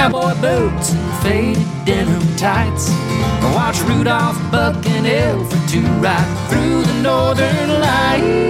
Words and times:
cowboy 0.00 0.34
boots 0.40 0.94
and 0.94 1.22
faded 1.22 1.68
denim 1.84 2.22
tights. 2.36 2.88
Watch 3.54 3.78
Rudolph, 3.82 4.38
Buck, 4.50 4.74
and 4.86 5.04
Elfrid 5.04 6.02
ride 6.02 6.48
through 6.48 6.82
the 6.84 7.02
northern 7.02 7.68
lights. 7.80 8.48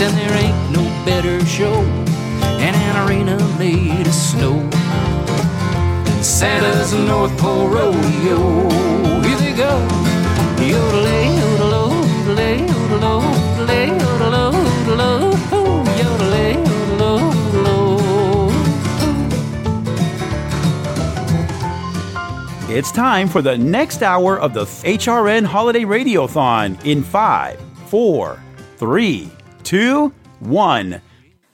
And 0.00 0.14
there 0.16 0.36
ain't 0.44 0.60
no 0.72 0.82
better 1.04 1.44
show 1.44 1.82
in 2.66 2.74
an 2.88 3.06
arena 3.06 3.36
made 3.58 4.06
of 4.06 4.14
snow 4.14 4.56
than 6.06 6.22
Santa's 6.24 6.94
North 6.94 7.36
Pole 7.38 7.68
Rodeo. 7.68 8.40
Here 9.26 9.38
they 9.44 9.52
go. 9.52 9.74
Yodelay, 10.56 11.26
yodelay, 11.40 12.66
yodelay, 12.66 13.31
It's 22.74 22.90
time 22.90 23.28
for 23.28 23.42
the 23.42 23.58
next 23.58 24.02
hour 24.02 24.40
of 24.40 24.54
the 24.54 24.64
HRN 24.64 25.44
Holiday 25.44 25.82
Radiothon 25.82 26.82
in 26.86 27.02
five, 27.02 27.60
four, 27.88 28.42
three, 28.78 29.30
two, 29.62 30.10
one. 30.40 31.02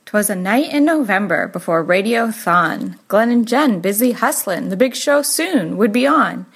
'Twas 0.06 0.30
a 0.30 0.36
night 0.36 0.72
in 0.72 0.84
November 0.84 1.48
before 1.48 1.84
Radiothon. 1.84 3.00
Glenn 3.08 3.32
and 3.32 3.48
Jen 3.48 3.80
busy 3.80 4.12
hustlin', 4.12 4.68
the 4.68 4.76
big 4.76 4.94
show 4.94 5.20
soon 5.20 5.76
would 5.76 5.90
be 5.90 6.06
on. 6.06 6.46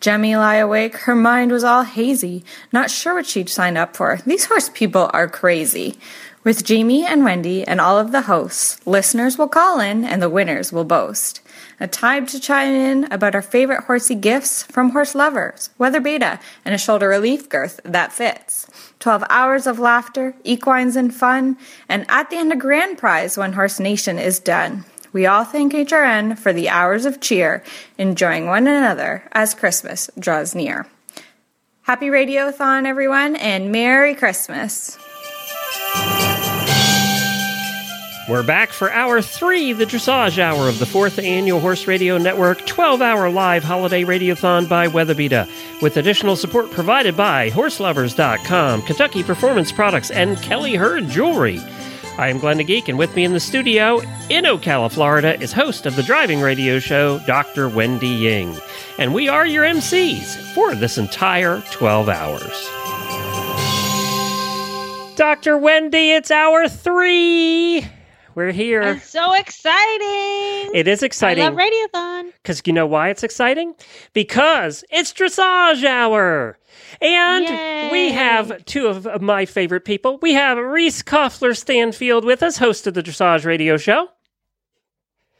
Jemmy 0.00 0.36
lie 0.36 0.56
awake, 0.56 0.96
her 0.98 1.16
mind 1.16 1.50
was 1.50 1.64
all 1.64 1.84
hazy, 1.84 2.44
not 2.74 2.90
sure 2.90 3.14
what 3.14 3.26
she'd 3.26 3.48
sign 3.48 3.78
up 3.78 3.96
for. 3.96 4.20
These 4.26 4.44
horse 4.44 4.68
people 4.68 5.08
are 5.14 5.28
crazy. 5.28 5.98
With 6.44 6.64
Jamie 6.64 7.06
and 7.06 7.24
Wendy 7.24 7.64
and 7.66 7.80
all 7.80 7.98
of 7.98 8.12
the 8.12 8.22
hosts, 8.22 8.86
listeners 8.86 9.38
will 9.38 9.48
call 9.48 9.80
in 9.80 10.04
and 10.04 10.20
the 10.20 10.28
winners 10.28 10.74
will 10.74 10.84
boast. 10.84 11.40
A 11.82 11.86
time 11.86 12.26
to 12.26 12.38
chime 12.38 12.74
in 12.74 13.10
about 13.10 13.34
our 13.34 13.40
favorite 13.40 13.84
horsey 13.84 14.14
gifts 14.14 14.64
from 14.64 14.90
horse 14.90 15.14
lovers, 15.14 15.70
Weatherbeeta, 15.80 16.38
and 16.62 16.74
a 16.74 16.78
shoulder 16.78 17.08
relief 17.08 17.48
girth 17.48 17.80
that 17.84 18.12
fits. 18.12 18.66
12 18.98 19.24
hours 19.30 19.66
of 19.66 19.78
laughter, 19.78 20.34
equines 20.44 20.94
and 20.94 21.14
fun, 21.14 21.56
and 21.88 22.04
at 22.10 22.28
the 22.28 22.36
end 22.36 22.52
a 22.52 22.56
grand 22.56 22.98
prize 22.98 23.38
when 23.38 23.54
Horse 23.54 23.80
Nation 23.80 24.18
is 24.18 24.38
done. 24.38 24.84
We 25.14 25.24
all 25.24 25.44
thank 25.44 25.72
HRN 25.72 26.38
for 26.38 26.52
the 26.52 26.68
hours 26.68 27.06
of 27.06 27.18
cheer, 27.18 27.64
enjoying 27.96 28.46
one 28.46 28.66
another 28.66 29.24
as 29.32 29.54
Christmas 29.54 30.10
draws 30.18 30.54
near. 30.54 30.86
Happy 31.82 32.08
Radiothon, 32.08 32.84
everyone, 32.84 33.36
and 33.36 33.72
Merry 33.72 34.14
Christmas. 34.14 34.98
We're 38.30 38.44
back 38.44 38.70
for 38.70 38.92
hour 38.92 39.20
three, 39.20 39.72
the 39.72 39.84
dressage 39.84 40.38
hour 40.38 40.68
of 40.68 40.78
the 40.78 40.86
fourth 40.86 41.18
annual 41.18 41.58
Horse 41.58 41.88
Radio 41.88 42.16
Network 42.16 42.64
12 42.64 43.02
hour 43.02 43.28
live 43.28 43.64
holiday 43.64 44.04
radiothon 44.04 44.68
by 44.68 44.86
Weatherbeeta, 44.86 45.50
with 45.82 45.96
additional 45.96 46.36
support 46.36 46.70
provided 46.70 47.16
by 47.16 47.50
Horseloverz.com, 47.50 48.82
Kentucky 48.82 49.24
Performance 49.24 49.72
Products, 49.72 50.12
and 50.12 50.40
Kelly 50.42 50.76
Herd 50.76 51.08
Jewelry. 51.08 51.58
I 52.18 52.28
am 52.28 52.38
Glenn 52.38 52.58
the 52.58 52.62
Geek, 52.62 52.88
and 52.88 52.96
with 52.96 53.16
me 53.16 53.24
in 53.24 53.32
the 53.32 53.40
studio 53.40 53.98
in 54.28 54.44
Ocala, 54.44 54.92
Florida, 54.92 55.36
is 55.42 55.52
host 55.52 55.84
of 55.84 55.96
the 55.96 56.04
driving 56.04 56.40
radio 56.40 56.78
show, 56.78 57.18
Dr. 57.26 57.68
Wendy 57.68 58.06
Ying. 58.06 58.56
And 58.96 59.12
we 59.12 59.28
are 59.28 59.44
your 59.44 59.64
MCs 59.64 60.54
for 60.54 60.76
this 60.76 60.98
entire 60.98 61.64
12 61.72 62.08
hours. 62.08 62.70
Dr. 65.16 65.58
Wendy, 65.58 66.12
it's 66.12 66.30
hour 66.30 66.68
three. 66.68 67.84
We're 68.34 68.52
here. 68.52 68.82
It's 68.82 69.08
so 69.10 69.34
exciting. 69.34 70.70
It 70.74 70.86
is 70.86 71.02
exciting. 71.02 71.44
I 71.44 71.48
love 71.48 71.58
Radiothon. 71.58 72.32
Because 72.42 72.62
you 72.64 72.72
know 72.72 72.86
why 72.86 73.08
it's 73.10 73.22
exciting? 73.22 73.74
Because 74.12 74.84
it's 74.90 75.12
dressage 75.12 75.84
hour. 75.84 76.56
And 77.02 77.44
Yay. 77.46 77.88
we 77.90 78.12
have 78.12 78.64
two 78.66 78.86
of 78.86 79.20
my 79.20 79.46
favorite 79.46 79.84
people. 79.84 80.18
We 80.22 80.32
have 80.34 80.58
Reese 80.58 81.02
Koffler 81.02 81.56
Stanfield 81.56 82.24
with 82.24 82.42
us, 82.42 82.56
host 82.56 82.86
of 82.86 82.94
the 82.94 83.02
Dressage 83.02 83.44
Radio 83.44 83.76
Show. 83.76 84.08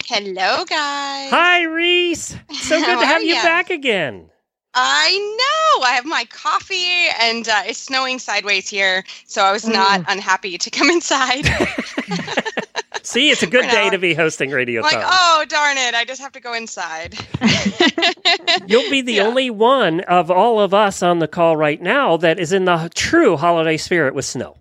Hello, 0.07 0.65
guys. 0.65 1.31
Hi, 1.31 1.63
Reese. 1.63 2.37
So 2.53 2.79
good 2.85 2.99
to 3.01 3.07
have 3.07 3.23
you 3.23 3.35
back 3.35 3.71
again. 3.71 4.29
I 4.75 5.11
know. 5.11 5.85
I 5.85 5.93
have 5.93 6.05
my 6.07 6.25
coffee, 6.27 7.09
and 7.21 7.49
uh, 7.49 7.63
it's 7.67 7.79
snowing 7.79 8.19
sideways 8.21 8.69
here, 8.69 9.05
so 9.27 9.43
I 9.43 9.53
was 9.53 9.67
not 9.67 10.01
Mm. 10.03 10.05
unhappy 10.13 10.59
to 10.59 10.71
come 10.71 10.91
inside. 10.91 11.45
See, 13.03 13.31
it's 13.31 13.43
a 13.43 13.47
good 13.47 13.69
day 13.71 13.91
to 13.91 13.99
be 13.99 14.15
hosting 14.15 14.51
Radio 14.51 14.83
like, 14.83 14.97
oh 14.99 15.45
darn 15.49 15.77
it! 15.79 15.95
I 15.95 16.05
just 16.05 16.21
have 16.21 16.33
to 16.33 16.41
go 16.41 16.53
inside. 16.55 17.15
You'll 18.67 18.91
be 18.91 19.03
the 19.03 19.15
Yeah. 19.15 19.23
only 19.27 19.51
one 19.51 20.01
of 20.01 20.31
all 20.31 20.61
of 20.61 20.75
us 20.75 21.03
on 21.03 21.19
the 21.19 21.29
call 21.29 21.57
right 21.57 21.81
now 21.81 22.17
that 22.19 22.39
is 22.39 22.53
in 22.53 22.65
the 22.65 22.91
true 22.95 23.37
holiday 23.37 23.77
spirit 23.77 24.15
with 24.15 24.25
snow. 24.25 24.57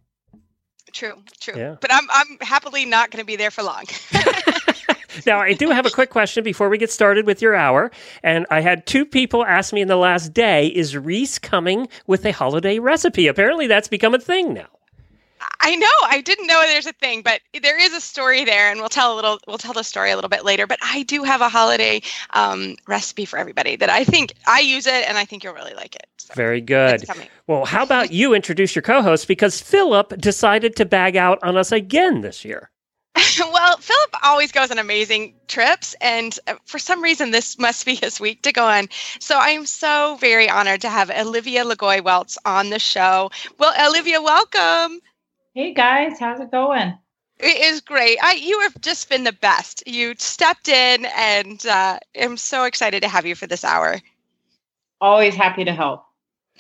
True, 0.92 1.14
true. 1.40 1.54
Yeah. 1.58 1.76
But 1.80 1.94
I'm 1.94 2.08
I'm 2.12 2.38
happily 2.42 2.86
not 2.86 3.12
going 3.12 3.22
to 3.22 3.26
be 3.26 3.36
there 3.36 3.52
for 3.52 3.64
long. 3.64 3.84
Now, 5.26 5.40
I 5.40 5.52
do 5.54 5.70
have 5.70 5.86
a 5.86 5.90
quick 5.90 6.12
question 6.12 6.46
before 6.46 6.70
we 6.70 6.78
get 6.78 6.90
started 6.92 7.26
with 7.26 7.42
your 7.42 7.54
hour. 7.54 7.92
And 8.24 8.46
I 8.50 8.62
had 8.62 8.86
two 8.86 9.06
people 9.06 9.44
ask 9.46 9.74
me 9.74 9.82
in 9.82 9.90
the 9.90 9.98
last 9.98 10.34
day 10.34 10.68
Is 10.68 10.96
Reese 10.96 11.38
coming 11.40 11.90
with 12.08 12.26
a 12.26 12.32
holiday 12.32 12.80
recipe? 12.80 13.28
Apparently, 13.28 13.68
that's 13.68 13.90
become 13.90 14.14
a 14.14 14.20
thing 14.20 14.54
now. 14.54 14.68
I 15.62 15.76
know. 15.76 15.88
I 16.04 16.22
didn't 16.22 16.48
know 16.48 16.62
there's 16.66 16.86
a 16.86 16.94
thing, 16.94 17.22
but 17.22 17.42
there 17.62 17.80
is 17.80 17.94
a 17.94 18.02
story 18.02 18.44
there, 18.46 18.72
and 18.72 18.80
we'll 18.80 18.90
tell 18.90 19.14
a 19.14 19.16
little. 19.16 19.40
We'll 19.48 19.58
tell 19.58 19.74
the 19.74 19.84
story 19.84 20.12
a 20.12 20.16
little 20.16 20.30
bit 20.30 20.44
later. 20.44 20.68
But 20.68 20.80
I 20.82 21.04
do 21.04 21.24
have 21.24 21.42
a 21.42 21.50
holiday 21.50 22.02
um, 22.32 22.76
recipe 22.88 23.26
for 23.26 23.38
everybody 23.38 23.76
that 23.78 23.90
I 23.90 24.04
think 24.04 24.34
I 24.48 24.60
use 24.60 24.88
it, 24.88 25.08
and 25.08 25.18
I 25.18 25.26
think 25.26 25.44
you'll 25.44 25.54
really 25.54 25.74
like 25.74 25.96
it. 25.96 26.08
So 26.18 26.34
Very 26.36 26.62
good. 26.62 27.06
Well, 27.48 27.66
how 27.66 27.84
about 27.84 28.12
you 28.12 28.34
introduce 28.34 28.76
your 28.76 28.84
co 28.84 29.02
host? 29.02 29.28
Because 29.28 29.62
Philip 29.62 30.18
decided 30.20 30.76
to 30.78 30.86
bag 30.86 31.16
out 31.16 31.40
on 31.44 31.58
us 31.58 31.72
again 31.72 32.22
this 32.22 32.44
year. 32.44 32.70
well, 33.40 33.78
Philip 33.78 34.16
always 34.24 34.52
goes 34.52 34.72
on 34.72 34.78
amazing 34.78 35.34
trips, 35.48 35.96
and 36.02 36.38
uh, 36.48 36.56
for 36.66 36.80
some 36.80 37.02
reason, 37.02 37.32
this 37.32 37.58
must 37.58 37.86
be 37.86 37.96
his 37.96 38.20
week 38.20 38.42
to 38.44 38.52
go 38.52 38.66
on. 38.66 38.88
So 39.20 39.38
I 39.38 39.50
am 39.50 39.66
so 39.66 40.18
very 40.20 40.50
honored 40.50 40.82
to 40.82 40.90
have 40.90 41.10
Olivia 41.10 41.66
LaGoy-Weltz 41.66 42.38
on 42.46 42.70
the 42.70 42.80
show. 42.80 43.32
Well, 43.58 43.74
Olivia, 43.88 44.22
welcome. 44.22 45.02
Hey 45.56 45.74
guys, 45.74 46.20
how's 46.20 46.40
it 46.40 46.52
going? 46.52 46.94
It 47.40 47.74
is 47.74 47.82
great. 47.82 48.20
I, 48.22 48.34
you 48.34 48.60
have 48.62 48.80
just 48.82 49.10
been 49.10 49.24
the 49.24 49.34
best. 49.34 49.82
You 49.88 50.14
stepped 50.18 50.68
in, 50.68 51.08
and 51.18 51.66
uh, 51.66 51.98
I'm 52.22 52.38
so 52.38 52.66
excited 52.66 53.02
to 53.02 53.10
have 53.10 53.26
you 53.26 53.34
for 53.34 53.48
this 53.48 53.64
hour. 53.64 54.00
Always 55.02 55.36
happy 55.36 55.64
to 55.66 55.72
help. 55.72 56.06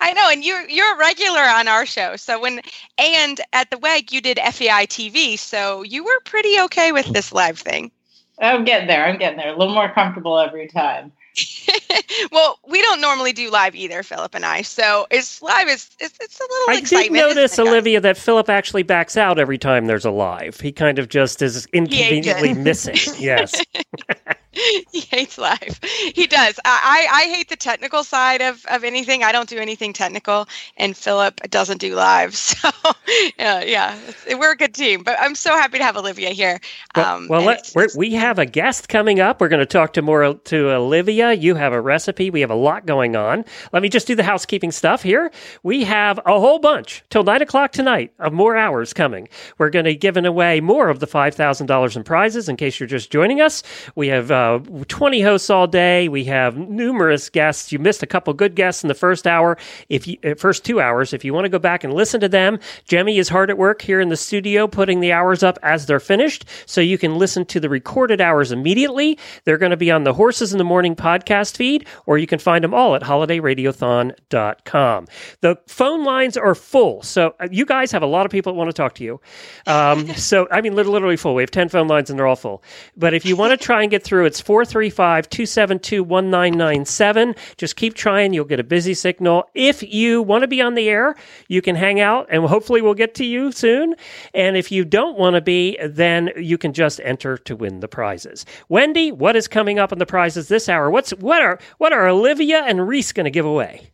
I 0.00 0.12
know, 0.14 0.28
and 0.30 0.44
you're 0.44 0.68
you're 0.68 0.94
a 0.94 0.98
regular 0.98 1.40
on 1.40 1.68
our 1.68 1.86
show. 1.86 2.16
So 2.16 2.40
when 2.40 2.62
and 2.98 3.40
at 3.52 3.70
the 3.70 3.78
WEG 3.78 4.10
you 4.10 4.20
did 4.20 4.38
FEI 4.38 4.86
TV, 4.86 5.38
so 5.38 5.82
you 5.82 6.02
were 6.02 6.20
pretty 6.24 6.58
okay 6.62 6.90
with 6.90 7.06
this 7.06 7.32
live 7.32 7.58
thing. 7.58 7.92
I'm 8.40 8.64
getting 8.64 8.88
there. 8.88 9.04
I'm 9.04 9.18
getting 9.18 9.36
there. 9.36 9.54
A 9.54 9.56
little 9.58 9.74
more 9.74 9.92
comfortable 9.92 10.38
every 10.38 10.66
time. 10.66 11.12
well, 12.32 12.58
we 12.68 12.82
don't 12.82 13.00
normally 13.00 13.32
do 13.32 13.50
live 13.50 13.74
either, 13.74 14.02
Philip 14.02 14.34
and 14.34 14.44
I. 14.44 14.62
So 14.62 15.06
it's 15.10 15.42
live 15.42 15.68
is 15.68 15.90
it's, 15.98 16.18
it's 16.20 16.40
a 16.40 16.42
little 16.42 16.70
I 16.70 16.74
did 16.74 16.82
excitement. 16.82 17.24
isn't 17.24 17.36
notice, 17.36 17.56
guys? 17.56 17.66
Olivia, 17.66 18.00
that 18.00 18.16
Philip 18.16 18.48
actually 18.48 18.82
backs 18.82 19.16
out 19.16 19.38
every 19.38 19.58
time 19.58 19.86
there's 19.86 20.04
a 20.04 20.10
live. 20.10 20.60
He 20.60 20.72
kind 20.72 20.98
of 20.98 21.08
just 21.08 21.42
is 21.42 21.66
inconveniently 21.72 22.54
missing. 22.54 22.96
Yes. 23.20 23.62
he 24.52 25.00
hates 25.00 25.38
live. 25.38 25.78
He 26.14 26.26
does. 26.26 26.58
I, 26.64 27.06
I 27.10 27.22
I 27.24 27.34
hate 27.34 27.48
the 27.48 27.56
technical 27.56 28.02
side 28.02 28.40
of, 28.42 28.64
of 28.66 28.82
anything. 28.82 29.22
I 29.22 29.30
don't 29.32 29.48
do 29.48 29.58
anything 29.58 29.92
technical, 29.92 30.48
and 30.76 30.96
Philip 30.96 31.40
doesn't 31.50 31.78
do 31.78 31.94
live. 31.94 32.34
So 32.36 32.68
yeah, 33.38 33.62
yeah, 33.62 33.98
we're 34.36 34.52
a 34.52 34.56
good 34.56 34.74
team. 34.74 35.02
But 35.02 35.16
I'm 35.20 35.34
so 35.34 35.50
happy 35.50 35.78
to 35.78 35.84
have 35.84 35.96
Olivia 35.96 36.30
here. 36.30 36.60
Well, 36.96 37.16
Um, 37.16 37.28
well 37.28 37.42
let, 37.42 37.70
we're, 37.74 37.88
we 37.96 38.12
have 38.14 38.38
a 38.38 38.46
guest 38.46 38.88
coming 38.88 39.20
up. 39.20 39.40
We're 39.40 39.48
going 39.48 39.60
to 39.60 39.66
talk 39.66 39.92
to 39.94 40.02
more 40.02 40.34
to 40.34 40.70
Olivia. 40.70 41.19
You 41.28 41.54
have 41.54 41.74
a 41.74 41.80
recipe. 41.80 42.30
We 42.30 42.40
have 42.40 42.50
a 42.50 42.54
lot 42.54 42.86
going 42.86 43.14
on. 43.14 43.44
Let 43.72 43.82
me 43.82 43.90
just 43.90 44.06
do 44.06 44.14
the 44.14 44.22
housekeeping 44.22 44.72
stuff 44.72 45.02
here. 45.02 45.30
We 45.62 45.84
have 45.84 46.18
a 46.24 46.40
whole 46.40 46.58
bunch 46.58 47.04
till 47.10 47.22
nine 47.22 47.42
o'clock 47.42 47.72
tonight 47.72 48.12
of 48.18 48.32
more 48.32 48.56
hours 48.56 48.94
coming. 48.94 49.28
We're 49.58 49.68
going 49.68 49.84
to 49.84 49.90
be 49.90 49.96
giving 49.96 50.24
away 50.24 50.60
more 50.60 50.88
of 50.88 50.98
the 50.98 51.06
five 51.06 51.34
thousand 51.34 51.66
dollars 51.66 51.96
in 51.96 52.04
prizes. 52.04 52.48
In 52.48 52.56
case 52.56 52.80
you're 52.80 52.86
just 52.86 53.10
joining 53.10 53.42
us, 53.42 53.62
we 53.94 54.08
have 54.08 54.30
uh, 54.30 54.60
20 54.88 55.20
hosts 55.20 55.50
all 55.50 55.66
day. 55.66 56.08
We 56.08 56.24
have 56.24 56.56
numerous 56.56 57.28
guests. 57.28 57.70
You 57.70 57.78
missed 57.78 58.02
a 58.02 58.06
couple 58.06 58.32
good 58.32 58.54
guests 58.54 58.82
in 58.82 58.88
the 58.88 58.94
first 58.94 59.26
hour. 59.26 59.58
If 59.90 60.06
you 60.06 60.16
uh, 60.24 60.34
first 60.36 60.64
two 60.64 60.80
hours, 60.80 61.12
if 61.12 61.22
you 61.22 61.34
want 61.34 61.44
to 61.44 61.50
go 61.50 61.58
back 61.58 61.84
and 61.84 61.92
listen 61.92 62.20
to 62.20 62.28
them, 62.28 62.58
Jemmy 62.86 63.18
is 63.18 63.28
hard 63.28 63.50
at 63.50 63.58
work 63.58 63.82
here 63.82 64.00
in 64.00 64.08
the 64.08 64.16
studio 64.16 64.66
putting 64.66 65.00
the 65.00 65.12
hours 65.12 65.42
up 65.42 65.58
as 65.62 65.84
they're 65.84 66.00
finished, 66.00 66.46
so 66.64 66.80
you 66.80 66.96
can 66.96 67.18
listen 67.18 67.44
to 67.44 67.60
the 67.60 67.68
recorded 67.68 68.22
hours 68.22 68.52
immediately. 68.52 69.18
They're 69.44 69.58
going 69.58 69.70
to 69.70 69.76
be 69.76 69.90
on 69.90 70.04
the 70.04 70.14
Horses 70.14 70.52
in 70.52 70.58
the 70.58 70.64
Morning 70.64 70.96
podcast 70.96 71.09
feed, 71.56 71.86
or 72.06 72.18
you 72.18 72.26
can 72.26 72.38
find 72.38 72.64
them 72.64 72.74
all 72.74 72.94
at 72.94 73.02
holidayradiothon.com. 73.02 75.06
The 75.40 75.56
phone 75.66 76.04
lines 76.04 76.36
are 76.36 76.54
full, 76.54 77.02
so 77.02 77.34
uh, 77.40 77.48
you 77.50 77.64
guys 77.64 77.90
have 77.92 78.02
a 78.02 78.06
lot 78.06 78.26
of 78.26 78.32
people 78.32 78.52
that 78.52 78.58
want 78.58 78.68
to 78.68 78.74
talk 78.74 78.94
to 78.94 79.04
you. 79.04 79.20
Um, 79.66 80.08
so 80.14 80.48
I 80.50 80.60
mean, 80.60 80.74
literally 80.74 81.16
full. 81.16 81.34
We 81.34 81.42
have 81.42 81.50
10 81.50 81.68
phone 81.68 81.88
lines 81.88 82.10
and 82.10 82.18
they're 82.18 82.26
all 82.26 82.36
full. 82.36 82.62
But 82.96 83.14
if 83.14 83.24
you 83.24 83.36
want 83.36 83.52
to 83.52 83.56
try 83.56 83.82
and 83.82 83.90
get 83.90 84.02
through, 84.02 84.26
it's 84.26 84.40
435 84.40 85.28
272 85.28 86.02
1997. 86.02 87.34
Just 87.56 87.76
keep 87.76 87.94
trying. 87.94 88.32
You'll 88.32 88.44
get 88.44 88.60
a 88.60 88.64
busy 88.64 88.94
signal. 88.94 89.48
If 89.54 89.82
you 89.82 90.22
want 90.22 90.42
to 90.42 90.48
be 90.48 90.60
on 90.60 90.74
the 90.74 90.88
air, 90.88 91.14
you 91.48 91.62
can 91.62 91.76
hang 91.76 92.00
out 92.00 92.26
and 92.30 92.44
hopefully 92.44 92.82
we'll 92.82 92.94
get 92.94 93.14
to 93.16 93.24
you 93.24 93.52
soon. 93.52 93.94
And 94.34 94.56
if 94.56 94.72
you 94.72 94.84
don't 94.84 95.18
want 95.18 95.34
to 95.34 95.40
be, 95.40 95.78
then 95.82 96.30
you 96.36 96.58
can 96.58 96.72
just 96.72 97.00
enter 97.04 97.38
to 97.38 97.56
win 97.56 97.80
the 97.80 97.88
prizes. 97.88 98.44
Wendy, 98.68 99.12
what 99.12 99.36
is 99.36 99.48
coming 99.48 99.78
up 99.78 99.92
in 99.92 99.98
the 99.98 100.06
prizes 100.06 100.48
this 100.48 100.68
hour? 100.68 100.90
What's 101.00 101.12
what 101.12 101.40
are 101.40 101.58
what 101.78 101.94
are 101.94 102.08
Olivia 102.08 102.62
and 102.62 102.86
Reese 102.86 103.12
going 103.12 103.24
to 103.24 103.30
give 103.30 103.46
away? 103.46 103.90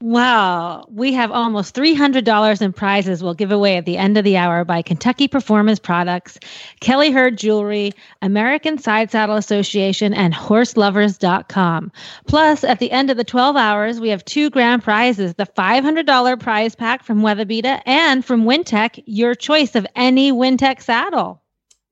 Wow, 0.00 0.86
we 0.90 1.12
have 1.12 1.30
almost 1.30 1.76
$300 1.76 2.60
in 2.60 2.72
prizes 2.72 3.22
we'll 3.22 3.34
give 3.34 3.52
away 3.52 3.76
at 3.76 3.84
the 3.84 3.96
end 3.96 4.18
of 4.18 4.24
the 4.24 4.36
hour 4.36 4.64
by 4.64 4.82
Kentucky 4.82 5.28
Performance 5.28 5.78
Products, 5.78 6.36
Kelly 6.80 7.12
Herd 7.12 7.38
Jewelry, 7.38 7.92
American 8.22 8.76
Side 8.76 9.12
Saddle 9.12 9.36
Association, 9.36 10.12
and 10.12 10.34
Horseloverz.com. 10.34 11.92
Plus, 12.26 12.64
at 12.64 12.80
the 12.80 12.90
end 12.90 13.10
of 13.10 13.16
the 13.16 13.22
12 13.22 13.54
hours, 13.54 14.00
we 14.00 14.08
have 14.08 14.24
two 14.24 14.50
grand 14.50 14.82
prizes 14.82 15.34
the 15.34 15.46
$500 15.46 16.40
prize 16.40 16.74
pack 16.74 17.04
from 17.04 17.22
Weatherbeeta 17.22 17.82
and 17.86 18.24
from 18.24 18.46
Wintec, 18.46 19.00
your 19.06 19.36
choice 19.36 19.76
of 19.76 19.86
any 19.94 20.32
Wintec 20.32 20.82
saddle. 20.82 21.40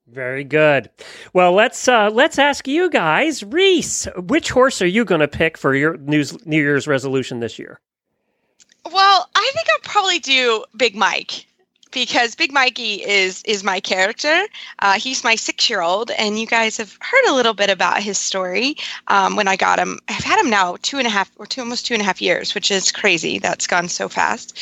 Very 0.09 0.45
good. 0.45 0.89
Well, 1.33 1.53
let's 1.53 1.89
uh, 1.89 2.11
let's 2.13 2.39
ask 2.39 2.69
you 2.69 2.89
guys, 2.91 3.43
Reese, 3.43 4.07
which 4.17 4.51
horse 4.51 4.81
are 4.81 4.87
you 4.87 5.05
going 5.05 5.21
to 5.21 5.29
pick 5.29 5.59
for 5.59 5.75
your 5.75 5.97
New 5.97 6.25
Year's 6.47 6.87
resolution 6.87 7.41
this 7.41 7.59
year? 7.59 7.81
Well, 8.93 9.29
I 9.35 9.51
think 9.55 9.67
I'll 9.69 9.91
probably 9.91 10.21
do 10.21 10.65
Big 10.77 10.95
Mike 10.95 11.47
because 11.91 12.35
Big 12.35 12.53
Mikey 12.53 13.03
is 13.03 13.43
is 13.45 13.65
my 13.65 13.81
character. 13.81 14.43
Uh, 14.79 14.93
he's 14.99 15.25
my 15.25 15.35
six 15.35 15.69
year 15.69 15.81
old, 15.81 16.11
and 16.13 16.39
you 16.39 16.47
guys 16.47 16.77
have 16.77 16.97
heard 17.01 17.25
a 17.29 17.35
little 17.35 17.55
bit 17.55 17.71
about 17.71 18.03
his 18.03 18.19
story 18.19 18.77
um, 19.09 19.35
when 19.35 19.49
I 19.49 19.57
got 19.57 19.79
him. 19.79 19.99
I've 20.09 20.23
had 20.23 20.39
him 20.39 20.51
now 20.51 20.77
two 20.83 20.99
and 20.99 21.07
a 21.07 21.11
half 21.11 21.33
or 21.37 21.47
two 21.47 21.63
almost 21.63 21.87
two 21.87 21.95
and 21.95 22.03
a 22.03 22.07
half 22.07 22.23
years, 22.23 22.55
which 22.55 22.71
is 22.71 22.93
crazy. 22.93 23.39
That's 23.39 23.67
gone 23.67 23.89
so 23.89 24.09
fast. 24.09 24.57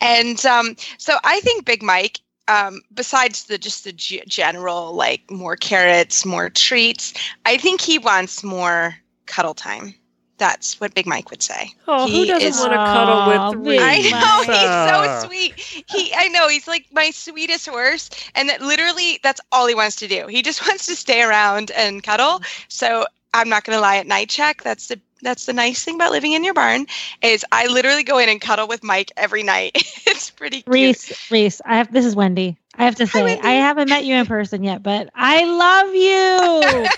And 0.00 0.44
um, 0.44 0.76
so 0.96 1.18
I 1.24 1.40
think 1.40 1.64
Big 1.64 1.82
Mike. 1.82 2.20
Um, 2.48 2.80
besides 2.94 3.44
the 3.44 3.58
just 3.58 3.84
the 3.84 3.92
g- 3.92 4.22
general 4.26 4.92
like 4.92 5.30
more 5.30 5.56
carrots, 5.56 6.24
more 6.24 6.50
treats, 6.50 7.14
I 7.44 7.56
think 7.58 7.80
he 7.80 7.98
wants 7.98 8.42
more 8.42 8.96
cuddle 9.26 9.54
time. 9.54 9.94
That's 10.38 10.80
what 10.80 10.94
Big 10.94 11.06
Mike 11.06 11.30
would 11.30 11.42
say. 11.42 11.72
Oh, 11.86 12.06
he 12.06 12.20
who 12.20 12.26
doesn't 12.26 12.56
want 12.58 12.72
to 12.72 12.78
cuddle 12.78 13.22
with 13.26 13.52
Reese? 13.52 13.80
I 13.82 13.98
know 14.20 14.42
he's 14.42 14.72
so 14.72 15.26
sweet. 15.26 15.58
He, 15.88 16.12
I 16.14 16.28
know 16.28 16.48
he's 16.48 16.66
like 16.68 16.86
my 16.92 17.10
sweetest 17.10 17.68
horse, 17.68 18.08
and 18.34 18.48
that 18.48 18.62
literally 18.62 19.18
that's 19.22 19.40
all 19.52 19.66
he 19.66 19.74
wants 19.74 19.96
to 19.96 20.08
do. 20.08 20.26
He 20.28 20.42
just 20.42 20.60
wants 20.68 20.86
to 20.86 20.96
stay 20.96 21.22
around 21.22 21.70
and 21.72 22.02
cuddle. 22.02 22.40
So 22.68 23.04
I'm 23.34 23.48
not 23.48 23.64
going 23.64 23.76
to 23.76 23.80
lie. 23.80 23.96
At 23.96 24.06
night 24.06 24.28
check, 24.30 24.62
that's 24.62 24.88
the 24.88 25.00
that's 25.22 25.46
the 25.46 25.52
nice 25.52 25.84
thing 25.84 25.96
about 25.96 26.12
living 26.12 26.32
in 26.32 26.44
your 26.44 26.54
barn 26.54 26.86
is 27.22 27.44
I 27.52 27.66
literally 27.66 28.04
go 28.04 28.18
in 28.18 28.28
and 28.28 28.40
cuddle 28.40 28.68
with 28.68 28.82
Mike 28.82 29.12
every 29.16 29.42
night. 29.42 29.72
it's 30.06 30.30
pretty 30.30 30.62
cute. 30.62 30.72
Reese, 30.72 31.30
Reese, 31.30 31.60
I 31.64 31.76
have 31.76 31.92
this 31.92 32.04
is 32.04 32.14
Wendy. 32.16 32.56
I 32.78 32.84
have 32.84 32.94
to 32.96 33.08
say, 33.08 33.40
I 33.40 33.54
haven't 33.54 33.88
met 33.88 34.04
you 34.04 34.14
in 34.14 34.26
person 34.26 34.62
yet, 34.62 34.84
but 34.84 35.10
I 35.12 35.42
love 35.42 35.94
you. 35.96 36.88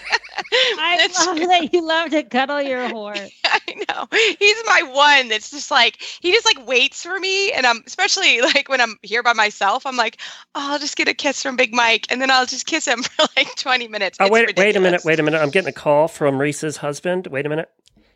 I 0.78 1.08
love 1.26 1.36
true. 1.38 1.46
that 1.46 1.72
you 1.72 1.86
love 1.86 2.10
to 2.10 2.22
cuddle 2.22 2.60
your 2.60 2.88
horse. 2.90 3.30
I 3.44 3.60
know. 3.88 4.06
He's 4.38 4.56
my 4.66 4.82
one 4.82 5.28
that's 5.28 5.50
just 5.50 5.70
like 5.70 6.02
he 6.20 6.32
just 6.32 6.44
like 6.44 6.66
waits 6.66 7.02
for 7.02 7.18
me 7.18 7.52
and 7.52 7.66
I'm 7.66 7.82
especially 7.86 8.40
like 8.42 8.68
when 8.68 8.80
I'm 8.80 8.98
here 9.02 9.22
by 9.22 9.32
myself, 9.32 9.86
I'm 9.86 9.96
like, 9.96 10.18
oh, 10.54 10.72
I'll 10.72 10.78
just 10.78 10.96
get 10.96 11.08
a 11.08 11.14
kiss 11.14 11.42
from 11.42 11.56
Big 11.56 11.74
Mike 11.74 12.06
and 12.10 12.20
then 12.20 12.30
I'll 12.30 12.46
just 12.46 12.66
kiss 12.66 12.86
him 12.86 13.02
for 13.02 13.26
like 13.36 13.54
20 13.56 13.88
minutes. 13.88 14.18
Oh, 14.20 14.28
wait, 14.30 14.54
wait 14.56 14.76
a 14.76 14.80
minute, 14.80 15.02
wait 15.04 15.18
a 15.18 15.22
minute. 15.22 15.40
I'm 15.40 15.50
getting 15.50 15.68
a 15.70 15.72
call 15.72 16.08
from 16.08 16.38
Reese's 16.38 16.76
husband. 16.76 17.26
Wait 17.28 17.46
a 17.46 17.48
minute. 17.48 17.70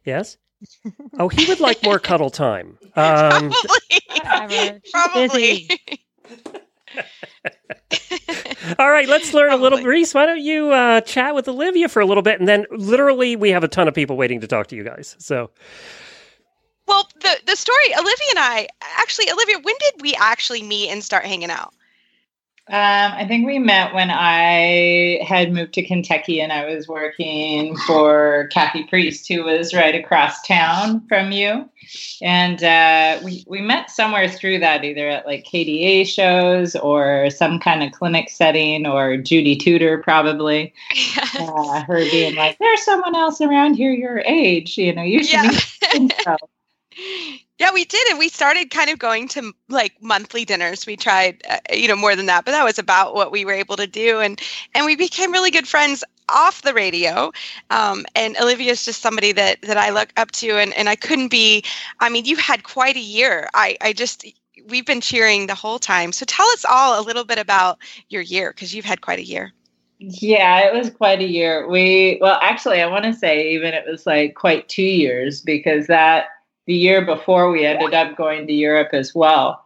Yes. 0.05 0.37
Oh, 1.19 1.29
he 1.29 1.45
would 1.47 1.61
like 1.61 1.83
more 1.85 1.99
cuddle 1.99 2.31
time. 2.31 2.79
Um, 2.97 3.53
Probably. 4.23 4.81
Probably. 4.93 5.69
All 8.79 8.91
right, 8.91 9.09
let's 9.09 9.35
learn 9.35 9.51
Probably. 9.51 9.67
a 9.67 9.71
little. 9.71 9.83
Reese, 9.83 10.15
why 10.15 10.27
don't 10.27 10.41
you 10.41 10.71
uh, 10.73 11.03
chat 11.03 11.35
with 11.35 11.47
Olivia 11.49 11.89
for 11.89 12.01
a 12.01 12.06
little 12.06 12.23
bit, 12.23 12.41
and 12.41 12.49
then 12.49 12.67
literally 12.71 13.37
we 13.37 13.51
have 13.51 13.62
a 13.62 13.69
ton 13.69 13.89
of 13.89 13.95
people 13.95 14.17
waiting 14.17 14.41
to 14.41 14.47
talk 14.47 14.69
to 14.69 14.77
you 14.77 14.85
guys. 14.85 15.17
So, 15.19 15.51
well, 16.89 17.09
the 17.21 17.37
the 17.47 17.56
story, 17.56 17.95
Olivia 17.95 18.27
and 18.31 18.39
I 18.39 18.69
actually, 18.99 19.31
Olivia, 19.31 19.59
when 19.62 19.75
did 19.81 20.03
we 20.03 20.15
actually 20.19 20.62
meet 20.62 20.89
and 20.89 21.05
start 21.05 21.25
hanging 21.27 21.51
out? 21.51 21.75
Um, 22.66 23.12
I 23.12 23.26
think 23.28 23.46
we 23.46 23.58
met 23.58 23.93
when 23.93 24.11
I 24.11 25.20
had 25.22 25.52
moved 25.52 25.75
to 25.75 25.82
Kentucky 25.82 26.40
and 26.40 26.50
I 26.50 26.64
was 26.64 26.88
working 26.88 27.76
for 27.87 28.49
Kathy 28.52 28.84
Priest, 28.84 29.28
who 29.28 29.44
was 29.44 29.75
right 29.75 29.94
across 29.94 30.40
town 30.46 31.06
from 31.06 31.31
you. 31.31 31.69
And 32.22 32.64
uh, 32.64 33.20
we, 33.22 33.44
we 33.46 33.61
met 33.61 33.90
somewhere 33.90 34.31
through 34.31 34.61
that, 34.61 34.82
either 34.82 35.11
at 35.11 35.26
like 35.26 35.44
KDA 35.44 36.06
shows 36.06 36.75
or 36.76 37.28
some 37.28 37.61
kind 37.61 37.82
of 37.82 37.93
clinic 37.93 38.31
setting 38.31 38.87
or 38.87 39.19
Judy 39.19 39.56
Tudor, 39.56 39.99
probably. 39.99 40.72
Yes. 40.94 41.37
Uh, 41.38 41.82
her 41.82 41.99
being 41.99 42.34
like, 42.34 42.56
there's 42.58 42.82
someone 42.82 43.14
else 43.14 43.43
around 43.43 43.75
here 43.75 43.93
your 43.93 44.20
age, 44.20 44.78
you 44.78 44.94
know, 44.94 45.02
you 45.02 45.22
should 45.22 45.44
yeah. 45.44 45.99
meet. 45.99 46.14
Yeah, 47.58 47.73
we 47.73 47.85
did, 47.85 48.08
and 48.08 48.19
we 48.19 48.29
started 48.29 48.70
kind 48.70 48.91
of 48.91 48.99
going 48.99 49.29
to 49.29 49.52
like 49.69 49.94
monthly 50.02 50.44
dinners. 50.44 50.87
We 50.87 50.96
tried, 50.96 51.43
uh, 51.49 51.58
you 51.73 51.87
know, 51.87 51.96
more 51.96 52.17
than 52.17 52.26
that, 52.26 52.44
but 52.44 52.50
that 52.50 52.64
was 52.64 52.79
about 52.79 53.14
what 53.14 53.31
we 53.31 53.44
were 53.44 53.52
able 53.52 53.76
to 53.76 53.87
do, 53.87 54.20
and 54.20 54.41
and 54.75 54.87
we 54.87 54.96
became 54.96 55.32
really 55.32 55.50
good 55.50 55.69
friends 55.69 56.02
off 56.29 56.62
the 56.62 56.75
radio. 56.75 57.32
Um, 57.70 58.06
and 58.14 58.37
Olivia 58.38 58.73
is 58.73 58.85
just 58.85 59.02
somebody 59.02 59.32
that 59.32 59.62
that 59.62 59.76
I 59.76 59.91
look 59.91 60.12
up 60.17 60.32
to, 60.32 60.58
and 60.58 60.75
and 60.75 60.88
I 60.88 60.96
couldn't 60.96 61.29
be. 61.29 61.62
I 62.00 62.08
mean, 62.08 62.25
you 62.25 62.37
had 62.37 62.64
quite 62.64 62.96
a 62.96 63.00
year. 63.00 63.49
I 63.55 63.76
I 63.81 63.93
just 63.93 64.26
we've 64.69 64.87
been 64.87 65.00
cheering 65.00 65.46
the 65.46 65.55
whole 65.55 65.79
time. 65.79 66.12
So 66.12 66.25
tell 66.26 66.46
us 66.49 66.64
all 66.64 67.00
a 67.00 67.05
little 67.05 67.25
bit 67.25 67.38
about 67.38 67.79
your 68.08 68.23
year 68.23 68.50
because 68.50 68.75
you've 68.75 68.85
had 68.85 69.00
quite 69.00 69.19
a 69.19 69.25
year. 69.25 69.52
Yeah, 69.99 70.61
it 70.67 70.75
was 70.75 70.91
quite 70.91 71.20
a 71.20 71.29
year. 71.29 71.69
We 71.69 72.19
well, 72.20 72.38
actually, 72.43 72.82
I 72.82 72.87
want 72.87 73.05
to 73.05 73.12
say 73.12 73.50
even 73.52 73.75
it 73.75 73.85
was 73.87 74.06
like 74.06 74.35
quite 74.35 74.69
two 74.69 74.82
years 74.82 75.41
because 75.41 75.87
that 75.87 76.26
the 76.66 76.75
year 76.75 77.05
before 77.05 77.50
we 77.50 77.64
ended 77.64 77.94
up 77.94 78.16
going 78.16 78.46
to 78.46 78.52
Europe 78.52 78.90
as 78.93 79.14
well. 79.14 79.64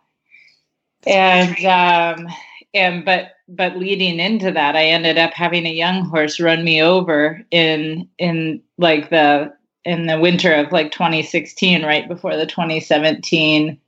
And 1.07 1.65
um, 1.65 2.29
and 2.75 3.05
but 3.05 3.33
but 3.49 3.77
leading 3.77 4.21
into 4.21 4.51
that, 4.53 4.77
I 4.77 4.87
ended 4.87 5.19
up 5.19 5.33
having 5.33 5.67
a 5.67 5.73
young 5.73 6.05
horse 6.05 6.41
run 6.41 6.65
me 6.65 6.83
over 6.83 7.43
in 7.51 8.09
in 8.19 8.63
like 8.77 9.11
the 9.11 9.53
in 9.85 10.07
the 10.07 10.21
winter 10.21 10.53
of 10.53 10.73
like 10.73 10.93
2016, 10.93 11.85
right 11.85 12.07
before 12.09 12.37
the 12.37 12.47
2017 12.47 13.79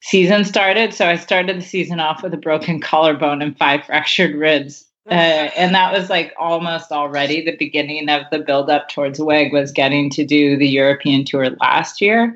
season 0.00 0.44
started. 0.44 0.94
So 0.94 1.08
I 1.08 1.16
started 1.16 1.58
the 1.58 1.64
season 1.64 2.00
off 2.00 2.22
with 2.22 2.32
a 2.32 2.38
broken 2.38 2.80
collarbone 2.80 3.42
and 3.42 3.56
five 3.56 3.84
fractured 3.84 4.34
ribs. 4.34 4.86
Uh, 5.10 5.50
and 5.56 5.74
that 5.74 5.92
was 5.92 6.08
like 6.08 6.32
almost 6.38 6.90
already 6.90 7.44
the 7.44 7.56
beginning 7.56 8.08
of 8.08 8.22
the 8.30 8.38
build 8.38 8.70
up 8.70 8.88
towards 8.88 9.20
WEG 9.20 9.52
was 9.52 9.70
getting 9.70 10.08
to 10.10 10.24
do 10.24 10.56
the 10.56 10.68
European 10.68 11.24
tour 11.24 11.50
last 11.60 12.00
year. 12.00 12.34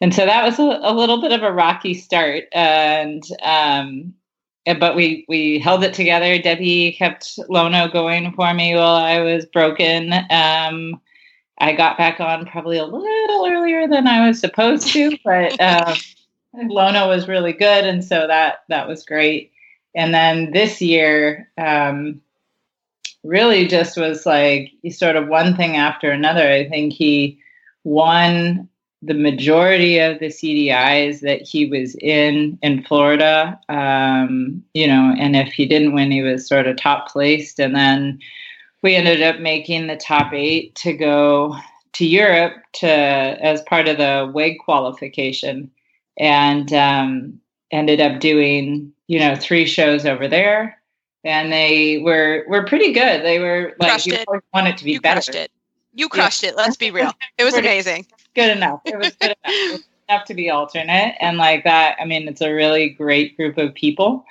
And 0.00 0.14
so 0.14 0.24
that 0.24 0.44
was 0.44 0.58
a, 0.58 0.80
a 0.82 0.94
little 0.94 1.20
bit 1.20 1.32
of 1.32 1.42
a 1.42 1.52
rocky 1.52 1.94
start. 1.94 2.44
And, 2.52 3.24
um, 3.42 4.14
but 4.78 4.94
we, 4.94 5.24
we 5.28 5.58
held 5.58 5.82
it 5.82 5.94
together. 5.94 6.38
Debbie 6.40 6.92
kept 6.92 7.38
Lono 7.48 7.88
going 7.88 8.32
for 8.34 8.52
me 8.54 8.74
while 8.74 8.96
I 8.96 9.20
was 9.20 9.46
broken. 9.46 10.12
Um, 10.30 11.00
I 11.58 11.72
got 11.72 11.96
back 11.96 12.20
on 12.20 12.46
probably 12.46 12.76
a 12.76 12.84
little 12.84 13.46
earlier 13.46 13.88
than 13.88 14.06
I 14.06 14.26
was 14.26 14.38
supposed 14.38 14.88
to, 14.88 15.16
but 15.24 15.58
um, 15.60 15.96
Lono 16.52 17.08
was 17.08 17.28
really 17.28 17.52
good, 17.52 17.84
and 17.84 18.04
so 18.04 18.26
that 18.26 18.58
that 18.68 18.86
was 18.86 19.04
great. 19.04 19.52
And 19.96 20.14
then 20.14 20.52
this 20.52 20.80
year, 20.80 21.50
um, 21.58 22.20
really 23.24 23.66
just 23.66 23.96
was 23.96 24.24
like 24.24 24.70
sort 24.90 25.16
of 25.16 25.28
one 25.28 25.56
thing 25.56 25.76
after 25.76 26.10
another. 26.10 26.48
I 26.48 26.68
think 26.68 26.92
he 26.92 27.40
won 27.84 28.68
the 29.02 29.14
majority 29.14 29.98
of 29.98 30.18
the 30.18 30.26
CDIs 30.26 31.20
that 31.20 31.42
he 31.42 31.66
was 31.66 31.94
in 31.96 32.58
in 32.62 32.82
Florida. 32.82 33.58
Um, 33.68 34.62
you 34.74 34.86
know, 34.86 35.14
and 35.18 35.36
if 35.36 35.52
he 35.52 35.66
didn't 35.66 35.94
win, 35.94 36.10
he 36.10 36.22
was 36.22 36.46
sort 36.46 36.66
of 36.66 36.76
top 36.76 37.08
placed. 37.08 37.58
And 37.58 37.74
then 37.74 38.18
we 38.82 38.94
ended 38.94 39.22
up 39.22 39.40
making 39.40 39.86
the 39.86 39.96
top 39.96 40.32
eight 40.32 40.74
to 40.76 40.92
go 40.92 41.56
to 41.94 42.06
Europe 42.06 42.54
to 42.74 42.86
as 42.88 43.62
part 43.62 43.88
of 43.88 43.96
the 43.96 44.30
WEG 44.32 44.58
qualification, 44.58 45.70
and 46.18 46.72
um, 46.72 47.40
ended 47.70 48.00
up 48.00 48.20
doing 48.20 48.92
you 49.08 49.18
know 49.18 49.36
three 49.36 49.66
shows 49.66 50.04
over 50.06 50.28
there, 50.28 50.78
and 51.24 51.52
they 51.52 51.98
were 51.98 52.44
were 52.48 52.64
pretty 52.64 52.92
good. 52.92 53.22
They 53.24 53.38
were 53.38 53.74
like 53.78 53.90
Crushed 53.90 54.06
you 54.06 54.14
it. 54.14 54.28
want 54.54 54.68
it 54.68 54.76
to 54.78 54.84
be 54.84 54.92
You 54.92 55.00
better. 55.00 55.16
crushed 55.20 55.34
it. 55.34 55.50
You 55.94 56.08
crushed 56.08 56.44
it. 56.44 56.56
Let's 56.56 56.76
be 56.76 56.90
real. 56.90 57.12
It 57.38 57.44
was 57.44 57.54
amazing. 57.54 58.06
Good 58.34 58.56
enough. 58.56 58.80
It 58.84 58.98
was 58.98 59.10
good 59.20 59.34
enough. 59.44 59.54
It 59.54 59.72
was 59.72 59.84
enough 60.08 60.24
to 60.26 60.34
be 60.34 60.50
alternate, 60.50 61.16
and 61.20 61.36
like 61.38 61.64
that. 61.64 61.96
I 62.00 62.04
mean, 62.04 62.28
it's 62.28 62.40
a 62.42 62.52
really 62.52 62.90
great 62.90 63.36
group 63.36 63.58
of 63.58 63.74
people, 63.74 64.24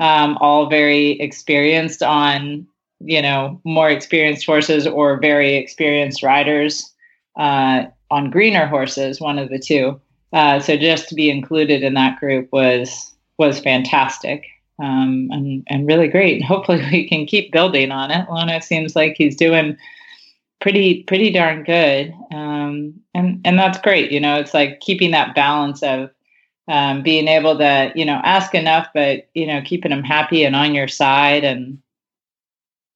um, 0.00 0.36
all 0.40 0.66
very 0.68 1.20
experienced 1.20 2.02
on 2.02 2.66
you 3.00 3.22
know 3.22 3.60
more 3.64 3.90
experienced 3.90 4.44
horses 4.46 4.86
or 4.86 5.18
very 5.18 5.56
experienced 5.56 6.22
riders 6.22 6.92
uh, 7.38 7.84
on 8.10 8.30
greener 8.30 8.66
horses, 8.66 9.20
one 9.20 9.38
of 9.38 9.48
the 9.50 9.58
two. 9.58 10.00
Uh, 10.32 10.60
so 10.60 10.76
just 10.76 11.08
to 11.08 11.14
be 11.14 11.28
included 11.30 11.82
in 11.82 11.94
that 11.94 12.18
group 12.20 12.48
was 12.52 13.09
was 13.40 13.58
fantastic 13.58 14.44
um, 14.78 15.28
and 15.32 15.64
and 15.66 15.86
really 15.88 16.06
great. 16.08 16.36
And 16.36 16.44
hopefully 16.44 16.86
we 16.92 17.08
can 17.08 17.26
keep 17.26 17.50
building 17.52 17.90
on 17.90 18.12
it. 18.12 18.30
Lona 18.30 18.62
seems 18.62 18.94
like 18.94 19.14
he's 19.16 19.34
doing 19.34 19.76
pretty 20.60 21.02
pretty 21.04 21.30
darn 21.32 21.64
good, 21.64 22.14
um, 22.32 22.94
and 23.14 23.40
and 23.44 23.58
that's 23.58 23.80
great. 23.80 24.12
You 24.12 24.20
know, 24.20 24.36
it's 24.38 24.54
like 24.54 24.78
keeping 24.80 25.10
that 25.10 25.34
balance 25.34 25.82
of 25.82 26.10
um, 26.68 27.02
being 27.02 27.26
able 27.28 27.58
to 27.58 27.92
you 27.96 28.04
know 28.04 28.20
ask 28.22 28.54
enough, 28.54 28.86
but 28.94 29.28
you 29.34 29.46
know 29.46 29.60
keeping 29.64 29.90
them 29.90 30.04
happy 30.04 30.44
and 30.44 30.54
on 30.54 30.74
your 30.74 30.88
side 30.88 31.42
and 31.44 31.78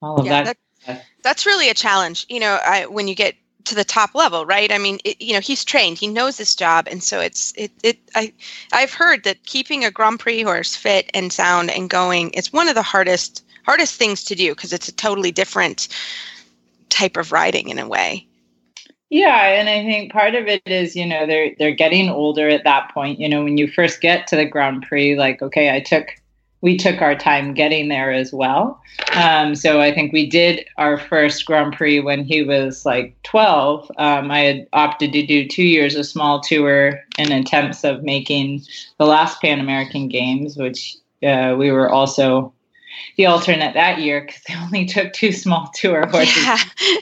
all 0.01 0.19
of 0.21 0.27
Yeah, 0.27 0.45
that. 0.45 0.57
that- 0.87 1.05
That's 1.23 1.47
really 1.47 1.71
a 1.71 1.75
challenge, 1.75 2.27
you 2.29 2.39
know, 2.39 2.59
I, 2.63 2.85
when 2.85 3.09
you 3.09 3.15
get 3.15 3.35
to 3.65 3.75
the 3.75 3.85
top 3.85 4.15
level, 4.15 4.47
right? 4.47 4.71
I 4.71 4.79
mean, 4.79 4.99
it, 5.05 5.21
you 5.21 5.33
know, 5.33 5.41
he's 5.41 5.65
trained, 5.65 5.99
he 5.99 6.07
knows 6.07 6.37
this 6.37 6.55
job, 6.55 6.87
and 6.91 7.03
so 7.03 7.21
it's 7.21 7.53
it 7.57 7.73
it. 7.83 7.99
I 8.15 8.33
I've 8.73 8.93
heard 8.93 9.25
that 9.25 9.45
keeping 9.45 9.85
a 9.85 9.91
Grand 9.91 10.21
Prix 10.21 10.43
horse 10.43 10.77
fit 10.77 11.11
and 11.15 11.33
sound 11.33 11.71
and 11.71 11.89
going 11.89 12.31
is 12.31 12.53
one 12.53 12.69
of 12.69 12.75
the 12.75 12.83
hardest 12.83 13.45
hardest 13.65 13.97
things 13.97 14.25
to 14.25 14.35
do 14.35 14.55
because 14.55 14.73
it's 14.73 14.89
a 14.89 14.93
totally 14.95 15.33
different 15.33 15.89
type 16.89 17.17
of 17.17 17.33
riding 17.33 17.69
in 17.71 17.79
a 17.79 17.89
way. 17.89 18.27
Yeah, 19.11 19.61
and 19.61 19.69
I 19.69 19.83
think 19.83 20.13
part 20.13 20.35
of 20.35 20.47
it 20.49 20.63
is, 20.67 20.97
you 20.97 21.07
know, 21.07 21.27
they're 21.27 21.55
they're 21.59 21.71
getting 21.71 22.09
older 22.09 22.49
at 22.49 22.65
that 22.65 22.93
point. 22.93 23.21
You 23.21 23.29
know, 23.29 23.45
when 23.45 23.59
you 23.59 23.69
first 23.69 24.01
get 24.01 24.27
to 24.29 24.37
the 24.37 24.45
Grand 24.45 24.83
Prix, 24.83 25.17
like, 25.17 25.41
okay, 25.41 25.75
I 25.75 25.81
took 25.81 26.09
we 26.65 26.79
took 26.79 27.03
our 27.03 27.15
time 27.15 27.53
getting 27.53 27.89
there 27.89 28.11
as 28.11 28.33
well. 28.33 28.81
Um, 29.13 29.55
so 29.55 29.83
I 29.83 29.93
think 29.93 30.15
we 30.15 30.27
did 30.27 30.65
our 30.79 30.97
first 30.97 31.45
Grand 31.45 31.75
Prix 31.75 32.01
when 32.01 32.25
he 32.25 32.43
was 32.43 32.87
like 32.87 33.15
12. 33.25 33.93
Um, 33.99 34.31
I 34.31 34.39
had 34.41 34.67
opted 34.73 35.13
to 35.13 35.27
do 35.27 35.47
two 35.47 35.63
years 35.63 35.95
of 35.95 36.07
small 36.07 36.41
tour 36.41 37.03
in 37.19 37.33
attempts 37.33 37.85
of 37.85 38.03
making 38.03 38.63
the 38.99 39.05
last 39.05 39.43
Pan 39.43 39.61
American 39.61 40.09
Games, 40.09 40.57
which 40.57 40.97
uh, 41.23 41.55
we 41.59 41.71
were 41.71 41.91
also 41.91 42.51
the 43.19 43.27
alternate 43.27 43.75
that 43.75 43.99
year 43.99 44.23
because 44.23 44.41
they 44.49 44.55
only 44.63 44.87
took 44.87 45.13
two 45.13 45.33
small 45.33 45.71
tour 45.75 46.07
horses. 46.07 46.35
Yeah, 46.35 46.57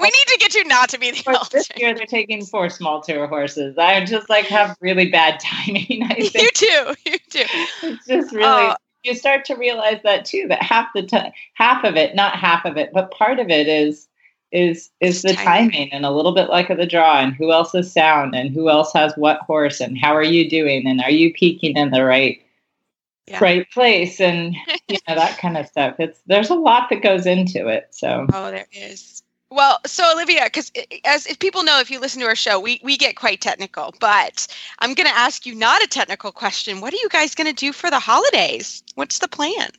we 0.00 0.06
need 0.06 0.26
to 0.26 0.36
get 0.38 0.54
you 0.54 0.64
not 0.64 0.90
to 0.90 0.98
be 0.98 1.12
the 1.12 1.22
But 1.24 1.48
this 1.50 1.66
year 1.78 1.94
they're 1.94 2.04
taking 2.04 2.44
four 2.44 2.68
small 2.68 3.00
tour 3.00 3.26
horses. 3.26 3.78
I 3.78 4.04
just 4.04 4.28
like 4.28 4.44
have 4.48 4.76
really 4.82 5.08
bad 5.10 5.40
timing. 5.42 6.02
I 6.02 6.16
You 6.18 6.50
too. 6.52 6.94
You 7.06 7.18
too. 7.30 7.44
it's 7.84 8.06
just 8.06 8.34
really 8.34 8.44
Oh. 8.44 8.74
You 9.04 9.14
start 9.14 9.44
to 9.46 9.54
realize 9.54 10.00
that 10.04 10.24
too. 10.24 10.46
That 10.48 10.62
half 10.62 10.88
the 10.94 11.02
time, 11.02 11.32
half 11.54 11.84
of 11.84 11.96
it, 11.96 12.14
not 12.14 12.36
half 12.36 12.64
of 12.64 12.76
it, 12.76 12.90
but 12.92 13.10
part 13.10 13.38
of 13.38 13.48
it 13.50 13.68
is 13.68 14.08
is 14.50 14.90
is 15.00 15.22
the 15.22 15.34
Timing. 15.34 15.70
timing 15.70 15.92
and 15.92 16.06
a 16.06 16.10
little 16.10 16.32
bit 16.34 16.48
like 16.48 16.70
of 16.70 16.78
the 16.78 16.86
draw 16.86 17.18
and 17.20 17.34
who 17.34 17.52
else 17.52 17.74
is 17.74 17.92
sound 17.92 18.34
and 18.34 18.50
who 18.50 18.70
else 18.70 18.92
has 18.94 19.12
what 19.16 19.40
horse 19.42 19.78
and 19.80 19.98
how 19.98 20.14
are 20.14 20.22
you 20.22 20.48
doing 20.48 20.86
and 20.86 21.00
are 21.02 21.10
you 21.10 21.32
peaking 21.34 21.76
in 21.76 21.90
the 21.90 22.02
right 22.02 22.40
Yeah. 23.26 23.38
right 23.42 23.70
place 23.70 24.20
and 24.22 24.54
you 24.88 24.96
know 25.06 25.14
that 25.16 25.36
kind 25.38 25.58
of 25.58 25.66
stuff. 25.66 25.96
It's 25.98 26.20
there's 26.26 26.48
a 26.50 26.54
lot 26.54 26.88
that 26.88 27.02
goes 27.02 27.26
into 27.26 27.68
it. 27.68 27.88
So 27.90 28.26
Oh, 28.32 28.50
there 28.50 28.66
is. 28.72 29.22
Well, 29.50 29.78
so 29.86 30.12
Olivia, 30.12 30.42
because 30.44 30.70
as 31.04 31.26
if 31.26 31.38
people 31.38 31.62
know, 31.62 31.80
if 31.80 31.90
you 31.90 32.00
listen 32.00 32.20
to 32.20 32.26
our 32.26 32.36
show, 32.36 32.60
we 32.60 32.80
we 32.82 32.98
get 32.98 33.16
quite 33.16 33.40
technical. 33.40 33.94
But 33.98 34.46
I'm 34.80 34.92
going 34.92 35.08
to 35.08 35.16
ask 35.16 35.46
you 35.46 35.54
not 35.54 35.82
a 35.82 35.86
technical 35.86 36.32
question. 36.32 36.80
What 36.80 36.92
are 36.92 36.98
you 36.98 37.08
guys 37.08 37.34
going 37.34 37.46
to 37.46 37.54
do 37.54 37.72
for 37.72 37.88
the 37.88 37.98
holidays? 37.98 38.82
What's 38.94 39.20
the 39.20 39.28
plan? 39.28 39.70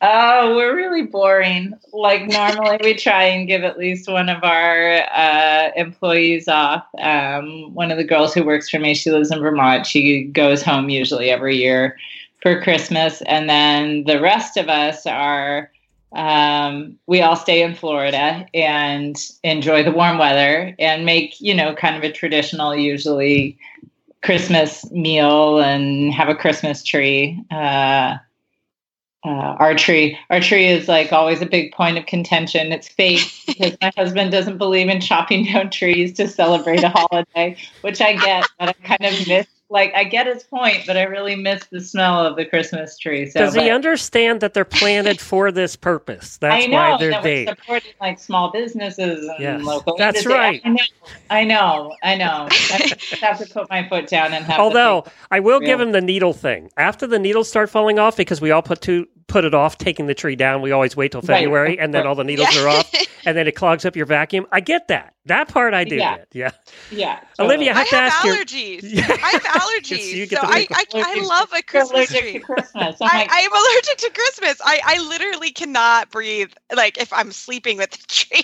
Oh, 0.00 0.54
we're 0.54 0.76
really 0.76 1.02
boring. 1.02 1.74
Like 1.92 2.26
normally, 2.28 2.78
we 2.82 2.94
try 2.94 3.24
and 3.24 3.46
give 3.46 3.64
at 3.64 3.78
least 3.78 4.08
one 4.08 4.30
of 4.30 4.42
our 4.44 5.02
uh, 5.12 5.72
employees 5.76 6.48
off. 6.48 6.86
Um, 6.98 7.74
one 7.74 7.90
of 7.90 7.98
the 7.98 8.04
girls 8.04 8.32
who 8.32 8.44
works 8.44 8.70
for 8.70 8.78
me, 8.78 8.94
she 8.94 9.10
lives 9.10 9.30
in 9.30 9.40
Vermont. 9.40 9.86
She 9.86 10.24
goes 10.24 10.62
home 10.62 10.88
usually 10.88 11.30
every 11.30 11.56
year 11.56 11.98
for 12.40 12.62
Christmas, 12.62 13.20
and 13.22 13.50
then 13.50 14.04
the 14.04 14.20
rest 14.20 14.56
of 14.56 14.68
us 14.68 15.04
are. 15.06 15.70
Um, 16.12 16.98
we 17.06 17.20
all 17.20 17.36
stay 17.36 17.62
in 17.62 17.74
Florida 17.74 18.46
and 18.54 19.16
enjoy 19.42 19.82
the 19.82 19.92
warm 19.92 20.18
weather 20.18 20.74
and 20.78 21.04
make 21.04 21.40
you 21.40 21.54
know 21.54 21.74
kind 21.74 21.96
of 21.96 22.02
a 22.02 22.12
traditional, 22.12 22.74
usually 22.74 23.58
Christmas 24.22 24.90
meal 24.90 25.58
and 25.58 26.12
have 26.12 26.28
a 26.28 26.34
Christmas 26.34 26.82
tree. 26.82 27.42
Uh, 27.50 28.16
uh, 29.24 29.56
our 29.58 29.74
tree 29.74 30.16
our 30.30 30.40
tree 30.40 30.66
is 30.66 30.86
like 30.86 31.12
always 31.12 31.42
a 31.42 31.46
big 31.46 31.72
point 31.72 31.98
of 31.98 32.06
contention 32.06 32.70
it's 32.70 32.86
fake 32.86 33.28
because 33.46 33.76
my 33.82 33.92
husband 33.96 34.30
doesn't 34.30 34.58
believe 34.58 34.88
in 34.88 35.00
chopping 35.00 35.44
down 35.44 35.68
trees 35.70 36.12
to 36.12 36.28
celebrate 36.28 36.84
a 36.84 36.88
holiday 36.88 37.56
which 37.80 38.00
i 38.00 38.14
get 38.14 38.46
but 38.60 38.68
i 38.68 38.72
kind 38.84 39.04
of 39.04 39.26
miss 39.26 39.46
like 39.70 39.92
i 39.94 40.02
get 40.04 40.26
his 40.26 40.42
point 40.44 40.78
but 40.86 40.96
i 40.96 41.02
really 41.02 41.36
miss 41.36 41.64
the 41.66 41.80
smell 41.80 42.24
of 42.24 42.36
the 42.36 42.44
christmas 42.44 42.96
tree 42.98 43.28
so 43.28 43.40
Does 43.40 43.54
he 43.54 43.68
understand 43.70 44.40
that 44.40 44.54
they're 44.54 44.64
planted 44.64 45.20
for 45.20 45.52
this 45.52 45.76
purpose? 45.76 46.36
That's 46.40 46.64
I 46.64 46.66
know 46.66 46.76
why 46.76 46.96
they're 46.98 47.10
that 47.10 47.22
we're 47.22 47.44
there. 47.44 47.54
supporting 47.54 47.92
like 48.00 48.18
small 48.18 48.50
businesses 48.50 49.28
and 49.28 49.40
Yes, 49.40 49.64
local 49.64 49.96
that's 49.98 50.24
industry. 50.24 50.34
right. 50.34 50.62
I 50.64 50.70
know, 50.70 50.76
I 51.30 51.44
know, 51.44 51.96
I 52.02 52.16
know. 52.16 52.48
I 52.50 52.96
have 53.20 53.38
to 53.38 53.46
put 53.46 53.68
my 53.70 53.86
foot 53.88 54.06
down 54.08 54.32
and 54.32 54.44
have. 54.46 54.60
Although 54.60 55.04
I 55.30 55.40
will 55.40 55.60
give 55.60 55.80
him 55.80 55.92
the 55.92 56.00
needle 56.00 56.32
thing. 56.32 56.70
After 56.76 57.06
the 57.06 57.18
needles 57.18 57.48
start 57.48 57.68
falling 57.70 57.98
off, 57.98 58.16
because 58.16 58.40
we 58.40 58.50
all 58.50 58.62
put 58.62 58.80
to 58.82 59.06
put 59.26 59.44
it 59.44 59.52
off 59.54 59.76
taking 59.78 60.06
the 60.06 60.14
tree 60.14 60.36
down, 60.36 60.62
we 60.62 60.72
always 60.72 60.96
wait 60.96 61.12
till 61.12 61.20
February, 61.22 61.76
of 61.78 61.84
and 61.84 61.92
then 61.94 62.06
all 62.06 62.14
the 62.14 62.24
needles 62.24 62.54
Yeah. 62.54 62.62
are 62.62 62.68
off, 62.68 62.90
and 63.28 63.36
then 63.36 63.46
it 63.46 63.52
clogs 63.54 63.84
up 63.84 63.94
your 63.96 64.06
vacuum. 64.06 64.46
I 64.50 64.60
get 64.60 64.88
that. 64.88 65.14
That 65.26 65.48
part 65.48 65.74
I 65.74 65.84
do 65.84 65.96
Yeah. 65.96 66.16
get. 66.16 66.28
Yeah. 66.32 66.50
yeah, 66.90 67.20
Olivia, 67.38 67.72
I 67.74 67.78
have 67.80 67.88
to 67.90 67.96
have 67.96 68.12
ask 68.12 68.26
allergies. 68.26 68.80
Yeah. 68.82 69.04
I 69.22 69.30
have 69.30 69.42
allergies. 69.82 70.12
you 70.14 70.26
so 70.26 70.38
I, 70.40 70.66
I, 70.70 70.84
I 70.94 71.26
love 71.26 71.52
a 71.52 71.56
You're 71.56 71.62
Christmas 71.64 71.90
allergic 72.10 72.20
tree. 72.20 72.32
to 72.34 72.38
Christmas. 72.40 72.96
Oh 73.00 73.04
I, 73.06 73.26
my 73.26 73.28
I 73.30 73.40
am 73.40 73.52
allergic 73.52 73.96
to 73.98 74.10
Christmas. 74.10 74.60
I, 74.64 74.80
I 74.84 75.08
literally 75.08 75.50
cannot 75.50 76.10
breathe 76.10 76.50
like 76.74 76.96
if 76.98 77.12
I'm 77.12 77.32
sleeping 77.32 77.76
with 77.76 77.90
the 77.90 77.98
tree. 78.08 78.42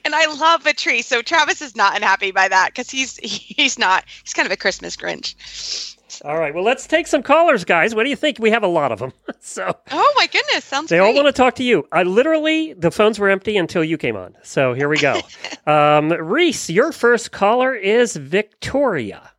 and 0.04 0.14
I 0.14 0.26
love 0.32 0.64
a 0.66 0.72
tree. 0.72 1.02
So 1.02 1.20
Travis 1.20 1.60
is 1.60 1.76
not 1.76 1.94
unhappy 1.96 2.30
by 2.30 2.48
that 2.48 2.68
because 2.68 2.88
he's 2.90 3.16
he's 3.18 3.78
not 3.78 4.04
he's 4.22 4.32
kind 4.32 4.46
of 4.46 4.52
a 4.52 4.56
Christmas 4.56 4.96
Grinch. 4.96 5.34
All 6.22 6.38
right. 6.38 6.54
Well, 6.54 6.64
let's 6.64 6.86
take 6.86 7.06
some 7.06 7.22
callers, 7.22 7.64
guys. 7.64 7.94
What 7.94 8.04
do 8.04 8.10
you 8.10 8.16
think? 8.16 8.38
We 8.38 8.50
have 8.50 8.62
a 8.62 8.68
lot 8.68 8.92
of 8.92 8.98
them. 8.98 9.12
so 9.40 9.74
Oh 9.90 10.14
my 10.16 10.26
goodness, 10.26 10.64
sounds 10.64 10.90
they 10.90 10.98
great. 10.98 11.06
all 11.08 11.14
want 11.14 11.26
to 11.26 11.32
talk 11.32 11.54
to 11.56 11.64
you. 11.64 11.86
I 11.92 12.02
literally, 12.02 12.72
the 12.74 12.90
phones 12.90 13.18
were 13.18 13.28
empty 13.30 13.56
until 13.56 13.82
you 13.84 13.96
came 13.98 14.16
on. 14.16 14.36
So 14.42 14.74
here 14.74 14.88
we 14.88 14.98
go. 14.98 15.20
um, 15.66 16.10
Reese, 16.10 16.70
your 16.70 16.92
first 16.92 17.32
caller 17.32 17.74
is 17.74 18.16
Victoria. 18.16 19.30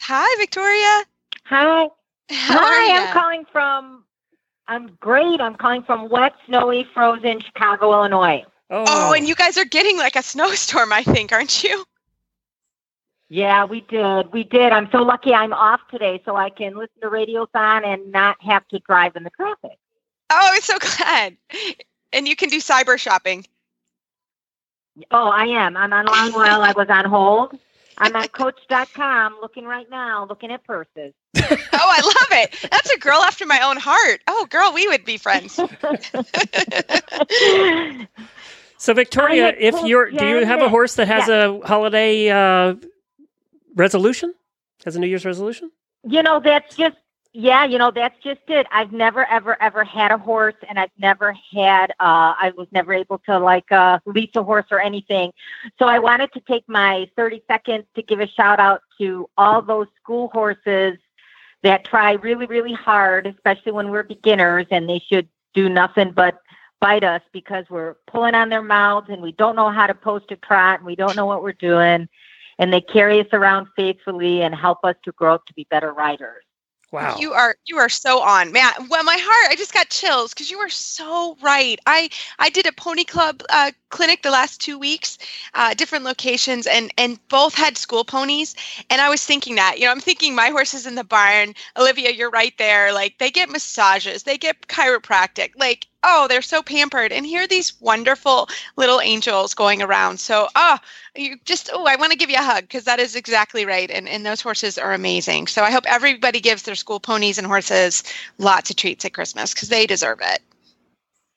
Hi, 0.00 0.36
Victoria. 0.38 1.04
Hi. 1.44 1.64
How 1.64 1.90
Hi, 2.30 3.06
I'm 3.06 3.12
calling 3.12 3.44
from. 3.52 4.04
I'm 4.66 4.96
great. 5.00 5.40
I'm 5.40 5.54
calling 5.56 5.82
from 5.82 6.08
wet, 6.08 6.32
snowy, 6.46 6.86
frozen 6.94 7.40
Chicago, 7.40 7.92
Illinois. 7.92 8.44
Oh, 8.70 8.84
Oh, 8.88 9.12
and 9.12 9.28
you 9.28 9.34
guys 9.34 9.58
are 9.58 9.66
getting 9.66 9.98
like 9.98 10.16
a 10.16 10.22
snowstorm, 10.22 10.90
I 10.92 11.02
think, 11.02 11.32
aren't 11.32 11.62
you? 11.62 11.84
Yeah, 13.34 13.64
we 13.64 13.80
did. 13.80 14.32
We 14.32 14.44
did. 14.44 14.70
I'm 14.70 14.88
so 14.92 14.98
lucky 14.98 15.34
I'm 15.34 15.52
off 15.52 15.80
today 15.90 16.22
so 16.24 16.36
I 16.36 16.50
can 16.50 16.76
listen 16.76 17.00
to 17.02 17.08
Radiothon 17.08 17.84
and 17.84 18.12
not 18.12 18.40
have 18.40 18.62
to 18.68 18.78
drive 18.78 19.16
in 19.16 19.24
the 19.24 19.30
traffic. 19.30 19.76
Oh, 20.30 20.50
I'm 20.52 20.60
so 20.60 20.78
glad. 20.78 21.36
And 22.12 22.28
you 22.28 22.36
can 22.36 22.48
do 22.48 22.58
cyber 22.58 22.96
shopping. 22.96 23.44
Oh, 25.10 25.26
I 25.26 25.46
am. 25.46 25.76
I'm 25.76 25.92
online 25.92 26.32
while 26.32 26.62
I 26.62 26.74
was 26.76 26.86
on 26.88 27.06
hold. 27.06 27.58
I'm 27.98 28.14
on 28.14 28.28
Coach.com 28.28 29.38
looking 29.42 29.64
right 29.64 29.90
now, 29.90 30.26
looking 30.26 30.52
at 30.52 30.62
purses. 30.62 31.12
Oh, 31.36 31.90
I 31.90 32.00
love 32.00 32.44
it. 32.44 32.70
That's 32.70 32.90
a 32.90 32.98
girl 32.98 33.20
after 33.20 33.46
my 33.46 33.60
own 33.62 33.76
heart. 33.76 34.20
Oh, 34.28 34.46
girl, 34.48 34.72
we 34.72 34.86
would 34.88 35.04
be 35.04 35.18
friends. 35.18 35.58
So 38.76 38.92
Victoria, 38.92 39.54
if 39.58 39.74
you're, 39.86 40.10
do 40.10 40.26
you 40.26 40.40
Jen 40.40 40.42
have 40.42 40.60
a 40.60 40.68
horse 40.68 40.96
that 40.96 41.08
has 41.08 41.26
a 41.30 41.58
holiday 41.64 42.28
uh, 42.28 42.74
resolution? 43.74 44.34
Has 44.84 44.96
a 44.96 45.00
New 45.00 45.06
Year's 45.06 45.24
resolution? 45.24 45.70
you 46.06 46.22
know, 46.22 46.40
that's 46.40 46.76
just 46.76 46.96
yeah, 47.36 47.64
you 47.64 47.78
know, 47.78 47.90
that's 47.90 48.16
just 48.22 48.42
it. 48.46 48.64
I've 48.70 48.92
never, 48.92 49.28
ever, 49.28 49.60
ever 49.60 49.82
had 49.82 50.12
a 50.12 50.18
horse, 50.18 50.54
and 50.68 50.78
I've 50.78 50.92
never 50.96 51.36
had. 51.52 51.90
Uh, 51.98 52.30
I 52.38 52.52
was 52.56 52.68
never 52.70 52.92
able 52.94 53.18
to 53.26 53.40
like 53.40 53.72
uh, 53.72 53.98
lease 54.06 54.30
a 54.36 54.44
horse 54.44 54.66
or 54.70 54.80
anything. 54.80 55.32
So 55.80 55.86
I 55.86 55.98
wanted 55.98 56.32
to 56.34 56.40
take 56.40 56.62
my 56.68 57.10
thirty 57.16 57.42
seconds 57.48 57.86
to 57.96 58.02
give 58.02 58.20
a 58.20 58.28
shout 58.28 58.60
out 58.60 58.82
to 58.98 59.28
all 59.36 59.62
those 59.62 59.88
school 60.00 60.30
horses 60.32 60.96
that 61.64 61.84
try 61.84 62.12
really, 62.12 62.46
really 62.46 62.74
hard, 62.74 63.26
especially 63.26 63.72
when 63.72 63.90
we're 63.90 64.04
beginners, 64.04 64.66
and 64.70 64.88
they 64.88 65.02
should 65.10 65.28
do 65.54 65.68
nothing 65.68 66.12
but 66.12 66.38
bite 66.80 67.02
us 67.02 67.22
because 67.32 67.64
we're 67.68 67.94
pulling 68.06 68.34
on 68.34 68.48
their 68.48 68.62
mouths 68.62 69.06
and 69.08 69.22
we 69.22 69.32
don't 69.32 69.56
know 69.56 69.70
how 69.70 69.86
to 69.86 69.94
post 69.94 70.30
a 70.30 70.36
trot 70.36 70.80
and 70.80 70.86
we 70.86 70.94
don't 70.94 71.16
know 71.16 71.26
what 71.26 71.42
we're 71.42 71.52
doing. 71.52 72.06
And 72.58 72.72
they 72.72 72.80
carry 72.80 73.20
us 73.20 73.26
around 73.32 73.68
faithfully 73.76 74.42
and 74.42 74.54
help 74.54 74.78
us 74.84 74.96
to 75.04 75.12
grow 75.12 75.34
up 75.34 75.46
to 75.46 75.54
be 75.54 75.66
better 75.70 75.92
riders. 75.92 76.44
Wow. 76.94 77.16
You 77.18 77.32
are 77.32 77.56
you 77.66 77.78
are 77.78 77.88
so 77.88 78.20
on, 78.20 78.52
man. 78.52 78.70
Well, 78.88 79.02
my 79.02 79.16
heart, 79.18 79.50
I 79.50 79.56
just 79.56 79.74
got 79.74 79.90
chills 79.90 80.32
because 80.32 80.48
you 80.48 80.58
are 80.58 80.68
so 80.68 81.36
right. 81.42 81.76
I 81.86 82.08
I 82.38 82.50
did 82.50 82.66
a 82.66 82.72
pony 82.72 83.02
club 83.02 83.42
uh, 83.50 83.72
clinic 83.88 84.22
the 84.22 84.30
last 84.30 84.60
two 84.60 84.78
weeks, 84.78 85.18
uh, 85.54 85.74
different 85.74 86.04
locations, 86.04 86.68
and 86.68 86.92
and 86.96 87.18
both 87.28 87.52
had 87.56 87.76
school 87.76 88.04
ponies. 88.04 88.54
And 88.90 89.00
I 89.00 89.08
was 89.08 89.26
thinking 89.26 89.56
that, 89.56 89.80
you 89.80 89.86
know, 89.86 89.90
I'm 89.90 90.00
thinking 90.00 90.36
my 90.36 90.50
horse 90.50 90.72
is 90.72 90.86
in 90.86 90.94
the 90.94 91.02
barn. 91.02 91.54
Olivia, 91.76 92.12
you're 92.12 92.30
right 92.30 92.56
there. 92.58 92.92
Like 92.92 93.18
they 93.18 93.32
get 93.32 93.50
massages, 93.50 94.22
they 94.22 94.38
get 94.38 94.68
chiropractic. 94.68 95.50
Like 95.56 95.88
oh, 96.04 96.26
they're 96.28 96.42
so 96.42 96.62
pampered. 96.62 97.10
And 97.12 97.26
here 97.26 97.42
are 97.42 97.46
these 97.46 97.72
wonderful 97.80 98.48
little 98.76 99.00
angels 99.00 99.54
going 99.54 99.82
around. 99.82 100.20
So, 100.20 100.48
oh, 100.54 100.78
you 101.16 101.36
just, 101.44 101.70
oh, 101.72 101.86
I 101.86 101.96
want 101.96 102.12
to 102.12 102.18
give 102.18 102.30
you 102.30 102.36
a 102.36 102.42
hug 102.42 102.64
because 102.64 102.84
that 102.84 103.00
is 103.00 103.16
exactly 103.16 103.64
right. 103.64 103.90
And, 103.90 104.08
and 104.08 104.24
those 104.24 104.40
horses 104.40 104.78
are 104.78 104.92
amazing. 104.92 105.46
So 105.46 105.64
I 105.64 105.70
hope 105.70 105.84
everybody 105.86 106.40
gives 106.40 106.62
their 106.62 106.74
school 106.74 107.00
ponies 107.00 107.38
and 107.38 107.46
horses 107.46 108.04
lots 108.38 108.70
of 108.70 108.76
treats 108.76 109.04
at 109.04 109.14
Christmas 109.14 109.54
because 109.54 109.68
they 109.70 109.86
deserve 109.86 110.20
it. 110.22 110.42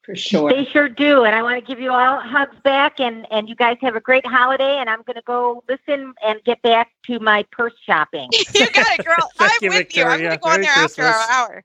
For 0.08 0.16
sure. 0.16 0.50
They 0.50 0.64
sure 0.64 0.88
do. 0.88 1.26
And 1.26 1.36
I 1.36 1.44
want 1.44 1.60
to 1.60 1.68
give 1.68 1.82
you 1.82 1.92
all 1.92 2.22
hugs 2.22 2.56
back 2.64 3.02
and, 3.02 3.28
and 3.30 3.50
you 3.50 3.56
guys 3.56 3.76
have 3.82 3.98
a 3.98 4.00
great 4.00 4.26
holiday. 4.26 4.78
And 4.78 4.90
I'm 4.90 5.02
going 5.04 5.18
to 5.18 5.22
go 5.28 5.66
listen 5.68 6.14
and 6.26 6.42
get 6.46 6.62
back 6.62 6.92
to 7.08 7.20
my 7.20 7.44
purse 7.52 7.74
shopping. 7.86 8.30
you 8.56 8.72
got 8.72 8.88
it, 8.98 9.06
girl. 9.06 9.30
I'm 9.38 9.52
you, 9.62 9.70
with 9.70 9.98
you. 9.98 10.06
I'm 10.06 10.20
going 10.20 10.32
to 10.32 10.38
go 10.38 10.50
on 10.50 10.62
Merry 10.62 10.74
there 10.74 10.84
after 10.86 11.04
our 11.04 11.30
hour. 11.30 11.64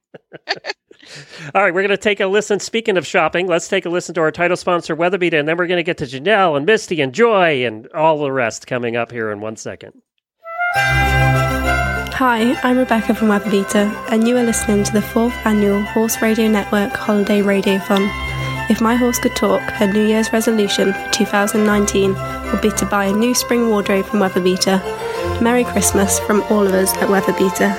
All 1.54 1.62
right, 1.62 1.72
we're 1.72 1.82
going 1.82 1.90
to 1.90 1.96
take 1.96 2.18
a 2.18 2.26
listen. 2.26 2.58
Speaking 2.58 2.96
of 2.96 3.06
shopping, 3.06 3.46
let's 3.46 3.68
take 3.68 3.86
a 3.86 3.88
listen 3.88 4.12
to 4.16 4.20
our 4.20 4.32
title 4.32 4.56
sponsor, 4.56 4.96
Weatherbeeta, 4.96 5.38
and 5.38 5.46
then 5.46 5.56
we're 5.56 5.68
going 5.68 5.78
to 5.78 5.84
get 5.84 5.98
to 5.98 6.04
Janelle 6.04 6.56
and 6.56 6.66
Misty 6.66 7.00
and 7.00 7.12
Joy 7.12 7.64
and 7.64 7.86
all 7.92 8.18
the 8.18 8.32
rest 8.32 8.66
coming 8.66 8.96
up 8.96 9.12
here 9.12 9.30
in 9.30 9.40
one 9.40 9.54
second. 9.56 10.02
Hi, 10.74 12.54
I'm 12.62 12.78
Rebecca 12.78 13.14
from 13.14 13.28
Weatherbeeta, 13.28 14.10
and 14.10 14.26
you 14.26 14.36
are 14.36 14.44
listening 14.44 14.84
to 14.84 14.92
the 14.92 15.02
fourth 15.02 15.34
annual 15.44 15.82
Horse 15.82 16.20
Radio 16.20 16.48
Network 16.48 16.92
Holiday 16.92 17.40
Radiothon. 17.40 18.31
If 18.70 18.80
my 18.80 18.94
horse 18.94 19.18
could 19.18 19.34
talk, 19.34 19.60
her 19.72 19.86
New 19.86 20.06
Year's 20.06 20.32
resolution 20.32 20.92
for 20.92 21.10
2019 21.10 22.14
would 22.52 22.60
be 22.60 22.70
to 22.70 22.86
buy 22.86 23.06
a 23.06 23.12
new 23.12 23.34
spring 23.34 23.68
wardrobe 23.68 24.06
from 24.06 24.20
Weatherbeeta. 24.20 25.42
Merry 25.42 25.64
Christmas 25.64 26.20
from 26.20 26.42
all 26.44 26.66
of 26.66 26.72
us 26.72 26.92
at 26.98 27.08
Weatherbeeta. 27.08 27.76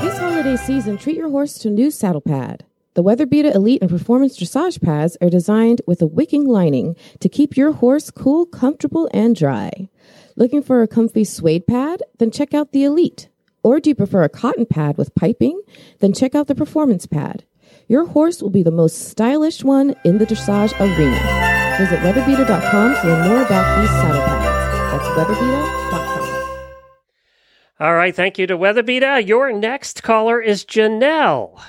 This 0.00 0.18
holiday 0.18 0.56
season, 0.56 0.96
treat 0.96 1.16
your 1.16 1.28
horse 1.28 1.58
to 1.58 1.68
a 1.68 1.70
new 1.70 1.90
saddle 1.90 2.22
pad. 2.22 2.64
The 2.94 3.02
Weatherbeeta 3.02 3.54
Elite 3.54 3.82
and 3.82 3.90
Performance 3.90 4.38
Dressage 4.38 4.80
pads 4.82 5.18
are 5.20 5.28
designed 5.28 5.82
with 5.86 6.00
a 6.00 6.06
wicking 6.06 6.46
lining 6.46 6.96
to 7.20 7.28
keep 7.28 7.56
your 7.56 7.72
horse 7.72 8.10
cool, 8.10 8.46
comfortable, 8.46 9.10
and 9.12 9.36
dry. 9.36 9.90
Looking 10.36 10.62
for 10.62 10.82
a 10.82 10.88
comfy 10.88 11.24
suede 11.24 11.66
pad? 11.66 12.02
Then 12.18 12.30
check 12.30 12.54
out 12.54 12.72
the 12.72 12.84
Elite. 12.84 13.28
Or 13.66 13.80
do 13.80 13.90
you 13.90 13.96
prefer 13.96 14.22
a 14.22 14.28
cotton 14.28 14.64
pad 14.64 14.96
with 14.96 15.12
piping? 15.16 15.60
Then 15.98 16.12
check 16.12 16.36
out 16.36 16.46
the 16.46 16.54
Performance 16.54 17.04
pad. 17.04 17.42
Your 17.88 18.06
horse 18.06 18.40
will 18.40 18.50
be 18.50 18.62
the 18.62 18.70
most 18.70 19.08
stylish 19.08 19.64
one 19.64 19.96
in 20.04 20.18
the 20.18 20.24
dressage 20.24 20.72
arena. 20.78 21.76
Visit 21.76 21.98
weatherbeeta.com 21.98 22.94
to 22.94 23.08
learn 23.08 23.28
more 23.28 23.42
about 23.42 23.80
these 23.80 23.90
saddle 23.90 24.22
pads. 24.22 24.92
That's 24.92 25.18
weatherbeeta.com. 25.18 26.76
All 27.80 27.94
right, 27.96 28.14
thank 28.14 28.38
you 28.38 28.46
to 28.46 28.56
Weatherbeeta. 28.56 29.26
Your 29.26 29.52
next 29.52 30.04
caller 30.04 30.40
is 30.40 30.64
Janelle. 30.64 31.60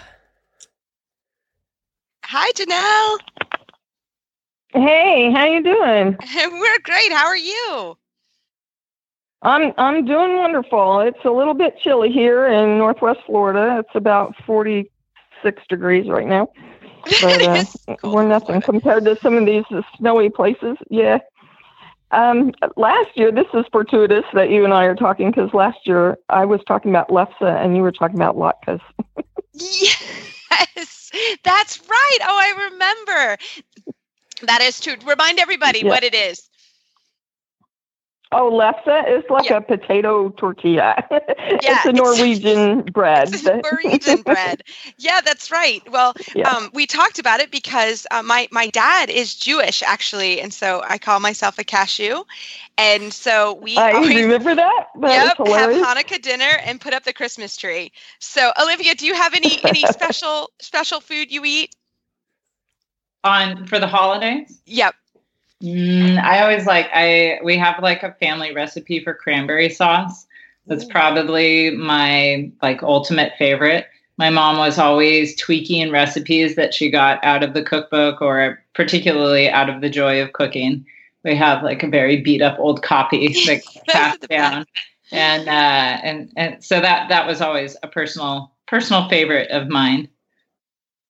Hi, 2.25 2.51
Janelle. 2.51 3.18
Hey, 4.70 5.32
how 5.32 5.46
you 5.46 5.63
doing? 5.63 6.16
We're 6.60 6.80
great. 6.84 7.12
How 7.12 7.25
are 7.25 7.36
you? 7.36 7.98
I'm 9.41 9.74
I'm 9.77 10.06
doing 10.06 10.38
wonderful. 10.38 11.00
It's 11.01 11.24
a 11.25 11.29
little 11.32 11.53
bit 11.53 11.77
chilly 11.84 12.12
here 12.12 12.48
in 12.48 12.77
Northwest 12.77 13.20
Florida. 13.25 13.77
It's 13.79 13.96
about 13.96 14.34
46 14.46 15.62
degrees 15.70 16.10
right 16.10 16.27
now. 16.27 16.50
But 17.20 17.41
uh, 17.41 17.63
we're 18.03 18.27
nothing 18.27 18.62
compared 18.62 19.06
to 19.06 19.17
some 19.24 19.36
of 19.36 19.46
these 19.46 19.63
snowy 19.98 20.29
places. 20.29 20.77
Yeah. 20.89 21.20
Um, 22.12 22.52
last 22.76 23.10
year, 23.15 23.32
this 23.32 23.45
is 23.54 23.65
fortuitous 23.71 24.23
that 24.34 24.50
you 24.50 24.63
and 24.63 24.73
I 24.73 24.86
are 24.86 24.95
talking 24.95 25.30
because 25.32 25.54
last 25.54 25.80
year 25.86 26.17
I 26.30 26.45
was 26.45 26.62
talking 26.67 26.91
about 26.91 27.10
Lefse 27.10 27.41
and 27.41 27.76
you 27.76 27.82
were 27.82 27.91
talking 27.91 28.15
about 28.15 28.36
Latkes. 28.36 28.82
Yes, 29.54 31.12
that's 31.43 31.80
right. 31.89 32.17
Oh, 32.23 32.38
I 32.39 32.69
remember. 32.71 33.38
That 34.43 34.62
is 34.62 34.80
true. 34.80 34.95
Remind 35.06 35.39
everybody 35.39 35.84
Yeah. 35.84 35.89
what 35.89 36.04
it 36.04 36.13
is. 36.13 36.47
Oh, 38.32 38.52
lefse 38.52 39.18
is 39.18 39.24
like 39.30 39.50
a 39.50 39.62
potato 39.62 40.30
tortilla. 40.30 40.96
Yeah, 41.62 41.80
it's 41.80 41.86
it's- 41.86 41.86
a 41.86 41.94
Norwegian 41.94 42.82
bread. 42.92 43.34
Norwegian 43.63 44.22
bread. 44.24 44.63
Yeah, 44.98 45.22
that's 45.22 45.52
right. 45.52 45.82
Well, 45.92 46.16
Yeah. 46.36 46.50
um, 46.50 46.70
we 46.74 46.86
talked 46.86 47.20
about 47.20 47.40
it 47.40 47.52
because 47.52 48.06
uh, 48.12 48.22
my 48.24 48.48
my 48.52 48.68
dad 48.68 49.10
is 49.10 49.36
Jewish 49.36 49.82
actually, 49.84 50.42
and 50.42 50.54
so 50.54 50.82
I 50.88 50.98
call 50.98 51.20
myself 51.20 51.58
a 51.60 51.63
cashew, 51.63 52.24
and 52.78 53.13
so 53.13 53.54
we 53.54 53.78
I 53.78 53.92
always 53.94 54.16
remember 54.16 54.56
that. 54.56 54.88
That 55.02 55.12
yep, 55.12 55.38
have. 55.38 55.72
Hanukkah 55.72 56.22
dinner 56.22 56.58
and 56.66 56.80
put 56.82 56.94
up 56.94 57.04
the 57.04 57.13
Christmas 57.13 57.58
tree. 57.58 57.92
So, 58.20 58.52
Olivia, 58.62 58.96
do 58.96 59.06
you 59.06 59.13
have 59.16 59.34
any 59.34 59.63
any 59.66 59.86
special 59.88 60.52
special 60.60 61.00
food 61.02 61.32
you 61.32 61.44
eat? 61.46 61.76
On 63.24 63.66
for 63.68 63.80
the 63.80 63.88
holidays? 63.88 64.62
Yep. 64.66 64.96
Mm, 65.63 66.22
I 66.22 66.41
always 66.41 66.65
like 66.65 66.88
I 66.93 67.39
we 67.43 67.58
have 67.58 67.82
like 67.82 68.04
a 68.04 68.13
family 68.20 68.54
recipe 68.54 69.04
for 69.04 69.13
cranberry 69.13 69.70
sauce. 69.70 70.28
That's 70.67 70.86
probably 70.86 71.72
my 71.72 72.52
like 72.62 72.84
ultimate 72.84 73.34
favorite. 73.39 73.88
My 74.17 74.30
mom 74.30 74.58
was 74.58 74.78
always 74.78 75.36
tweaking 75.39 75.91
recipes 75.91 76.56
that 76.56 76.74
she 76.74 76.89
got 76.89 77.24
out 77.24 77.43
of 77.43 77.54
the 77.54 77.63
cookbook 77.63 78.22
or 78.22 78.63
particularly 78.74 79.50
out 79.50 79.70
of 79.70 79.82
the 79.82 79.89
joy 79.89 80.22
of 80.22 80.34
cooking. 80.34 80.86
We 81.24 81.36
have 81.36 81.63
like 81.63 81.84
a 81.84 81.88
very 81.88 82.22
beat 82.22 82.41
up 82.41 82.60
old 82.60 82.84
copy 82.84 83.28
that 83.46 83.62
passed 83.88 84.28
down. 84.28 84.65
And 85.12 85.48
uh 85.48 86.00
and 86.04 86.32
and 86.36 86.63
so 86.63 86.82
that 86.82 87.10
that 87.10 87.26
was 87.26 87.41
always 87.41 87.78
a 87.82 87.88
personal 87.88 88.52
personal 88.67 89.10
favorite 89.10 89.50
of 89.50 89.70
mine. 89.70 90.10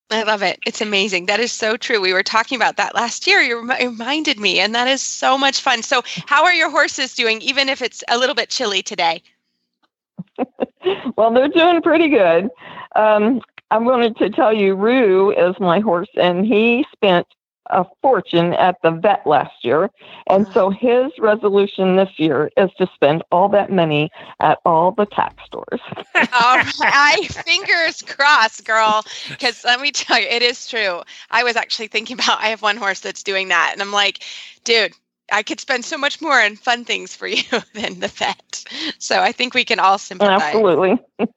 I 0.09 0.23
love 0.23 0.41
it. 0.41 0.59
It's 0.65 0.79
amazing. 0.79 1.25
That 1.25 1.41
is 1.41 1.51
so 1.51 1.75
true. 1.75 1.99
We 1.99 2.13
were 2.13 2.23
talking 2.23 2.55
about 2.55 2.77
that 2.77 2.95
last 2.95 3.27
year. 3.27 3.41
You 3.41 3.59
reminded 3.59 4.39
me, 4.39 4.59
and 4.59 4.73
that 4.73 4.87
is 4.87 5.01
so 5.01 5.37
much 5.37 5.59
fun. 5.61 5.83
So, 5.83 6.01
how 6.27 6.45
are 6.45 6.53
your 6.53 6.69
horses 6.69 7.13
doing, 7.13 7.41
even 7.41 7.67
if 7.67 7.81
it's 7.81 8.03
a 8.07 8.17
little 8.17 8.35
bit 8.35 8.49
chilly 8.49 8.81
today? 8.81 9.21
well, 11.17 11.33
they're 11.33 11.49
doing 11.49 11.81
pretty 11.81 12.07
good. 12.07 12.49
Um, 12.95 13.41
I 13.69 13.77
wanted 13.79 14.15
to 14.17 14.29
tell 14.29 14.53
you, 14.53 14.75
Rue 14.75 15.31
is 15.31 15.59
my 15.59 15.81
horse, 15.81 16.09
and 16.15 16.45
he 16.45 16.85
spent 16.93 17.27
a 17.69 17.85
fortune 18.01 18.53
at 18.53 18.75
the 18.81 18.91
vet 18.91 19.25
last 19.25 19.63
year. 19.63 19.89
And 20.27 20.47
so 20.53 20.67
ah. 20.67 20.69
his 20.69 21.11
resolution 21.19 21.95
this 21.95 22.11
year 22.17 22.51
is 22.57 22.69
to 22.77 22.87
spend 22.93 23.23
all 23.31 23.49
that 23.49 23.71
money 23.71 24.09
at 24.39 24.59
all 24.65 24.91
the 24.91 25.05
tack 25.05 25.37
stores. 25.45 25.79
All 26.15 26.57
right. 26.57 26.73
I 26.81 27.27
fingers 27.45 28.01
crossed, 28.01 28.65
girl. 28.65 29.03
Because 29.29 29.63
let 29.63 29.79
me 29.79 29.91
tell 29.91 30.19
you, 30.19 30.27
it 30.27 30.41
is 30.41 30.67
true. 30.67 31.01
I 31.31 31.43
was 31.43 31.55
actually 31.55 31.87
thinking 31.87 32.15
about. 32.15 32.39
I 32.39 32.47
have 32.47 32.61
one 32.61 32.77
horse 32.77 32.99
that's 32.99 33.23
doing 33.23 33.49
that, 33.49 33.71
and 33.73 33.81
I'm 33.81 33.91
like, 33.91 34.23
dude. 34.63 34.93
I 35.29 35.43
could 35.43 35.59
spend 35.59 35.83
so 35.83 35.97
much 35.97 36.21
more 36.21 36.41
on 36.41 36.55
fun 36.55 36.85
things 36.85 37.13
for 37.13 37.27
you 37.27 37.43
than 37.73 37.99
the 37.99 38.07
vet. 38.07 38.63
So 38.97 39.19
I 39.19 39.33
think 39.33 39.53
we 39.53 39.65
can 39.65 39.77
all 39.77 39.97
sympathize. 39.97 40.41
Absolutely. 40.41 40.97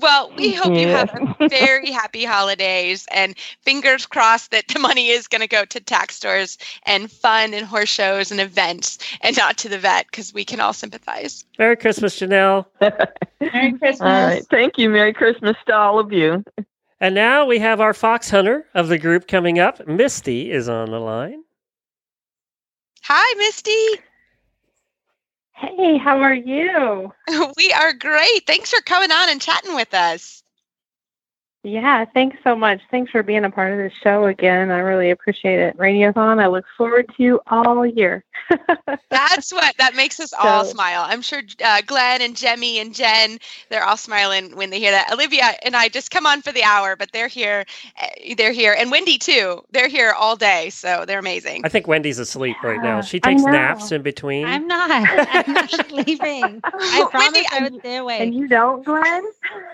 Well, 0.00 0.32
we 0.36 0.54
hope 0.54 0.76
you 0.76 0.88
have 0.88 1.10
a 1.40 1.48
very 1.48 1.90
happy 1.90 2.24
holidays 2.24 3.06
and 3.12 3.36
fingers 3.62 4.06
crossed 4.06 4.50
that 4.50 4.68
the 4.68 4.78
money 4.78 5.08
is 5.08 5.26
going 5.26 5.40
to 5.40 5.48
go 5.48 5.64
to 5.64 5.80
tack 5.80 6.12
stores 6.12 6.58
and 6.84 7.10
fun 7.10 7.54
and 7.54 7.66
horse 7.66 7.88
shows 7.88 8.30
and 8.30 8.40
events 8.40 8.98
and 9.20 9.36
not 9.36 9.56
to 9.58 9.68
the 9.68 9.78
vet 9.78 10.06
because 10.10 10.32
we 10.32 10.44
can 10.44 10.60
all 10.60 10.72
sympathize. 10.72 11.44
Merry 11.58 11.76
Christmas, 11.76 12.18
Janelle. 12.18 12.66
Merry 12.80 13.72
Christmas. 13.78 14.00
All 14.00 14.26
right. 14.26 14.46
Thank 14.50 14.78
you. 14.78 14.90
Merry 14.90 15.12
Christmas 15.12 15.56
to 15.66 15.74
all 15.74 15.98
of 15.98 16.12
you. 16.12 16.44
And 17.00 17.14
now 17.14 17.44
we 17.44 17.58
have 17.58 17.80
our 17.80 17.92
fox 17.92 18.30
hunter 18.30 18.66
of 18.74 18.88
the 18.88 18.98
group 18.98 19.28
coming 19.28 19.58
up. 19.58 19.86
Misty 19.86 20.50
is 20.50 20.68
on 20.68 20.90
the 20.90 21.00
line. 21.00 21.44
Hi, 23.02 23.34
Misty. 23.36 24.00
Hey, 25.54 25.98
how 25.98 26.20
are 26.20 26.34
you? 26.34 27.12
we 27.56 27.72
are 27.72 27.94
great. 27.94 28.46
Thanks 28.46 28.70
for 28.70 28.82
coming 28.82 29.12
on 29.12 29.30
and 29.30 29.42
chatting 29.42 29.74
with 29.74 29.94
us. 29.94 30.43
Yeah, 31.64 32.04
thanks 32.14 32.36
so 32.44 32.54
much. 32.54 32.80
Thanks 32.90 33.10
for 33.10 33.22
being 33.24 33.44
a 33.44 33.50
part 33.50 33.72
of 33.72 33.78
this 33.78 33.92
show 34.02 34.26
again. 34.26 34.70
I 34.70 34.80
really 34.80 35.10
appreciate 35.10 35.60
it. 35.60 35.76
Radiothon, 35.78 36.40
I 36.40 36.46
look 36.48 36.66
forward 36.76 37.08
to 37.16 37.22
you 37.22 37.40
all 37.48 37.86
year. 37.86 38.24
That's 39.10 39.52
what 39.52 39.74
that 39.78 39.96
makes 39.96 40.20
us 40.20 40.32
all 40.34 40.64
smile. 40.64 41.04
I'm 41.08 41.22
sure 41.22 41.42
uh, 41.64 41.82
Glenn 41.86 42.22
and 42.22 42.36
Jemmy 42.36 42.80
and 42.80 42.94
Jen, 42.94 43.38
they're 43.70 43.84
all 43.84 43.96
smiling 43.96 44.56
when 44.56 44.70
they 44.70 44.78
hear 44.78 44.92
that. 44.92 45.12
Olivia 45.12 45.52
and 45.64 45.74
I 45.74 45.88
just 45.88 46.10
come 46.10 46.26
on 46.26 46.42
for 46.42 46.52
the 46.52 46.62
hour, 46.64 46.96
but 46.96 47.12
they're 47.12 47.28
here. 47.28 47.64
eh, 48.00 48.34
They're 48.36 48.52
here, 48.52 48.76
and 48.78 48.90
Wendy 48.90 49.18
too. 49.18 49.62
They're 49.70 49.88
here 49.88 50.12
all 50.12 50.36
day, 50.36 50.70
so 50.70 51.04
they're 51.06 51.18
amazing. 51.20 51.62
I 51.64 51.68
think 51.70 51.88
Wendy's 51.88 52.18
asleep 52.18 52.62
right 52.62 52.80
now. 52.82 53.00
She 53.00 53.20
takes 53.20 53.46
naps 53.46 53.90
in 53.92 54.02
between. 54.02 54.46
I'm 54.46 54.68
not. 54.68 54.90
I'm 55.30 55.54
not 55.54 55.90
leaving. 55.92 56.62
I 56.64 57.06
promise 57.10 57.46
I 57.52 57.62
would 57.62 57.78
stay 57.80 57.96
awake. 57.96 58.22
And 58.22 58.34
you 58.34 58.48
don't, 58.48 58.84
Glenn? 58.84 59.24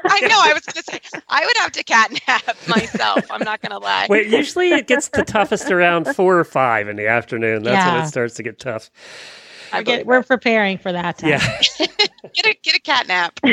I 0.09 0.20
know. 0.20 0.40
I 0.40 0.53
was 0.55 0.62
going 0.66 0.83
to 0.83 0.85
say 0.85 1.00
I 1.29 1.44
would 1.44 1.57
have 1.59 1.72
to 1.72 1.80
cat 1.85 2.12
nap 2.27 2.57
myself. 2.69 3.25
I'm 3.31 3.43
not 3.45 3.61
going 3.61 3.71
to 3.71 3.79
lie. 3.79 4.07
Wait, 4.09 4.29
usually 4.29 4.71
it 4.71 4.87
gets 4.87 5.09
the 5.09 5.25
toughest 5.25 5.71
around 5.71 6.07
four 6.14 6.38
or 6.38 6.45
five 6.45 6.88
in 6.88 6.97
the 6.97 7.07
afternoon. 7.07 7.62
That's 7.62 7.93
when 7.93 8.05
it 8.05 8.09
starts 8.09 8.35
to 8.35 8.43
get 8.43 8.59
tough. 8.59 8.90
We're, 9.73 9.83
get- 9.83 10.07
we're 10.07 10.23
preparing 10.23 10.79
for 10.79 10.93
that 10.93 11.19
time. 11.19 11.31
Yeah. 11.31 11.61
get 12.35 12.47
a 12.47 12.57
get 12.62 12.77
a 12.77 12.81
cat 12.81 13.07
nap. 13.09 13.38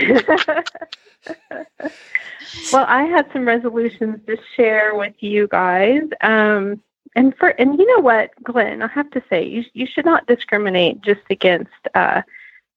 well, 2.74 2.86
I 2.88 3.04
had 3.04 3.28
some 3.34 3.48
resolutions 3.48 4.20
to 4.28 4.38
share 4.56 4.96
with 4.96 5.14
you 5.20 5.48
guys. 5.48 6.04
Um, 6.22 6.82
and 7.16 7.36
for 7.38 7.50
and 7.50 7.78
you 7.80 7.86
know 7.96 8.02
what, 8.02 8.32
Glenn, 8.44 8.82
I 8.82 8.88
have 8.88 9.10
to 9.12 9.24
say 9.30 9.46
you 9.46 9.64
you 9.74 9.86
should 9.88 10.06
not 10.06 10.26
discriminate 10.28 11.02
just 11.02 11.22
against 11.30 11.72
uh, 11.96 12.22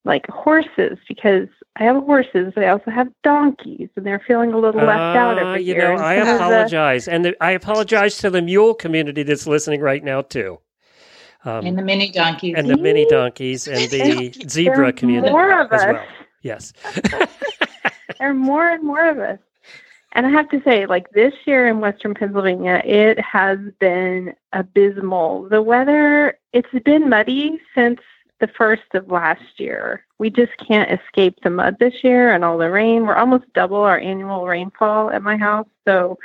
like 0.04 0.26
horses 0.28 0.98
because 1.08 1.48
I 1.76 1.84
have 1.84 1.96
horses. 2.04 2.52
but 2.54 2.64
I 2.64 2.68
also 2.68 2.90
have 2.90 3.08
donkeys, 3.22 3.88
and 3.96 4.04
they're 4.06 4.22
feeling 4.26 4.52
a 4.52 4.58
little 4.58 4.80
left 4.82 5.16
out 5.16 5.38
Uh, 5.38 5.46
every 5.48 5.62
you 5.62 5.74
year. 5.74 5.94
know, 5.96 6.02
I 6.02 6.18
some 6.18 6.22
of 6.22 6.26
the- 6.26 6.34
apologize, 6.36 7.08
and 7.08 7.24
the, 7.24 7.36
I 7.42 7.52
apologize 7.52 8.18
to 8.18 8.30
the 8.30 8.42
mule 8.42 8.74
community 8.74 9.22
that's 9.22 9.46
listening 9.46 9.80
right 9.80 10.02
now 10.02 10.22
too. 10.22 10.58
Um, 11.44 11.64
And 11.66 11.78
the 11.78 11.82
mini 11.82 12.10
donkeys. 12.10 12.54
and 12.56 12.68
the 12.68 12.76
mini 12.76 13.06
donkeys 13.06 13.66
and 13.68 13.88
the 13.90 14.32
zebra 14.48 14.92
community 14.92 15.32
more 15.32 15.58
of 15.60 15.72
as 15.72 15.82
us. 15.82 15.92
well. 15.94 16.04
Yes. 16.42 16.72
there 18.18 18.30
are 18.30 18.34
more 18.34 18.68
and 18.68 18.82
more 18.82 19.06
of 19.08 19.18
us. 19.18 19.38
And 20.12 20.26
I 20.26 20.30
have 20.30 20.48
to 20.50 20.60
say, 20.64 20.86
like 20.86 21.10
this 21.10 21.32
year 21.46 21.68
in 21.68 21.78
Western 21.80 22.14
Pennsylvania, 22.14 22.82
it 22.84 23.18
has 23.20 23.58
been 23.78 24.34
abysmal. 24.52 25.48
The 25.48 25.62
weather, 25.62 26.36
it's 26.52 26.68
been 26.84 27.08
muddy 27.08 27.60
since 27.76 28.00
the 28.40 28.48
first 28.48 28.94
of 28.94 29.10
last 29.10 29.58
year. 29.58 30.04
We 30.18 30.30
just 30.30 30.52
can't 30.56 30.90
escape 30.90 31.38
the 31.42 31.50
mud 31.50 31.76
this 31.78 32.02
year 32.02 32.32
and 32.32 32.44
all 32.44 32.58
the 32.58 32.70
rain. 32.70 33.06
We're 33.06 33.16
almost 33.16 33.44
double 33.54 33.78
our 33.78 33.98
annual 33.98 34.46
rainfall 34.46 35.10
at 35.10 35.22
my 35.22 35.36
house. 35.36 35.68
So 35.86 36.18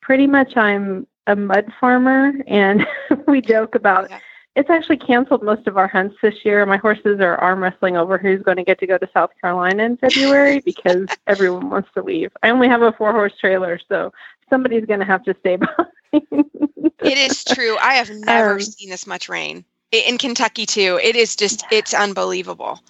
pretty 0.00 0.26
much 0.26 0.56
I'm 0.56 1.06
a 1.26 1.36
mud 1.36 1.72
farmer 1.80 2.32
and 2.46 2.86
we 3.26 3.40
joke 3.40 3.74
about 3.74 4.10
it's 4.56 4.68
actually 4.68 4.96
canceled 4.96 5.44
most 5.44 5.68
of 5.68 5.76
our 5.78 5.86
hunts 5.86 6.16
this 6.22 6.44
year. 6.44 6.66
My 6.66 6.76
horses 6.76 7.20
are 7.20 7.36
arm 7.36 7.62
wrestling 7.62 7.96
over 7.96 8.18
who's 8.18 8.42
going 8.42 8.56
to 8.56 8.64
get 8.64 8.80
to 8.80 8.86
go 8.86 8.98
to 8.98 9.08
South 9.14 9.30
Carolina 9.40 9.84
in 9.84 9.96
February 9.96 10.60
because 10.64 11.06
everyone 11.28 11.70
wants 11.70 11.88
to 11.94 12.02
leave. 12.02 12.32
I 12.42 12.50
only 12.50 12.68
have 12.68 12.82
a 12.82 12.92
four 12.92 13.12
horse 13.12 13.32
trailer, 13.38 13.78
so 13.88 14.12
somebody's 14.48 14.86
going 14.86 14.98
to 15.00 15.06
have 15.06 15.22
to 15.24 15.36
stay 15.40 15.56
behind. 15.56 15.86
It 16.12 17.18
is 17.18 17.44
true. 17.44 17.76
I 17.80 17.94
have 17.94 18.10
never 18.10 18.54
Um, 18.54 18.60
seen 18.60 18.90
this 18.90 19.06
much 19.06 19.28
rain 19.28 19.64
in 19.92 20.18
Kentucky 20.18 20.66
too. 20.66 20.98
It 21.02 21.16
is 21.16 21.36
just 21.36 21.64
it's 21.70 21.94
unbelievable. 21.94 22.80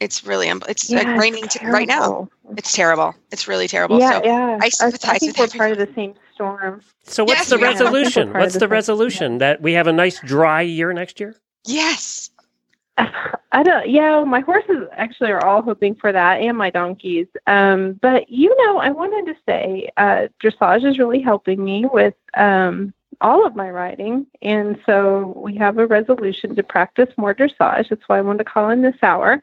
It's 0.00 0.24
really 0.26 0.48
un- 0.50 0.60
it's 0.68 0.90
like 0.90 1.04
Yeah, 1.04 1.12
it's 1.14 1.20
raining 1.20 1.44
t- 1.48 1.66
right 1.66 1.86
now. 1.88 2.28
It's 2.56 2.72
terrible. 2.72 3.14
It's 3.30 3.46
really 3.48 3.68
terrible. 3.68 3.98
yeah, 3.98 4.18
so 4.18 4.24
yeah. 4.24 4.58
I 4.60 4.66
I, 4.66 4.68
sympathize 4.68 5.10
I 5.10 5.18
think 5.18 5.38
with 5.38 5.54
we're 5.54 5.58
part 5.58 5.72
of 5.72 5.78
the 5.78 5.88
same 5.94 6.14
storm. 6.34 6.82
So 7.04 7.24
what's 7.24 7.40
Yes, 7.40 7.50
the 7.50 7.58
resolution? 7.58 8.32
What's 8.32 8.54
the 8.54 8.58
the 8.60 8.64
same- 8.64 8.70
resolution? 8.72 9.38
That 9.38 9.62
we 9.62 9.72
have 9.74 9.86
a 9.86 9.92
nice 9.92 10.20
dry 10.20 10.62
year 10.62 10.92
next 10.92 11.20
year? 11.20 11.36
Yes. 11.64 12.30
I 12.98 13.62
don't. 13.62 13.88
Yeah, 13.88 14.24
my 14.24 14.40
horses 14.40 14.88
actually 14.92 15.30
are 15.30 15.44
all 15.44 15.62
hoping 15.62 15.94
for 15.94 16.10
that, 16.12 16.40
and 16.40 16.58
my 16.58 16.70
donkeys. 16.70 17.28
Um, 17.46 17.94
but 18.02 18.28
you 18.28 18.54
know, 18.66 18.78
I 18.78 18.90
wanted 18.90 19.32
to 19.32 19.38
say, 19.46 19.90
uh, 19.96 20.26
dressage 20.42 20.84
is 20.84 20.98
really 20.98 21.20
helping 21.20 21.64
me 21.64 21.86
with 21.86 22.14
um, 22.36 22.92
all 23.20 23.46
of 23.46 23.56
my 23.56 23.70
riding, 23.70 24.26
and 24.42 24.78
so 24.86 25.32
we 25.36 25.54
have 25.56 25.78
a 25.78 25.86
resolution 25.86 26.54
to 26.56 26.62
practice 26.62 27.08
more 27.16 27.34
dressage. 27.34 27.88
That's 27.88 28.08
why 28.08 28.18
I 28.18 28.22
wanted 28.22 28.38
to 28.38 28.44
call 28.44 28.70
in 28.70 28.82
this 28.82 28.96
hour. 29.02 29.40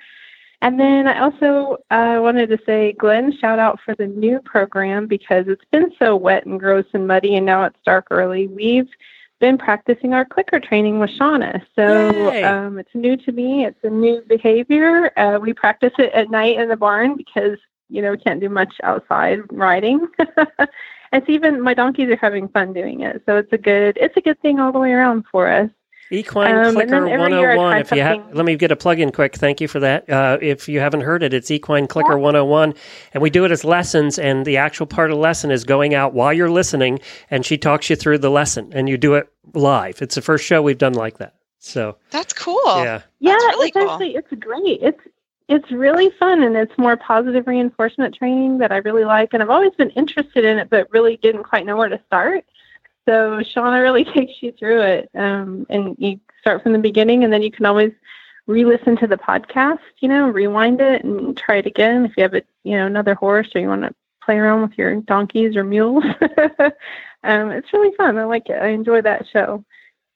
And 0.64 0.80
then 0.80 1.08
I 1.08 1.20
also 1.20 1.78
uh, 1.90 2.20
wanted 2.22 2.50
to 2.50 2.60
say, 2.66 2.94
Glenn, 2.94 3.36
shout 3.36 3.58
out 3.58 3.80
for 3.84 3.96
the 3.96 4.06
new 4.06 4.40
program 4.42 5.08
because 5.08 5.48
it's 5.48 5.66
been 5.72 5.92
so 5.98 6.16
wet 6.16 6.46
and 6.46 6.60
gross 6.60 6.86
and 6.94 7.08
muddy, 7.08 7.36
and 7.36 7.46
now 7.46 7.64
it's 7.64 7.80
dark 7.84 8.08
early. 8.12 8.48
We've 8.48 8.90
been 9.40 9.58
practicing 9.58 10.14
our 10.14 10.24
clicker 10.24 10.60
training 10.60 11.00
with 11.00 11.10
Shawna. 11.20 11.62
So 11.76 12.30
um, 12.46 12.78
it's 12.78 12.94
new 12.94 13.18
to 13.18 13.32
me. 13.32 13.66
It's 13.66 13.84
a 13.84 13.90
new 13.90 14.22
behavior. 14.28 15.12
Uh, 15.18 15.40
we 15.42 15.52
practice 15.52 15.94
it 15.98 16.14
at 16.14 16.30
night 16.30 16.58
in 16.58 16.70
the 16.70 16.78
barn 16.78 17.18
because, 17.18 17.58
you 17.90 18.04
know, 18.04 18.12
we 18.12 18.18
can't 18.18 18.40
do 18.40 18.50
much 18.50 18.76
outside 18.84 19.40
riding. 19.52 20.08
it's 21.12 21.30
even 21.30 21.62
my 21.62 21.74
donkeys 21.74 22.10
are 22.10 22.16
having 22.16 22.48
fun 22.50 22.74
doing 22.74 23.02
it. 23.02 23.22
So 23.26 23.38
it's 23.38 23.52
a 23.54 23.58
good 23.58 23.98
it's 24.00 24.16
a 24.18 24.22
good 24.22 24.40
thing 24.42 24.60
all 24.60 24.72
the 24.72 24.80
way 24.80 24.92
around 24.92 25.26
for 25.32 25.50
us. 25.52 25.70
Equine 26.14 26.54
Um, 26.54 26.74
Clicker 26.74 26.90
then 26.90 27.08
every 27.08 27.32
year 27.32 27.54
I 27.54 27.56
101. 27.56 27.78
If 27.82 27.92
you 27.94 28.02
have, 28.02 28.36
let 28.36 28.46
me 28.46 28.58
get 28.58 28.70
a 28.70 28.76
plug 28.76 29.00
in 29.00 29.14
quick. 29.14 29.36
Thank 29.36 29.62
you 29.62 29.70
for 29.70 29.80
that. 29.80 30.10
Uh, 30.10 30.38
if 30.42 30.68
you 30.68 30.82
haven't 30.82 31.02
heard 31.02 31.24
it, 31.24 31.34
it's 31.34 31.50
Equine 31.50 31.88
Clicker 31.88 32.18
101, 32.18 32.74
and 33.14 33.24
we 33.24 33.30
do 33.30 33.46
it 33.46 33.52
as 33.52 33.64
lessons. 33.64 34.20
And 34.20 34.46
the 34.46 34.58
actual 34.58 34.86
part 34.88 35.10
of 35.10 35.16
the 35.16 35.22
lesson 35.22 35.52
is 35.52 35.64
going 35.64 35.94
out 35.94 36.14
while 36.14 36.34
you're 36.34 36.52
listening, 36.52 37.00
and 37.30 37.46
she 37.46 37.58
talks 37.58 37.90
you 37.90 37.96
through 37.96 38.18
the 38.18 38.30
lesson, 38.30 38.74
and 38.74 38.90
you 38.90 38.98
do 38.98 39.14
it 39.14 39.30
live. 39.54 40.02
It's 40.02 40.16
the 40.16 40.22
first 40.22 40.44
show 40.44 40.62
we've 40.62 40.78
done 40.78 40.96
like 40.96 41.18
that. 41.20 41.36
So 41.60 41.98
That's 42.10 42.34
cool. 42.34 42.60
yeah, 42.66 43.04
Yeah, 43.20 43.34
really 43.34 43.70
it's 43.70 43.78
actually 43.78 44.16
it's 44.16 44.34
great. 44.38 44.80
It's 44.82 45.00
it's 45.52 45.70
really 45.70 46.10
fun 46.12 46.44
and 46.44 46.56
it's 46.56 46.78
more 46.78 46.96
positive 46.96 47.46
reinforcement 47.46 48.16
training 48.16 48.58
that 48.60 48.72
I 48.72 48.78
really 48.78 49.04
like 49.04 49.34
and 49.34 49.44
I've 49.44 49.50
always 49.50 49.74
been 49.74 49.90
interested 49.92 50.46
in 50.46 50.58
it 50.58 50.70
but 50.70 50.90
really 50.92 51.18
didn't 51.18 51.44
quite 51.44 51.66
know 51.66 51.76
where 51.76 51.90
to 51.90 52.00
start. 52.08 52.46
So 53.06 53.42
Shawna 53.42 53.82
really 53.82 54.06
takes 54.14 54.42
you 54.42 54.54
through 54.54 54.82
it. 54.82 55.10
Um, 55.14 55.66
and 55.70 55.98
you 56.00 56.22
start 56.40 56.64
from 56.64 56.72
the 56.72 56.80
beginning 56.80 57.26
and 57.26 57.34
then 57.34 57.42
you 57.42 57.52
can 57.52 57.66
always 57.66 57.92
re-listen 58.48 58.96
to 58.98 59.08
the 59.08 59.18
podcast, 59.18 59.80
you 60.00 60.08
know, 60.08 60.30
rewind 60.30 60.80
it 60.80 61.04
and 61.04 61.36
try 61.36 61.58
it 61.58 61.66
again 61.66 62.06
if 62.06 62.16
you 62.16 62.24
have 62.24 62.34
a 62.34 62.44
you 62.64 62.78
know, 62.78 62.86
another 62.86 63.16
horse 63.16 63.50
or 63.54 63.60
you 63.60 63.68
want 63.68 63.82
to 63.82 63.94
play 64.24 64.38
around 64.38 64.62
with 64.62 64.78
your 64.78 65.02
donkeys 65.02 65.58
or 65.58 65.66
mules. 65.66 66.06
um, 67.24 67.52
it's 67.52 67.74
really 67.74 67.94
fun. 67.98 68.18
I 68.18 68.24
like 68.24 68.48
it. 68.50 68.62
I 68.62 68.68
enjoy 68.68 69.02
that 69.02 69.28
show. 69.28 69.66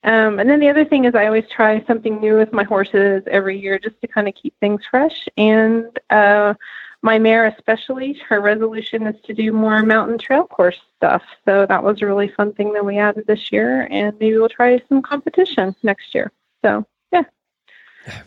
Um, 0.06 0.40
and 0.40 0.48
then 0.50 0.60
the 0.60 0.70
other 0.70 0.86
thing 0.86 1.06
is 1.06 1.16
I 1.16 1.26
always 1.26 1.50
try 1.50 1.84
something 1.86 2.20
new 2.22 2.38
with 2.38 2.54
my 2.54 2.64
horses 2.64 3.24
every 3.28 3.60
year 3.60 3.80
just 3.80 4.00
to 4.02 4.08
kind 4.08 4.28
of 4.28 4.36
keep 4.36 4.58
things 4.60 4.84
fresh. 4.90 5.28
And 5.36 5.88
uh, 6.12 6.54
my 7.02 7.18
mare, 7.20 7.46
especially, 7.48 8.14
her 8.30 8.40
resolution 8.40 9.08
is 9.08 9.20
to 9.24 9.34
do 9.34 9.52
more 9.52 9.82
mountain 9.84 10.18
trail 10.20 10.46
course 10.46 10.78
stuff. 10.98 11.24
So 11.46 11.66
that 11.66 11.84
was 11.84 12.02
a 12.02 12.06
really 12.06 12.28
fun 12.30 12.54
thing 12.54 12.72
that 12.74 12.86
we 12.86 12.98
added 13.00 13.26
this 13.28 13.52
year. 13.52 13.88
And 13.92 14.14
maybe 14.20 14.38
we'll 14.38 14.50
try 14.50 14.80
some 14.88 15.02
competition 15.02 15.76
next 15.84 16.14
year. 16.16 16.32
So, 16.64 16.86
yeah, 17.12 17.24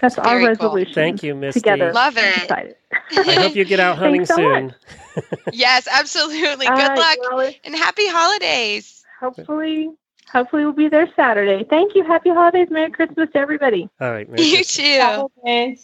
that's 0.00 0.18
our 0.18 0.38
Very 0.38 0.56
cool. 0.56 0.68
resolution. 0.68 0.94
Thank 0.94 1.22
you, 1.22 1.34
Misty. 1.34 1.60
Together. 1.60 1.92
Love 1.92 2.16
it. 2.18 2.34
Decided. 2.42 2.76
I 3.16 3.34
hope 3.34 3.56
you 3.56 3.64
get 3.64 3.80
out 3.80 3.98
hunting 3.98 4.26
so 4.26 4.36
soon. 4.36 4.74
Yes, 5.52 5.88
absolutely. 5.90 6.66
Good 6.66 6.72
All 6.72 6.88
right, 6.88 6.98
luck 6.98 7.18
well, 7.32 7.52
and 7.64 7.74
happy 7.74 8.06
holidays. 8.08 9.04
hopefully, 9.20 9.90
hopefully 10.32 10.64
we'll 10.64 10.72
be 10.74 10.88
there 10.88 11.08
Saturday. 11.16 11.64
Thank 11.68 11.94
you. 11.94 12.04
Happy 12.04 12.30
holidays. 12.30 12.68
Merry 12.70 12.90
Christmas 12.90 13.28
to 13.32 13.38
everybody. 13.38 13.88
All 14.00 14.10
right, 14.10 14.28
Mary 14.28 14.42
You 14.42 14.56
Christmas. 14.58 14.76
too. 14.76 15.76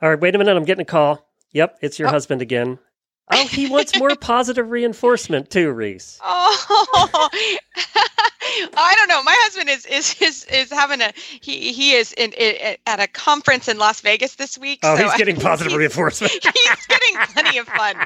All 0.00 0.10
right, 0.10 0.20
wait 0.20 0.34
a 0.34 0.38
minute. 0.38 0.56
I'm 0.56 0.64
getting 0.64 0.82
a 0.82 0.86
call. 0.86 1.28
Yep, 1.52 1.78
it's 1.80 1.98
your 1.98 2.08
Oh. 2.08 2.12
husband 2.12 2.42
again. 2.42 2.78
Oh, 3.30 3.46
he 3.46 3.68
wants 3.68 3.96
more 3.98 4.14
positive 4.20 4.68
reinforcement 4.70 5.48
too, 5.50 5.70
Reese. 5.70 6.18
Oh, 6.22 7.28
I 8.74 8.94
don't 8.96 9.08
know. 9.08 9.22
My 9.22 9.36
husband 9.40 9.68
is 9.70 9.86
is 9.86 10.20
is, 10.20 10.44
is 10.46 10.70
having 10.70 11.00
a 11.00 11.12
he 11.16 11.72
he 11.72 11.92
is 11.92 12.12
in, 12.12 12.32
in 12.32 12.76
at 12.86 13.00
a 13.00 13.06
conference 13.06 13.68
in 13.68 13.78
Las 13.78 14.00
Vegas 14.00 14.34
this 14.34 14.58
week. 14.58 14.80
Oh, 14.82 14.96
so 14.96 15.04
he's 15.04 15.16
getting 15.16 15.36
positive 15.36 15.70
he's- 15.70 15.78
reinforcement. 15.78 16.32
He's 16.42 16.86
getting 16.86 17.16
plenty 17.32 17.58
of 17.58 17.66
fun. 17.66 17.96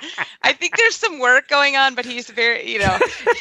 I 0.43 0.53
think 0.53 0.77
there's 0.77 0.97
some 0.97 1.19
work 1.19 1.49
going 1.49 1.77
on, 1.77 1.95
but 1.95 2.05
he's 2.05 2.29
very 2.31 2.71
you 2.71 2.79
know 2.79 2.99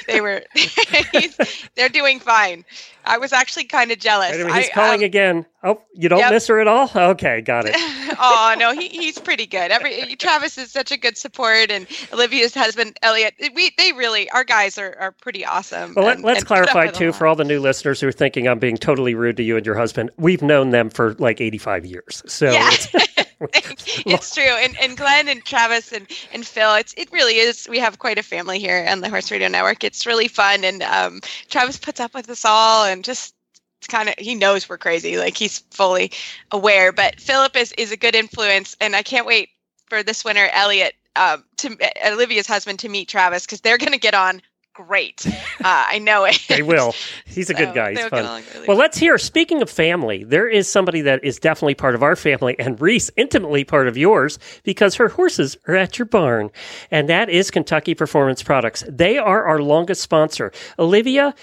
they 0.07 0.21
were 0.21 0.43
he's, 0.55 1.37
they're 1.75 1.89
doing 1.89 2.19
fine. 2.19 2.65
I 3.05 3.17
was 3.19 3.33
actually 3.33 3.65
kind 3.65 3.91
of 3.91 3.99
jealous. 3.99 4.31
Wait 4.31 4.45
he's 4.55 4.69
I, 4.69 4.73
calling 4.73 5.01
um, 5.01 5.05
again. 5.05 5.45
Oh, 5.63 5.81
you 5.93 6.09
don't 6.09 6.19
Yep. 6.19 6.31
miss 6.31 6.47
her 6.47 6.59
at 6.59 6.67
all? 6.67 6.89
Okay, 6.95 7.41
got 7.41 7.65
it. 7.67 7.75
oh 8.19 8.55
no, 8.57 8.73
he, 8.73 8.87
he's 8.87 9.19
pretty 9.19 9.45
good. 9.45 9.71
Every 9.71 10.15
Travis 10.15 10.57
is 10.57 10.71
such 10.71 10.91
a 10.91 10.97
good 10.97 11.17
support, 11.17 11.71
and 11.71 11.87
Olivia's 12.13 12.53
husband 12.53 12.97
Elliot. 13.01 13.35
We 13.53 13.71
they 13.77 13.91
really 13.93 14.29
our 14.31 14.43
guys 14.43 14.77
are, 14.77 14.95
are 14.99 15.11
pretty 15.11 15.45
awesome. 15.45 15.93
Well, 15.95 16.14
let, 16.21 16.37
and 16.37 16.45
clarify 16.45 16.87
too 16.87 17.11
for 17.11 17.27
all 17.27 17.35
the 17.35 17.43
new 17.43 17.59
listeners 17.59 18.01
who 18.01 18.07
are 18.07 18.11
thinking 18.11 18.47
I'm 18.47 18.59
being 18.59 18.77
totally 18.77 19.15
rude 19.15 19.37
to 19.37 19.43
you 19.43 19.57
and 19.57 19.65
your 19.65 19.75
husband. 19.75 20.11
We've 20.17 20.41
known 20.41 20.71
them 20.71 20.89
for 20.89 21.13
like 21.15 21.41
85 21.41 21.85
years. 21.85 22.23
So 22.27 22.51
Yeah. 22.51 22.69
it's, 22.71 22.87
it's 24.05 24.33
true. 24.33 24.43
And, 24.43 24.77
and 24.81 24.97
Glenn 24.97 25.27
and 25.27 25.43
Travis 25.43 25.91
and, 25.91 26.07
and 26.33 26.45
Phil, 26.45 26.73
it's 26.75 26.93
it 26.97 27.11
really 27.11 27.35
is. 27.35 27.67
We 27.69 27.79
have 27.79 27.99
quite 27.99 28.17
a 28.17 28.23
family 28.23 28.59
here 28.59 28.85
on 28.89 29.01
the 29.01 29.09
Horse 29.09 29.31
Radio 29.31 29.47
Network. 29.47 29.83
It's 29.83 30.05
really 30.05 30.27
fun. 30.27 30.63
And 30.63 30.83
um, 30.83 31.21
Travis 31.49 31.77
puts 31.77 31.99
up 31.99 32.13
with 32.13 32.29
us 32.29 32.45
all 32.45 32.85
and 32.85 33.03
just 33.03 33.35
it's 33.79 33.87
kind 33.87 34.09
of 34.09 34.15
he 34.17 34.35
knows 34.35 34.67
we're 34.67 34.77
crazy. 34.77 35.17
Like 35.17 35.37
he's 35.37 35.59
fully 35.71 36.11
aware. 36.51 36.91
But 36.91 37.19
Philip 37.19 37.55
is 37.55 37.71
is 37.73 37.91
a 37.91 37.97
good 37.97 38.15
influence, 38.15 38.75
and 38.81 38.95
I 38.95 39.03
can't 39.03 39.27
wait 39.27 39.49
for 39.87 40.01
this 40.01 40.25
winter, 40.25 40.47
Elliot, 40.53 40.95
um, 41.15 41.43
to 41.57 41.77
Olivia's 42.07 42.47
husband, 42.47 42.79
to 42.79 42.89
meet 42.89 43.07
Travis 43.07 43.45
because 43.45 43.61
they're 43.61 43.77
going 43.77 43.91
to 43.91 43.99
get 43.99 44.15
on 44.15 44.41
great. 44.75 45.25
Uh, 45.27 45.31
I 45.63 45.99
know 45.99 46.25
it. 46.25 46.39
they 46.49 46.61
will. 46.61 46.93
He's 47.25 47.49
a 47.49 47.53
So 47.53 47.65
good 47.65 47.73
guy. 47.73 47.91
He's 47.91 48.05
fun. 48.05 48.43
really 48.53 48.67
well, 48.67 48.77
let's 48.77 48.97
hear. 48.97 49.17
Speaking 49.17 49.61
of 49.61 49.69
family, 49.69 50.23
there 50.23 50.47
is 50.47 50.69
somebody 50.69 51.01
that 51.01 51.23
is 51.23 51.39
definitely 51.39 51.75
part 51.75 51.95
of 51.95 52.03
our 52.03 52.15
family, 52.15 52.55
and 52.59 52.79
Reese 52.79 53.09
intimately 53.17 53.63
part 53.63 53.87
of 53.87 53.97
yours 53.97 54.37
because 54.63 54.95
her 54.95 55.07
horses 55.09 55.57
are 55.67 55.75
at 55.75 55.97
your 55.97 56.05
barn, 56.05 56.51
and 56.91 57.09
that 57.09 57.29
is 57.29 57.49
Kentucky 57.49 57.95
Performance 57.95 58.43
Products. 58.43 58.83
They 58.87 59.17
are 59.17 59.45
our 59.45 59.59
longest 59.59 60.01
sponsor. 60.01 60.51
Olivia, 60.77 61.33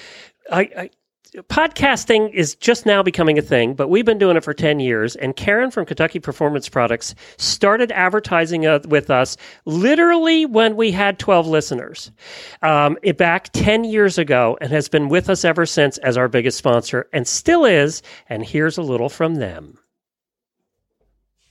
I. 0.51 0.61
I 0.61 0.90
Podcasting 1.35 2.31
is 2.35 2.55
just 2.55 2.85
now 2.85 3.03
becoming 3.03 3.38
a 3.38 3.42
thing, 3.42 3.73
but 3.73 3.88
we've 3.88 4.05
been 4.05 4.18
doing 4.18 4.37
it 4.37 4.45
for 4.45 4.53
10 4.53 4.81
years. 4.81 5.16
And 5.16 5.35
Karen 5.35 5.71
from 5.71 5.87
Kentucky 5.87 6.21
Performance 6.21 6.68
Products 6.68 7.14
started 7.38 7.90
advertising 7.90 8.62
with 8.87 9.09
us 9.09 9.38
literally 9.64 10.45
when 10.45 10.77
we 10.77 10.90
had 10.90 11.18
12 11.18 11.47
listeners 11.47 12.12
um, 12.61 12.99
back 13.16 13.49
10 13.55 13.85
years 13.85 14.18
ago 14.18 14.59
and 14.61 14.71
has 14.71 14.90
been 14.90 15.09
with 15.09 15.31
us 15.31 15.42
ever 15.42 15.64
since 15.64 15.97
as 15.99 16.18
our 16.18 16.29
biggest 16.29 16.59
sponsor 16.59 17.09
and 17.14 17.27
still 17.27 17.64
is. 17.64 18.03
And 18.29 18.45
here's 18.45 18.77
a 18.77 18.83
little 18.83 19.09
from 19.09 19.37
them. 19.37 19.79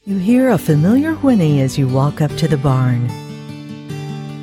You 0.03 0.17
hear 0.17 0.49
a 0.49 0.59
familiar 0.59 1.13
whinny 1.15 1.59
as 1.61 1.79
you 1.79 1.87
walk 1.87 2.21
up 2.21 2.35
to 2.37 2.47
the 2.47 2.57
barn. 2.57 3.09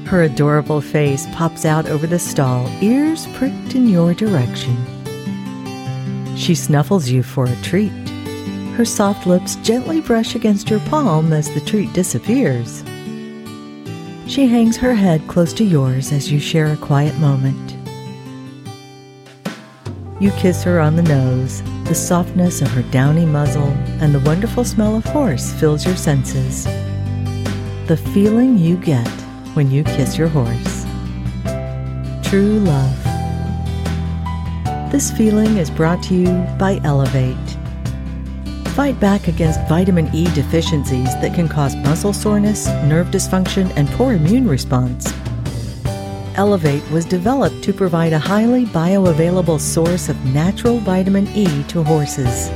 Her 0.06 0.24
adorable 0.24 0.80
face 0.80 1.26
pops 1.32 1.64
out 1.64 1.88
over 1.88 2.08
the 2.08 2.18
stall, 2.18 2.68
ears 2.82 3.28
pricked 3.34 3.76
in 3.76 3.86
your 3.86 4.14
direction. 4.14 4.97
She 6.38 6.54
snuffles 6.54 7.10
you 7.10 7.24
for 7.24 7.46
a 7.46 7.56
treat. 7.56 7.92
Her 8.76 8.84
soft 8.84 9.26
lips 9.26 9.56
gently 9.56 10.00
brush 10.00 10.36
against 10.36 10.70
your 10.70 10.78
palm 10.80 11.32
as 11.32 11.52
the 11.52 11.60
treat 11.60 11.92
disappears. 11.92 12.84
She 14.28 14.46
hangs 14.46 14.76
her 14.76 14.94
head 14.94 15.26
close 15.26 15.52
to 15.54 15.64
yours 15.64 16.12
as 16.12 16.30
you 16.30 16.38
share 16.38 16.72
a 16.72 16.76
quiet 16.76 17.16
moment. 17.16 17.76
You 20.20 20.30
kiss 20.32 20.62
her 20.62 20.78
on 20.78 20.94
the 20.94 21.02
nose. 21.02 21.60
The 21.84 21.94
softness 21.94 22.62
of 22.62 22.68
her 22.68 22.82
downy 22.82 23.26
muzzle 23.26 23.72
and 24.00 24.14
the 24.14 24.20
wonderful 24.20 24.64
smell 24.64 24.96
of 24.96 25.04
horse 25.06 25.52
fills 25.54 25.84
your 25.84 25.96
senses. 25.96 26.64
The 27.88 28.00
feeling 28.14 28.56
you 28.56 28.76
get 28.76 29.08
when 29.54 29.72
you 29.72 29.82
kiss 29.82 30.16
your 30.16 30.28
horse. 30.28 30.84
True 32.22 32.60
love. 32.60 33.07
This 34.90 35.10
feeling 35.10 35.58
is 35.58 35.70
brought 35.70 36.02
to 36.04 36.14
you 36.14 36.46
by 36.58 36.80
Elevate. 36.82 37.36
Fight 38.68 38.98
back 38.98 39.28
against 39.28 39.60
vitamin 39.68 40.08
E 40.14 40.24
deficiencies 40.32 41.12
that 41.20 41.34
can 41.34 41.46
cause 41.46 41.76
muscle 41.76 42.14
soreness, 42.14 42.68
nerve 42.84 43.08
dysfunction, 43.08 43.70
and 43.76 43.86
poor 43.90 44.14
immune 44.14 44.48
response. 44.48 45.12
Elevate 46.36 46.90
was 46.90 47.04
developed 47.04 47.62
to 47.64 47.74
provide 47.74 48.14
a 48.14 48.18
highly 48.18 48.64
bioavailable 48.64 49.60
source 49.60 50.08
of 50.08 50.16
natural 50.24 50.78
vitamin 50.78 51.28
E 51.36 51.62
to 51.64 51.82
horses. 51.84 52.48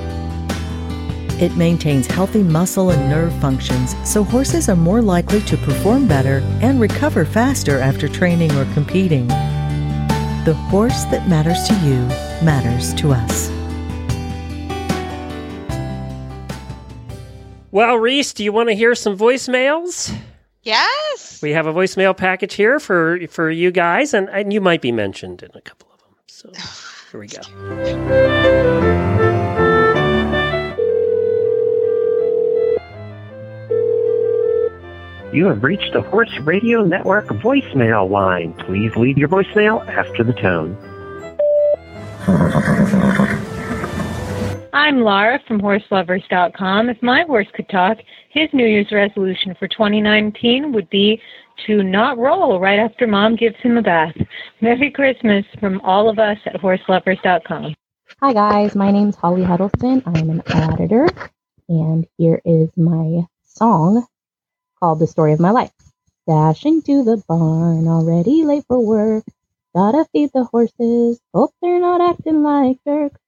It 1.38 1.54
maintains 1.58 2.06
healthy 2.06 2.42
muscle 2.42 2.92
and 2.92 3.10
nerve 3.10 3.34
functions, 3.42 3.94
so 4.10 4.24
horses 4.24 4.70
are 4.70 4.76
more 4.76 5.02
likely 5.02 5.42
to 5.42 5.58
perform 5.58 6.08
better 6.08 6.38
and 6.62 6.80
recover 6.80 7.26
faster 7.26 7.78
after 7.78 8.08
training 8.08 8.52
or 8.52 8.64
competing. 8.72 9.28
The 10.44 10.54
horse 10.54 11.04
that 11.04 11.28
matters 11.28 11.68
to 11.68 11.74
you 11.86 12.08
matters 12.42 12.92
to 12.94 13.12
us. 13.12 13.50
Well, 17.70 17.96
Reese, 17.96 18.34
do 18.34 18.44
you 18.44 18.52
want 18.52 18.68
to 18.68 18.74
hear 18.74 18.94
some 18.94 19.16
voicemails? 19.16 20.14
Yes. 20.62 21.40
We 21.42 21.52
have 21.52 21.66
a 21.66 21.72
voicemail 21.72 22.16
package 22.16 22.54
here 22.54 22.78
for 22.78 23.18
for 23.28 23.50
you 23.50 23.70
guys, 23.70 24.14
and, 24.14 24.28
and 24.28 24.52
you 24.52 24.60
might 24.60 24.82
be 24.82 24.92
mentioned 24.92 25.42
in 25.42 25.50
a 25.54 25.60
couple 25.60 25.88
of 25.92 25.98
them. 26.00 26.14
So 26.26 26.50
here 27.10 27.20
we 27.20 27.28
go. 27.28 27.40
You 35.32 35.46
have 35.46 35.64
reached 35.64 35.94
the 35.94 36.02
Horse 36.02 36.38
Radio 36.40 36.84
Network 36.84 37.28
voicemail 37.28 38.10
line. 38.10 38.52
Please 38.66 38.94
leave 38.96 39.16
your 39.16 39.30
voicemail 39.30 39.88
after 39.88 40.22
the 40.22 40.34
tone. 40.34 40.76
I'm 44.72 45.00
Laura 45.00 45.40
from 45.48 45.60
horseloverz.com. 45.60 46.88
If 46.88 47.02
my 47.02 47.22
horse 47.22 47.48
could 47.52 47.68
talk, 47.68 47.98
his 48.30 48.48
New 48.52 48.64
Year's 48.64 48.92
resolution 48.92 49.56
for 49.58 49.66
2019 49.66 50.72
would 50.72 50.88
be 50.88 51.20
to 51.66 51.82
not 51.82 52.18
roll 52.18 52.60
right 52.60 52.78
after 52.78 53.08
mom 53.08 53.34
gives 53.34 53.56
him 53.56 53.76
a 53.76 53.82
bath. 53.82 54.14
Merry 54.60 54.92
Christmas 54.92 55.44
from 55.58 55.80
all 55.80 56.08
of 56.08 56.20
us 56.20 56.38
at 56.46 56.54
horseloverz.com. 56.60 57.74
Hi 58.20 58.32
guys, 58.32 58.76
my 58.76 58.92
name's 58.92 59.16
Holly 59.16 59.42
Huddleston. 59.42 60.04
I 60.06 60.16
am 60.20 60.30
an 60.30 60.42
editor, 60.46 61.08
and 61.68 62.06
here 62.18 62.40
is 62.44 62.68
my 62.76 63.22
song 63.42 64.06
called 64.78 65.00
The 65.00 65.08
Story 65.08 65.32
of 65.32 65.40
My 65.40 65.50
Life. 65.50 65.72
Dashing 66.28 66.82
to 66.82 67.02
the 67.02 67.20
barn, 67.28 67.88
already 67.88 68.44
late 68.44 68.64
for 68.68 68.78
work. 68.78 69.24
Gotta 69.74 70.06
feed 70.12 70.30
the 70.34 70.44
horses, 70.44 71.20
hope 71.34 71.52
they're 71.62 71.80
not 71.80 72.00
acting 72.02 72.42
like 72.42 72.78
jerks. 72.86 73.20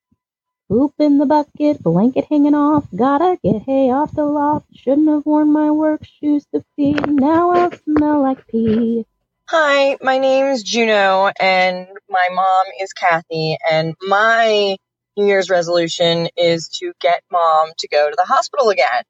Poop 0.69 0.95
in 0.99 1.19
the 1.19 1.27
bucket, 1.27 1.83
blanket 1.83 2.27
hanging 2.31 2.55
off. 2.55 2.87
Gotta 2.95 3.39
get 3.45 3.63
hay 3.63 3.91
off 3.93 4.13
the 4.15 4.25
loft. 4.25 4.67
Shouldn't 4.75 5.09
have 5.09 5.27
worn 5.27 5.53
my 5.53 5.71
work 5.71 6.03
shoes 6.05 6.45
to 6.55 6.65
feed. 6.77 7.07
Now 7.09 7.53
I'll 7.53 7.73
smell 7.73 8.23
like 8.23 8.47
pee. 8.49 9.07
Hi, 9.49 9.97
my 10.03 10.19
name's 10.19 10.63
Juno, 10.65 11.31
and 11.39 11.89
my 12.11 12.29
mom 12.33 12.67
is 12.81 12.93
Kathy, 12.95 13.59
and 13.71 13.95
my 14.03 14.77
New 15.17 15.27
Year's 15.27 15.51
resolution 15.51 16.29
is 16.37 16.69
to 16.81 16.93
get 17.01 17.23
mom 17.31 17.73
to 17.79 17.89
go 17.89 18.11
to 18.11 18.17
the 18.17 18.25
hospital 18.25 18.71
again. 18.71 19.05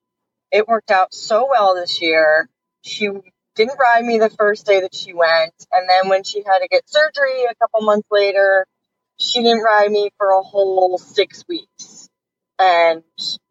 It 0.52 0.68
worked 0.68 0.90
out 0.90 1.14
so 1.14 1.48
well 1.50 1.74
this 1.74 2.02
year. 2.02 2.48
She 2.82 3.08
didn't 3.54 3.78
ride 3.78 4.04
me 4.04 4.18
the 4.18 4.30
first 4.30 4.66
day 4.66 4.80
that 4.80 4.94
she 4.94 5.12
went, 5.12 5.54
and 5.72 5.88
then 5.88 6.08
when 6.08 6.24
she 6.24 6.42
had 6.44 6.58
to 6.58 6.68
get 6.68 6.88
surgery 6.88 7.44
a 7.44 7.54
couple 7.56 7.82
months 7.82 8.08
later, 8.10 8.66
she 9.18 9.42
didn't 9.42 9.62
ride 9.62 9.90
me 9.90 10.10
for 10.18 10.30
a 10.30 10.42
whole 10.42 10.98
six 10.98 11.44
weeks. 11.48 12.08
And 12.58 13.02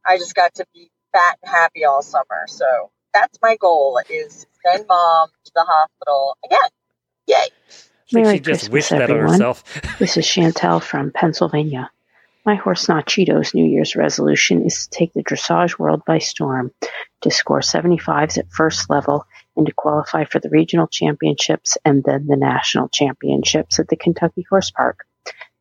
I 0.05 0.17
just 0.17 0.35
got 0.35 0.55
to 0.55 0.65
be 0.73 0.89
fat 1.11 1.37
and 1.41 1.51
happy 1.51 1.85
all 1.85 2.01
summer. 2.01 2.45
So 2.47 2.91
that's 3.13 3.37
my 3.41 3.55
goal 3.57 3.99
is 4.09 4.45
send 4.65 4.85
mom 4.87 5.29
to 5.45 5.51
the 5.55 5.65
hospital 5.67 6.37
again. 6.45 6.69
Yay. 7.27 7.47
Merry 8.11 8.35
she 8.35 8.39
just 8.39 8.45
Christmas, 8.45 8.69
wished 8.69 8.89
that 8.89 9.01
on 9.03 9.11
everyone. 9.11 9.31
herself. 9.33 9.63
this 9.99 10.17
is 10.17 10.25
Chantel 10.25 10.81
from 10.81 11.11
Pennsylvania. 11.11 11.89
My 12.45 12.55
horse 12.55 12.87
Nachido's 12.87 13.53
New 13.53 13.65
Year's 13.65 13.95
resolution 13.95 14.65
is 14.65 14.83
to 14.83 14.89
take 14.89 15.13
the 15.13 15.23
dressage 15.23 15.79
world 15.79 16.03
by 16.05 16.19
storm, 16.19 16.71
to 17.21 17.31
score 17.31 17.61
75s 17.61 18.37
at 18.37 18.51
first 18.51 18.89
level, 18.89 19.25
and 19.55 19.65
to 19.65 19.73
qualify 19.73 20.25
for 20.25 20.39
the 20.39 20.49
regional 20.49 20.87
championships 20.87 21.77
and 21.85 22.03
then 22.03 22.27
the 22.27 22.35
national 22.35 22.89
championships 22.89 23.79
at 23.79 23.87
the 23.87 23.95
Kentucky 23.95 24.45
Horse 24.49 24.71
Park. 24.71 25.05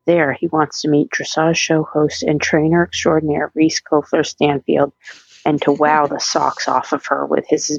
There, 0.07 0.33
he 0.33 0.48
wants 0.48 0.83
to 0.83 0.88
meet 0.88 1.11
dressage 1.11 1.57
show 1.57 1.85
host 1.85 2.22
and 2.22 2.40
trainer 2.40 2.83
extraordinaire 2.83 3.52
Reese 3.55 3.81
Koffler 3.81 4.26
Stanfield 4.26 4.92
and 5.44 5.61
to 5.62 5.72
wow 5.72 6.07
the 6.07 6.18
socks 6.18 6.68
off 6.68 6.92
of 6.92 7.07
her 7.07 7.26
with 7.26 7.44
his 7.48 7.78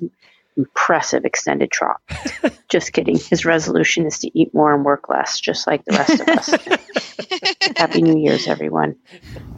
impressive 0.58 1.26
extended 1.26 1.72
trot. 1.72 2.02
Just 2.70 2.94
kidding. 2.94 3.18
His 3.18 3.46
resolution 3.46 4.06
is 4.06 4.20
to 4.20 4.40
eat 4.40 4.54
more 4.54 4.74
and 4.74 4.86
work 4.86 5.10
less, 5.10 5.40
just 5.40 5.68
like 5.68 5.84
the 5.86 5.98
rest 5.98 6.20
of 6.20 6.28
us. 6.28 7.78
Happy 7.78 8.02
New 8.02 8.20
Year's, 8.20 8.48
everyone. 8.48 8.96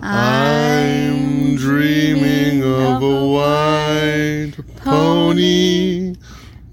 I'm 0.02 1.56
dreaming 1.56 2.64
of 2.64 3.02
a 3.02 3.28
white 3.28 4.54
pony, 4.78 6.16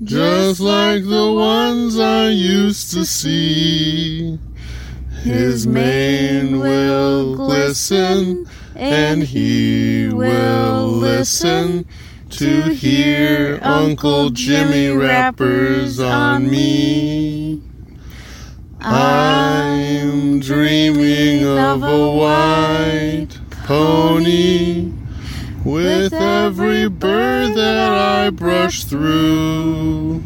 just 0.04 0.60
like 0.60 1.04
the 1.04 1.32
ones 1.32 1.98
I 1.98 2.28
used 2.28 2.92
to 2.92 3.04
see. 3.04 4.38
His 5.22 5.66
mane 5.66 6.58
will 6.58 7.36
glisten, 7.36 8.46
and 8.74 9.22
he 9.22 10.08
will 10.08 10.88
listen 10.88 11.86
to 12.30 12.62
hear 12.70 13.60
Uncle 13.62 14.30
Jimmy 14.30 14.88
rappers 14.88 16.00
on 16.00 16.50
me. 16.50 17.62
I'm 18.80 20.40
dreaming 20.40 21.46
of 21.46 21.84
a 21.84 22.10
white 22.10 23.38
pony 23.64 24.92
with 25.64 26.12
every 26.12 26.88
bird 26.88 27.54
that 27.54 27.92
I 27.92 28.30
brush 28.30 28.84
through. 28.84 30.22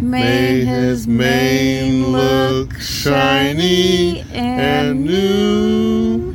May 0.00 0.64
his 0.64 1.06
mane 1.06 2.08
look 2.08 2.78
shiny 2.78 4.22
and 4.32 5.04
new, 5.04 6.34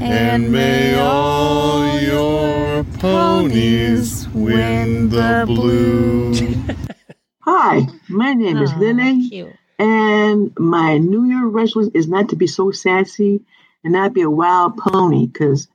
and 0.00 0.52
may 0.52 0.94
all 0.94 1.98
your 2.00 2.84
ponies 2.98 4.28
win 4.28 5.08
the 5.08 5.44
blue. 5.46 6.34
Hi, 7.40 7.86
my 8.08 8.34
name 8.34 8.58
is 8.58 8.70
oh, 8.74 8.78
Lily, 8.78 9.52
and 9.78 10.52
my 10.58 10.98
New 10.98 11.24
Year 11.24 11.46
resolution 11.46 11.92
is 11.94 12.06
not 12.06 12.28
to 12.28 12.36
be 12.36 12.46
so 12.46 12.70
sassy 12.70 13.44
and 13.82 13.92
not 13.94 14.12
be 14.12 14.22
a 14.22 14.30
wild 14.30 14.76
pony. 14.76 15.26
Because 15.26 15.68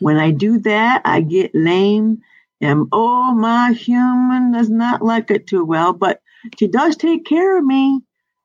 when 0.00 0.16
I 0.16 0.30
do 0.30 0.58
that, 0.60 1.02
I 1.04 1.20
get 1.20 1.54
lame, 1.54 2.22
and 2.60 2.88
oh, 2.90 3.34
my 3.34 3.72
human 3.72 4.52
does 4.52 4.68
not 4.68 5.02
like 5.02 5.30
it 5.30 5.46
too 5.46 5.64
well. 5.64 5.92
But 5.92 6.20
she 6.58 6.66
does 6.66 6.96
take 6.96 7.26
care 7.26 7.58
of 7.58 7.64
me, 7.64 8.00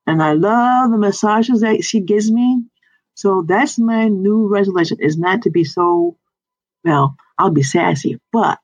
and 0.05 0.21
I 0.21 0.33
love 0.33 0.91
the 0.91 0.97
massages 0.97 1.61
that 1.61 1.83
she 1.83 2.01
gives 2.01 2.29
me. 2.29 2.65
So 3.15 3.43
that's 3.47 3.79
my 3.79 4.09
new 4.09 4.47
resolution: 4.47 4.97
is 4.99 5.17
not 5.17 5.43
to 5.43 5.49
be 5.49 5.63
so 5.63 6.17
well. 6.83 7.15
I'll 7.39 7.51
be 7.51 7.63
sassy, 7.63 8.19
but 8.31 8.59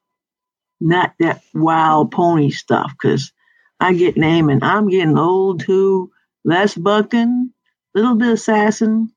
not 0.82 1.14
that 1.20 1.42
wild 1.54 2.12
pony 2.12 2.52
stuff. 2.52 2.92
Because 2.92 3.32
I 3.80 3.94
get 3.94 4.18
lame, 4.18 4.50
and 4.50 4.64
I'm 4.64 4.90
getting 4.90 5.18
old 5.18 5.62
too. 5.62 6.12
Less 6.44 6.76
bucking, 6.76 7.54
little 7.96 8.16
bit 8.16 8.34
of 8.34 8.40
sassing. 8.40 9.12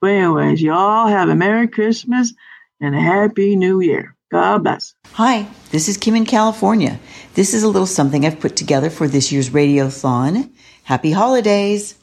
But 0.00 0.12
anyways, 0.12 0.62
y'all 0.62 1.08
have 1.08 1.28
a 1.28 1.34
Merry 1.34 1.68
Christmas 1.68 2.32
and 2.80 2.94
a 2.94 3.00
Happy 3.00 3.56
New 3.56 3.80
Year. 3.80 4.16
God 4.30 4.62
bless. 4.62 4.94
Hi, 5.12 5.46
this 5.70 5.88
is 5.88 5.98
Kim 5.98 6.14
in 6.14 6.24
California. 6.24 6.98
This 7.34 7.52
is 7.52 7.62
a 7.62 7.68
little 7.68 7.86
something 7.86 8.24
I've 8.24 8.40
put 8.40 8.56
together 8.56 8.88
for 8.88 9.06
this 9.06 9.30
year's 9.30 9.50
Radiothon. 9.50 10.50
Happy 10.84 11.12
holidays! 11.12 11.96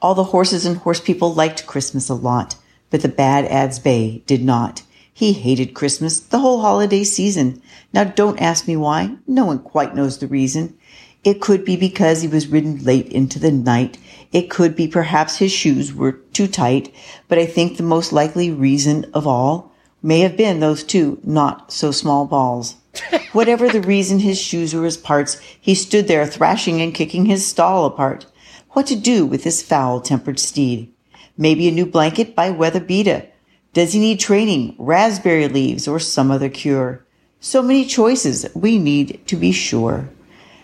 All 0.00 0.14
the 0.14 0.24
horses 0.24 0.64
and 0.64 0.78
horse 0.78 1.00
people 1.00 1.34
liked 1.34 1.66
Christmas 1.66 2.08
a 2.08 2.14
lot, 2.14 2.56
but 2.88 3.02
the 3.02 3.08
bad 3.08 3.44
ads 3.46 3.78
Bay 3.78 4.22
did 4.26 4.42
not. 4.42 4.82
He 5.12 5.34
hated 5.34 5.74
Christmas 5.74 6.18
the 6.18 6.38
whole 6.38 6.62
holiday 6.62 7.04
season. 7.04 7.60
Now 7.92 8.04
don't 8.04 8.40
ask 8.40 8.66
me 8.66 8.76
why. 8.76 9.16
No 9.26 9.44
one 9.44 9.58
quite 9.58 9.94
knows 9.94 10.16
the 10.16 10.26
reason. 10.26 10.78
It 11.24 11.42
could 11.42 11.66
be 11.66 11.76
because 11.76 12.22
he 12.22 12.28
was 12.28 12.46
ridden 12.46 12.82
late 12.82 13.08
into 13.08 13.38
the 13.38 13.52
night. 13.52 13.98
It 14.32 14.48
could 14.48 14.74
be 14.74 14.88
perhaps 14.88 15.36
his 15.36 15.52
shoes 15.52 15.92
were 15.92 16.12
too 16.12 16.46
tight, 16.46 16.94
but 17.28 17.38
I 17.38 17.44
think 17.44 17.76
the 17.76 17.82
most 17.82 18.14
likely 18.14 18.50
reason 18.50 19.04
of 19.12 19.26
all 19.26 19.69
may 20.02 20.20
have 20.20 20.36
been 20.36 20.60
those 20.60 20.84
two 20.84 21.20
not 21.24 21.72
so 21.72 21.90
small 21.90 22.26
balls. 22.26 22.76
Whatever 23.32 23.68
the 23.68 23.80
reason 23.80 24.18
his 24.18 24.40
shoes 24.40 24.74
or 24.74 24.84
his 24.84 24.96
parts, 24.96 25.38
he 25.60 25.74
stood 25.74 26.08
there 26.08 26.26
thrashing 26.26 26.80
and 26.80 26.94
kicking 26.94 27.26
his 27.26 27.46
stall 27.46 27.84
apart. 27.84 28.26
What 28.70 28.86
to 28.86 28.96
do 28.96 29.26
with 29.26 29.44
this 29.44 29.62
foul 29.62 30.00
tempered 30.00 30.38
steed? 30.38 30.92
Maybe 31.36 31.68
a 31.68 31.72
new 31.72 31.86
blanket 31.86 32.34
by 32.34 32.50
Weatherbeeta. 32.50 33.26
Does 33.72 33.92
he 33.92 34.00
need 34.00 34.20
training, 34.20 34.74
raspberry 34.78 35.48
leaves, 35.48 35.86
or 35.86 35.98
some 35.98 36.30
other 36.30 36.48
cure? 36.48 37.04
So 37.40 37.62
many 37.62 37.84
choices 37.84 38.46
we 38.54 38.78
need 38.78 39.26
to 39.26 39.36
be 39.36 39.52
sure. 39.52 40.10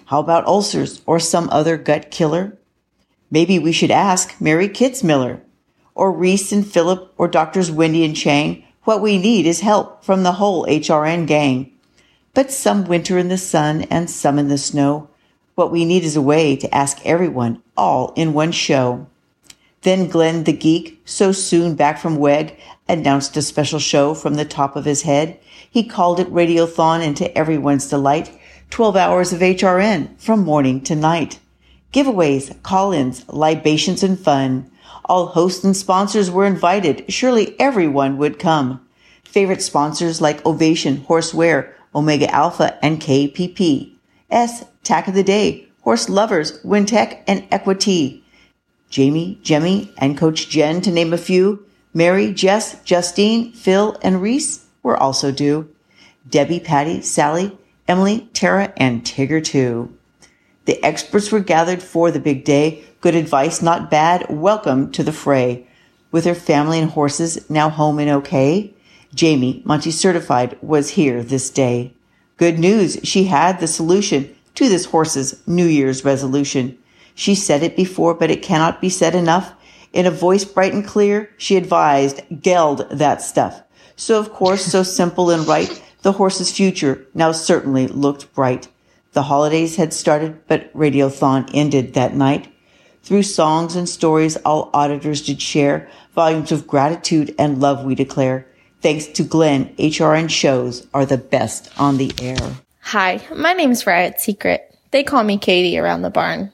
How 0.06 0.20
about 0.20 0.46
ulcers 0.46 1.02
or 1.06 1.18
some 1.18 1.48
other 1.50 1.76
gut 1.76 2.10
killer? 2.10 2.58
Maybe 3.30 3.58
we 3.58 3.72
should 3.72 3.90
ask 3.90 4.40
Mary 4.40 4.68
Kitzmiller 4.68 5.40
or 5.94 6.12
Reese 6.12 6.52
and 6.52 6.66
Philip 6.66 7.12
or 7.16 7.26
Doctors 7.26 7.70
Wendy 7.70 8.04
and 8.04 8.14
Chang. 8.14 8.62
What 8.86 9.02
we 9.02 9.18
need 9.18 9.46
is 9.46 9.62
help 9.62 10.04
from 10.04 10.22
the 10.22 10.34
whole 10.34 10.64
HRN 10.64 11.26
gang. 11.26 11.72
But 12.34 12.52
some 12.52 12.84
winter 12.84 13.18
in 13.18 13.26
the 13.26 13.36
sun 13.36 13.82
and 13.90 14.08
some 14.08 14.38
in 14.38 14.46
the 14.46 14.56
snow. 14.56 15.08
What 15.56 15.72
we 15.72 15.84
need 15.84 16.04
is 16.04 16.14
a 16.14 16.22
way 16.22 16.54
to 16.54 16.72
ask 16.72 17.04
everyone 17.04 17.64
all 17.76 18.12
in 18.14 18.32
one 18.32 18.52
show. 18.52 19.08
Then 19.82 20.06
Glenn 20.06 20.44
the 20.44 20.52
geek, 20.52 21.02
so 21.04 21.32
soon 21.32 21.74
back 21.74 21.98
from 21.98 22.14
WEG, 22.14 22.56
announced 22.88 23.36
a 23.36 23.42
special 23.42 23.80
show 23.80 24.14
from 24.14 24.34
the 24.34 24.44
top 24.44 24.76
of 24.76 24.84
his 24.84 25.02
head. 25.02 25.40
He 25.68 25.82
called 25.82 26.20
it 26.20 26.32
Radiothon 26.32 27.00
and 27.00 27.16
to 27.16 27.36
everyone's 27.36 27.88
delight, 27.88 28.38
12 28.70 28.94
hours 28.94 29.32
of 29.32 29.40
HRN 29.40 30.16
from 30.20 30.44
morning 30.44 30.80
to 30.82 30.94
night. 30.94 31.40
Giveaways, 31.92 32.62
call-ins, 32.62 33.28
libations 33.30 34.04
and 34.04 34.16
fun. 34.16 34.70
All 35.06 35.28
hosts 35.28 35.62
and 35.62 35.76
sponsors 35.76 36.30
were 36.30 36.44
invited. 36.44 37.04
Surely 37.08 37.58
everyone 37.60 38.18
would 38.18 38.40
come. 38.40 38.86
Favorite 39.22 39.62
sponsors 39.62 40.20
like 40.20 40.44
Ovation, 40.44 40.98
Horseware, 40.98 41.72
Omega 41.94 42.28
Alpha, 42.32 42.76
and 42.84 43.00
KPP. 43.00 43.92
S, 44.30 44.64
Tack 44.82 45.06
of 45.06 45.14
the 45.14 45.22
Day, 45.22 45.68
Horse 45.82 46.08
Lovers, 46.08 46.60
Wintec, 46.64 47.22
and 47.28 47.46
Equity. 47.52 48.24
Jamie, 48.90 49.38
Jemmy, 49.42 49.92
and 49.96 50.18
Coach 50.18 50.48
Jen, 50.48 50.80
to 50.80 50.90
name 50.90 51.12
a 51.12 51.18
few. 51.18 51.64
Mary, 51.94 52.32
Jess, 52.32 52.82
Justine, 52.82 53.52
Phil, 53.52 53.96
and 54.02 54.20
Reese 54.20 54.66
were 54.82 54.96
also 54.96 55.30
due. 55.30 55.68
Debbie, 56.28 56.60
Patty, 56.60 57.00
Sally, 57.00 57.56
Emily, 57.86 58.28
Tara, 58.32 58.72
and 58.76 59.04
Tigger 59.04 59.42
too. 59.42 59.96
The 60.64 60.82
experts 60.84 61.30
were 61.30 61.40
gathered 61.40 61.82
for 61.82 62.10
the 62.10 62.18
big 62.18 62.44
day. 62.44 62.84
Good 63.06 63.14
advice, 63.14 63.62
not 63.62 63.88
bad. 63.88 64.26
Welcome 64.28 64.90
to 64.90 65.04
the 65.04 65.12
fray. 65.12 65.68
With 66.10 66.24
her 66.24 66.34
family 66.34 66.80
and 66.80 66.90
horses 66.90 67.48
now 67.48 67.68
home 67.68 68.00
and 68.00 68.10
okay, 68.10 68.74
Jamie, 69.14 69.62
Monty 69.64 69.92
certified, 69.92 70.58
was 70.60 70.88
here 70.88 71.22
this 71.22 71.48
day. 71.48 71.94
Good 72.36 72.58
news, 72.58 72.98
she 73.04 73.26
had 73.26 73.60
the 73.60 73.68
solution 73.68 74.34
to 74.56 74.68
this 74.68 74.86
horse's 74.86 75.40
New 75.46 75.66
Year's 75.66 76.04
resolution. 76.04 76.78
She 77.14 77.36
said 77.36 77.62
it 77.62 77.76
before, 77.76 78.12
but 78.12 78.32
it 78.32 78.42
cannot 78.42 78.80
be 78.80 78.88
said 78.88 79.14
enough. 79.14 79.54
In 79.92 80.06
a 80.06 80.10
voice 80.10 80.44
bright 80.44 80.74
and 80.74 80.84
clear, 80.84 81.30
she 81.38 81.54
advised, 81.56 82.22
geld 82.42 82.90
that 82.90 83.22
stuff. 83.22 83.62
So 83.94 84.18
of 84.18 84.32
course, 84.32 84.64
so 84.64 84.82
simple 84.98 85.30
and 85.30 85.46
right, 85.46 85.80
the 86.02 86.10
horse's 86.10 86.50
future 86.50 87.06
now 87.14 87.30
certainly 87.30 87.86
looked 87.86 88.34
bright. 88.34 88.66
The 89.12 89.22
holidays 89.22 89.76
had 89.76 89.94
started, 89.94 90.44
but 90.48 90.76
Radiothon 90.76 91.48
ended 91.54 91.94
that 91.94 92.16
night. 92.16 92.52
Through 93.06 93.22
songs 93.22 93.76
and 93.76 93.88
stories 93.88 94.34
all 94.38 94.68
auditors 94.74 95.22
did 95.22 95.40
share, 95.40 95.88
volumes 96.16 96.50
of 96.50 96.66
gratitude 96.66 97.32
and 97.38 97.60
love 97.60 97.84
we 97.84 97.94
declare. 97.94 98.48
Thanks 98.80 99.06
to 99.06 99.22
Glenn, 99.22 99.72
HRN 99.76 100.28
shows 100.28 100.88
are 100.92 101.06
the 101.06 101.16
best 101.16 101.70
on 101.78 101.98
the 101.98 102.12
air. 102.20 102.36
Hi, 102.80 103.20
my 103.32 103.52
name's 103.52 103.86
Riot 103.86 104.18
Secret. 104.18 104.76
They 104.90 105.04
call 105.04 105.22
me 105.22 105.38
Katie 105.38 105.78
around 105.78 106.02
the 106.02 106.10
barn. 106.10 106.50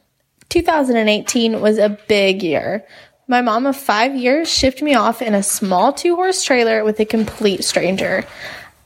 2018 0.50 1.62
was 1.62 1.78
a 1.78 1.98
big 2.06 2.42
year. 2.42 2.84
My 3.26 3.40
mom 3.40 3.64
of 3.64 3.74
five 3.74 4.14
years 4.14 4.52
shipped 4.52 4.82
me 4.82 4.94
off 4.94 5.22
in 5.22 5.32
a 5.32 5.42
small 5.42 5.94
two 5.94 6.16
horse 6.16 6.44
trailer 6.44 6.84
with 6.84 7.00
a 7.00 7.06
complete 7.06 7.64
stranger. 7.64 8.26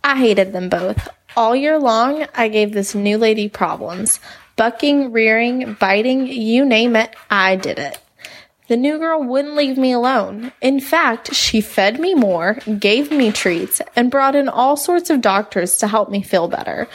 I 0.04 0.16
hated 0.16 0.52
them 0.52 0.68
both. 0.68 1.08
All 1.36 1.56
year 1.56 1.80
long, 1.80 2.26
I 2.32 2.46
gave 2.46 2.72
this 2.72 2.94
new 2.94 3.18
lady 3.18 3.48
problems. 3.48 4.20
Bucking, 4.56 5.12
rearing, 5.12 5.74
biting, 5.74 6.26
you 6.26 6.64
name 6.64 6.96
it, 6.96 7.14
I 7.30 7.56
did 7.56 7.78
it. 7.78 7.98
The 8.68 8.76
new 8.76 8.98
girl 8.98 9.22
wouldn't 9.22 9.54
leave 9.54 9.76
me 9.76 9.92
alone. 9.92 10.50
In 10.60 10.80
fact, 10.80 11.34
she 11.34 11.60
fed 11.60 12.00
me 12.00 12.14
more, 12.14 12.54
gave 12.78 13.12
me 13.12 13.30
treats, 13.30 13.82
and 13.94 14.10
brought 14.10 14.34
in 14.34 14.48
all 14.48 14.76
sorts 14.76 15.10
of 15.10 15.20
doctors 15.20 15.76
to 15.76 15.86
help 15.86 16.10
me 16.10 16.22
feel 16.22 16.48
better. 16.48 16.88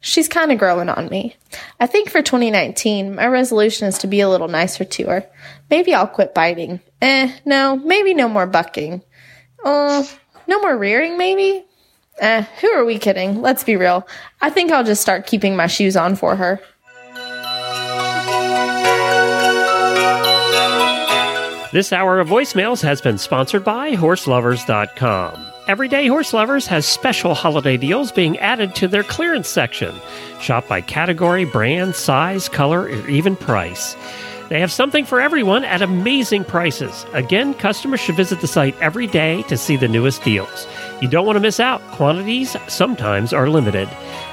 She's 0.00 0.28
kind 0.28 0.52
of 0.52 0.58
growing 0.58 0.90
on 0.90 1.08
me. 1.08 1.36
I 1.80 1.86
think 1.86 2.10
for 2.10 2.20
2019, 2.20 3.14
my 3.14 3.26
resolution 3.26 3.88
is 3.88 3.96
to 3.98 4.06
be 4.06 4.20
a 4.20 4.28
little 4.28 4.48
nicer 4.48 4.84
to 4.84 5.06
her. 5.06 5.26
Maybe 5.70 5.94
I'll 5.94 6.06
quit 6.06 6.34
biting. 6.34 6.80
Eh, 7.00 7.32
no, 7.46 7.76
maybe 7.76 8.12
no 8.12 8.28
more 8.28 8.46
bucking. 8.46 9.02
Uh, 9.64 10.04
no 10.46 10.60
more 10.60 10.76
rearing, 10.76 11.16
maybe? 11.16 11.64
Eh, 12.18 12.42
who 12.60 12.68
are 12.72 12.84
we 12.84 12.98
kidding? 12.98 13.40
Let's 13.40 13.64
be 13.64 13.76
real. 13.76 14.06
I 14.42 14.50
think 14.50 14.72
I'll 14.72 14.84
just 14.84 15.00
start 15.00 15.26
keeping 15.26 15.56
my 15.56 15.68
shoes 15.68 15.96
on 15.96 16.16
for 16.16 16.36
her. 16.36 16.60
This 21.74 21.92
hour 21.92 22.20
of 22.20 22.28
voicemails 22.28 22.82
has 22.82 23.00
been 23.00 23.18
sponsored 23.18 23.64
by 23.64 23.96
Horseloverz.com. 23.96 25.44
Everyday 25.66 26.06
Horse 26.06 26.32
Lovers 26.32 26.68
has 26.68 26.86
special 26.86 27.34
holiday 27.34 27.76
deals 27.76 28.12
being 28.12 28.38
added 28.38 28.76
to 28.76 28.86
their 28.86 29.02
clearance 29.02 29.48
section. 29.48 29.92
Shop 30.38 30.68
by 30.68 30.80
category, 30.80 31.44
brand, 31.44 31.96
size, 31.96 32.48
color, 32.48 32.82
or 32.82 33.08
even 33.08 33.34
price. 33.34 33.96
They 34.50 34.60
have 34.60 34.70
something 34.70 35.04
for 35.04 35.20
everyone 35.20 35.64
at 35.64 35.82
amazing 35.82 36.44
prices. 36.44 37.04
Again, 37.12 37.54
customers 37.54 37.98
should 37.98 38.14
visit 38.14 38.40
the 38.40 38.46
site 38.46 38.80
every 38.80 39.08
day 39.08 39.42
to 39.48 39.56
see 39.56 39.76
the 39.76 39.88
newest 39.88 40.22
deals. 40.22 40.68
You 41.02 41.08
don't 41.08 41.26
want 41.26 41.34
to 41.34 41.40
miss 41.40 41.58
out. 41.58 41.82
Quantities 41.90 42.56
sometimes 42.68 43.32
are 43.32 43.50
limited. 43.50 43.88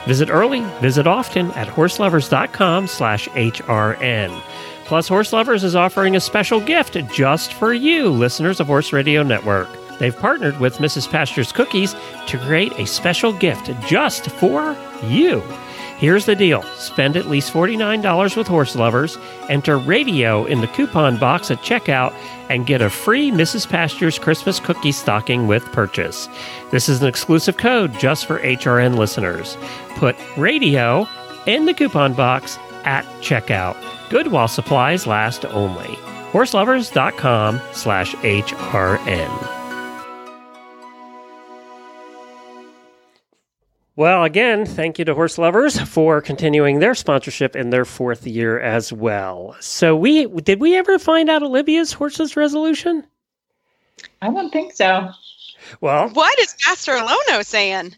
Visit 0.06 0.30
early, 0.30 0.62
visit 0.80 1.08
often 1.08 1.50
at 1.54 1.68
horseloverz.com 1.68 2.86
slash 2.86 3.28
HRN. 3.30 4.44
Plus, 4.92 5.08
Horse 5.08 5.32
Lovers 5.32 5.64
is 5.64 5.74
offering 5.74 6.18
a 6.18 6.20
special 6.20 6.60
gift 6.60 6.98
just 7.14 7.54
for 7.54 7.74
you, 7.74 8.10
listeners 8.10 8.60
of 8.60 8.68
Horse 8.68 8.92
Radio 8.92 9.24
Network. 9.24 9.70
They've 10.00 10.14
partnered 10.14 10.60
with 10.60 10.80
Mrs. 10.80 11.10
Pasture's 11.10 11.54
Cookies 11.54 11.96
to 12.28 12.38
create 12.38 12.78
a 12.78 12.86
special 12.86 13.32
gift 13.32 13.72
just 13.88 14.30
for 14.32 14.76
you. 15.06 15.40
Here's 15.98 16.26
the 16.26 16.36
deal 16.36 16.64
spend 16.76 17.16
at 17.16 17.28
least 17.30 17.54
$49 17.54 18.36
with 18.36 18.50
Horse 18.50 18.76
Lovers, 18.76 19.18
enter 19.48 19.78
radio 19.78 20.44
in 20.44 20.60
the 20.60 20.68
coupon 20.68 21.18
box 21.18 21.50
at 21.50 21.60
checkout, 21.60 22.14
and 22.50 22.68
get 22.68 22.82
a 22.82 22.90
free 22.90 23.32
Mrs. 23.32 23.70
Pasture's 23.70 24.20
Christmas 24.20 24.60
cookie 24.60 24.92
stocking 24.92 25.48
with 25.48 25.64
purchase. 25.72 26.28
This 26.72 26.90
is 26.90 27.02
an 27.02 27.08
exclusive 27.08 27.56
code 27.56 27.98
just 27.98 28.26
for 28.26 28.40
HRN 28.40 28.98
listeners. 28.98 29.56
Put 29.96 30.18
radio 30.36 31.08
in 31.46 31.64
the 31.64 31.74
coupon 31.74 32.14
box 32.14 32.58
at 32.84 33.06
checkout. 33.22 33.78
Good 34.12 34.28
while 34.28 34.50
supplies 34.50 35.08
last 35.08 35.46
only. 35.46 35.96
Horseloverz.com 36.34 37.62
slash 37.72 38.14
HRN. 38.16 39.48
Well, 43.96 44.26
again, 44.26 44.66
thank 44.66 45.00
you 45.00 45.06
to 45.06 45.16
Horse 45.16 45.38
Lovers 45.38 45.80
for 45.80 46.20
continuing 46.20 46.80
their 46.80 46.94
sponsorship 46.94 47.56
in 47.56 47.70
their 47.70 47.86
fourth 47.86 48.28
year 48.28 48.60
as 48.60 48.92
well. 48.92 49.56
So, 49.62 49.96
we 49.96 50.26
did 50.26 50.60
we 50.60 50.76
ever 50.76 51.00
find 51.00 51.30
out 51.30 51.42
Olivia's 51.42 51.94
horses 51.94 52.36
resolution? 52.36 53.08
I 54.22 54.30
don't 54.30 54.52
think 54.52 54.74
so. 54.74 55.10
Well, 55.80 56.10
what 56.10 56.38
is 56.40 56.54
Master 56.68 56.96
Lono 56.96 57.44
saying? 57.44 57.96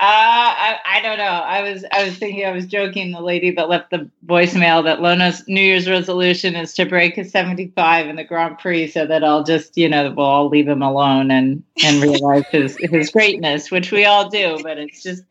I, 0.00 0.78
I 0.84 1.00
don't 1.02 1.18
know. 1.18 1.24
I 1.24 1.62
was 1.62 1.84
I 1.92 2.02
was 2.02 2.18
thinking 2.18 2.44
I 2.44 2.50
was 2.50 2.66
joking. 2.66 3.12
The 3.12 3.20
lady 3.20 3.52
that 3.52 3.68
left 3.68 3.90
the 3.90 4.10
voicemail 4.26 4.82
that 4.82 5.00
Lona's 5.00 5.44
New 5.46 5.60
Year's 5.60 5.88
resolution 5.88 6.56
is 6.56 6.74
to 6.74 6.84
break 6.84 7.14
his 7.14 7.30
seventy 7.30 7.68
five 7.76 8.08
in 8.08 8.16
the 8.16 8.24
Grand 8.24 8.58
Prix, 8.58 8.88
so 8.88 9.06
that 9.06 9.22
I'll 9.22 9.44
just 9.44 9.76
you 9.78 9.88
know 9.88 10.10
we'll 10.10 10.26
all 10.26 10.48
leave 10.48 10.66
him 10.66 10.82
alone 10.82 11.30
and 11.30 11.62
and 11.84 12.02
realize 12.02 12.44
his 12.50 12.76
his 12.80 13.10
greatness, 13.10 13.70
which 13.70 13.92
we 13.92 14.04
all 14.04 14.28
do. 14.28 14.58
But 14.64 14.78
it's 14.78 15.00
just 15.00 15.22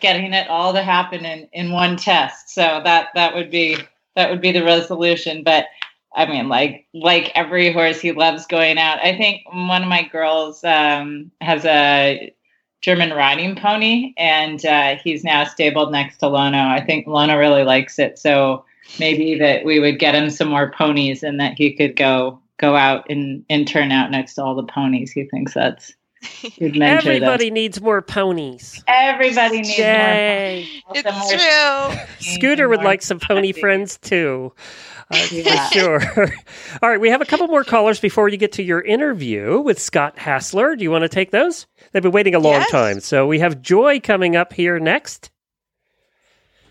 getting 0.00 0.34
it 0.34 0.48
all 0.48 0.72
to 0.72 0.82
happen 0.82 1.24
in 1.24 1.48
in 1.52 1.70
one 1.70 1.96
test. 1.96 2.50
So 2.50 2.80
that 2.82 3.10
that 3.14 3.36
would 3.36 3.50
be 3.50 3.76
that 4.16 4.28
would 4.28 4.40
be 4.40 4.50
the 4.50 4.64
resolution. 4.64 5.44
But 5.44 5.66
I 6.16 6.26
mean, 6.26 6.48
like 6.48 6.86
like 6.92 7.30
every 7.36 7.72
horse, 7.72 8.00
he 8.00 8.10
loves 8.10 8.46
going 8.46 8.76
out. 8.76 8.98
I 8.98 9.16
think 9.16 9.42
one 9.52 9.82
of 9.82 9.88
my 9.88 10.02
girls 10.02 10.64
um, 10.64 11.30
has 11.40 11.64
a 11.64 12.34
German 12.80 13.10
riding 13.10 13.56
pony, 13.56 14.14
and 14.16 14.64
uh, 14.64 14.96
he's 14.96 15.22
now 15.22 15.44
stabled 15.44 15.92
next 15.92 16.18
to 16.18 16.28
Lono. 16.28 16.58
I 16.58 16.82
think 16.84 17.06
Lono 17.06 17.36
really 17.38 17.64
likes 17.64 17.98
it, 17.98 18.18
so 18.18 18.64
maybe 18.98 19.38
that 19.38 19.64
we 19.64 19.80
would 19.80 19.98
get 19.98 20.14
him 20.14 20.30
some 20.30 20.48
more 20.48 20.70
ponies, 20.70 21.22
and 21.22 21.38
that 21.40 21.54
he 21.54 21.74
could 21.74 21.96
go 21.96 22.40
go 22.58 22.76
out 22.76 23.08
and 23.10 23.44
and 23.50 23.68
turn 23.68 23.92
out 23.92 24.10
next 24.10 24.34
to 24.34 24.42
all 24.42 24.54
the 24.54 24.62
ponies. 24.62 25.12
He 25.12 25.24
thinks 25.24 25.54
that's 25.54 25.92
Everybody 26.60 27.50
needs 27.50 27.80
more 27.80 28.02
ponies. 28.02 28.82
Everybody 28.86 29.62
needs 29.62 29.78
Yay. 29.78 30.68
more. 30.86 30.96
It's 30.96 31.30
true. 31.30 32.34
Scooter 32.34 32.68
would 32.68 32.82
like 32.82 33.02
some 33.02 33.18
pony 33.18 33.52
friends 33.52 33.96
too. 33.96 34.52
Uh, 35.10 35.26
Yeah. 35.30 35.68
For 35.68 35.72
sure. 35.72 36.00
All 36.82 36.88
right, 36.88 37.00
we 37.00 37.10
have 37.10 37.20
a 37.20 37.24
couple 37.26 37.46
more 37.48 37.64
callers 37.64 37.98
before 37.98 38.28
you 38.28 38.36
get 38.36 38.52
to 38.52 38.62
your 38.62 38.80
interview 38.80 39.60
with 39.60 39.80
Scott 39.80 40.18
Hassler. 40.18 40.76
Do 40.76 40.84
you 40.84 40.90
want 40.90 41.02
to 41.02 41.08
take 41.08 41.30
those? 41.32 41.66
They've 41.92 42.02
been 42.02 42.12
waiting 42.12 42.34
a 42.34 42.38
long 42.38 42.52
Yes. 42.52 42.70
time. 42.70 43.00
So 43.00 43.26
we 43.26 43.40
have 43.40 43.60
Joy 43.60 43.98
coming 44.00 44.36
up 44.36 44.52
here 44.52 44.78
next. 44.78 45.30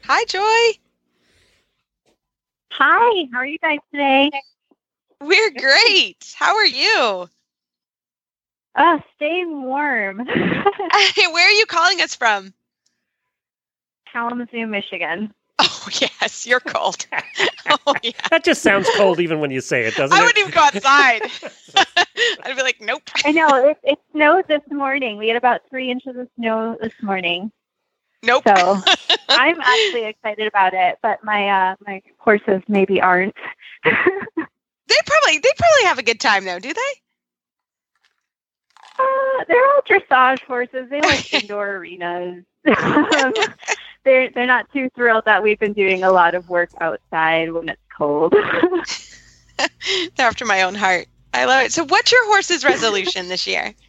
Hi, 0.05 0.23
Joy. 0.25 0.79
Hi, 2.71 3.25
how 3.33 3.39
are 3.39 3.45
you 3.45 3.57
guys 3.57 3.79
today? 3.91 4.31
We're 5.21 5.51
great. 5.51 6.33
How 6.37 6.55
are 6.55 6.65
you? 6.65 7.29
Uh, 8.75 8.99
staying 9.15 9.63
warm. 9.63 10.17
Where 11.17 11.47
are 11.47 11.51
you 11.51 11.65
calling 11.65 11.99
us 12.01 12.15
from? 12.15 12.53
Kalamazoo, 14.13 14.65
Michigan. 14.65 15.33
Oh 15.81 15.89
yes, 15.99 16.45
you're 16.47 16.59
cold. 16.61 17.05
oh 17.87 17.95
yeah. 18.01 18.11
That 18.29 18.45
just 18.45 18.61
sounds 18.61 18.87
cold 18.95 19.19
even 19.19 19.39
when 19.39 19.51
you 19.51 19.59
say 19.59 19.85
it, 19.85 19.95
doesn't 19.95 20.15
I 20.15 20.19
it? 20.19 20.21
I 20.21 20.25
wouldn't 20.25 20.37
even 20.37 20.51
go 20.51 20.61
outside. 20.61 21.21
I'd 22.43 22.55
be 22.55 22.61
like, 22.61 22.79
nope. 22.79 23.01
I 23.25 23.31
know 23.31 23.69
it, 23.69 23.77
it 23.83 23.99
snowed 24.13 24.47
this 24.47 24.61
morning. 24.71 25.17
We 25.17 25.27
had 25.27 25.35
about 25.35 25.61
three 25.69 25.91
inches 25.91 26.15
of 26.15 26.29
snow 26.37 26.77
this 26.81 26.93
morning. 27.01 27.51
Nope. 28.23 28.43
So 28.47 28.77
I'm 29.29 29.59
actually 29.59 30.05
excited 30.05 30.47
about 30.47 30.73
it, 30.73 30.97
but 31.01 31.23
my 31.23 31.49
uh 31.49 31.75
my 31.85 32.01
horses 32.19 32.61
maybe 32.67 33.01
aren't. 33.01 33.35
They 33.83 33.91
probably 35.05 35.39
they 35.39 35.51
probably 35.57 35.83
have 35.85 35.99
a 35.99 36.03
good 36.03 36.19
time 36.19 36.45
though, 36.45 36.59
do 36.59 36.73
they? 36.73 36.93
Uh, 38.97 39.43
they're 39.47 39.65
all 39.65 39.81
dressage 39.87 40.41
horses. 40.43 40.89
They 40.89 41.01
like 41.01 41.33
indoor 41.33 41.77
arenas. 41.77 42.43
They're 44.03 44.29
they're 44.31 44.45
not 44.45 44.71
too 44.71 44.89
thrilled 44.95 45.25
that 45.25 45.43
we've 45.43 45.59
been 45.59 45.73
doing 45.73 46.03
a 46.03 46.11
lot 46.11 46.35
of 46.35 46.49
work 46.49 46.69
outside 46.79 47.51
when 47.51 47.69
it's 47.69 47.81
cold. 47.95 48.33
They're 50.15 50.27
after 50.27 50.45
my 50.45 50.61
own 50.61 50.75
heart. 50.75 51.07
I 51.33 51.45
love 51.45 51.65
it. 51.65 51.73
So 51.73 51.83
what's 51.85 52.11
your 52.11 52.25
horse's 52.27 52.63
resolution 52.63 53.27
this 53.27 53.45
year? 53.45 53.73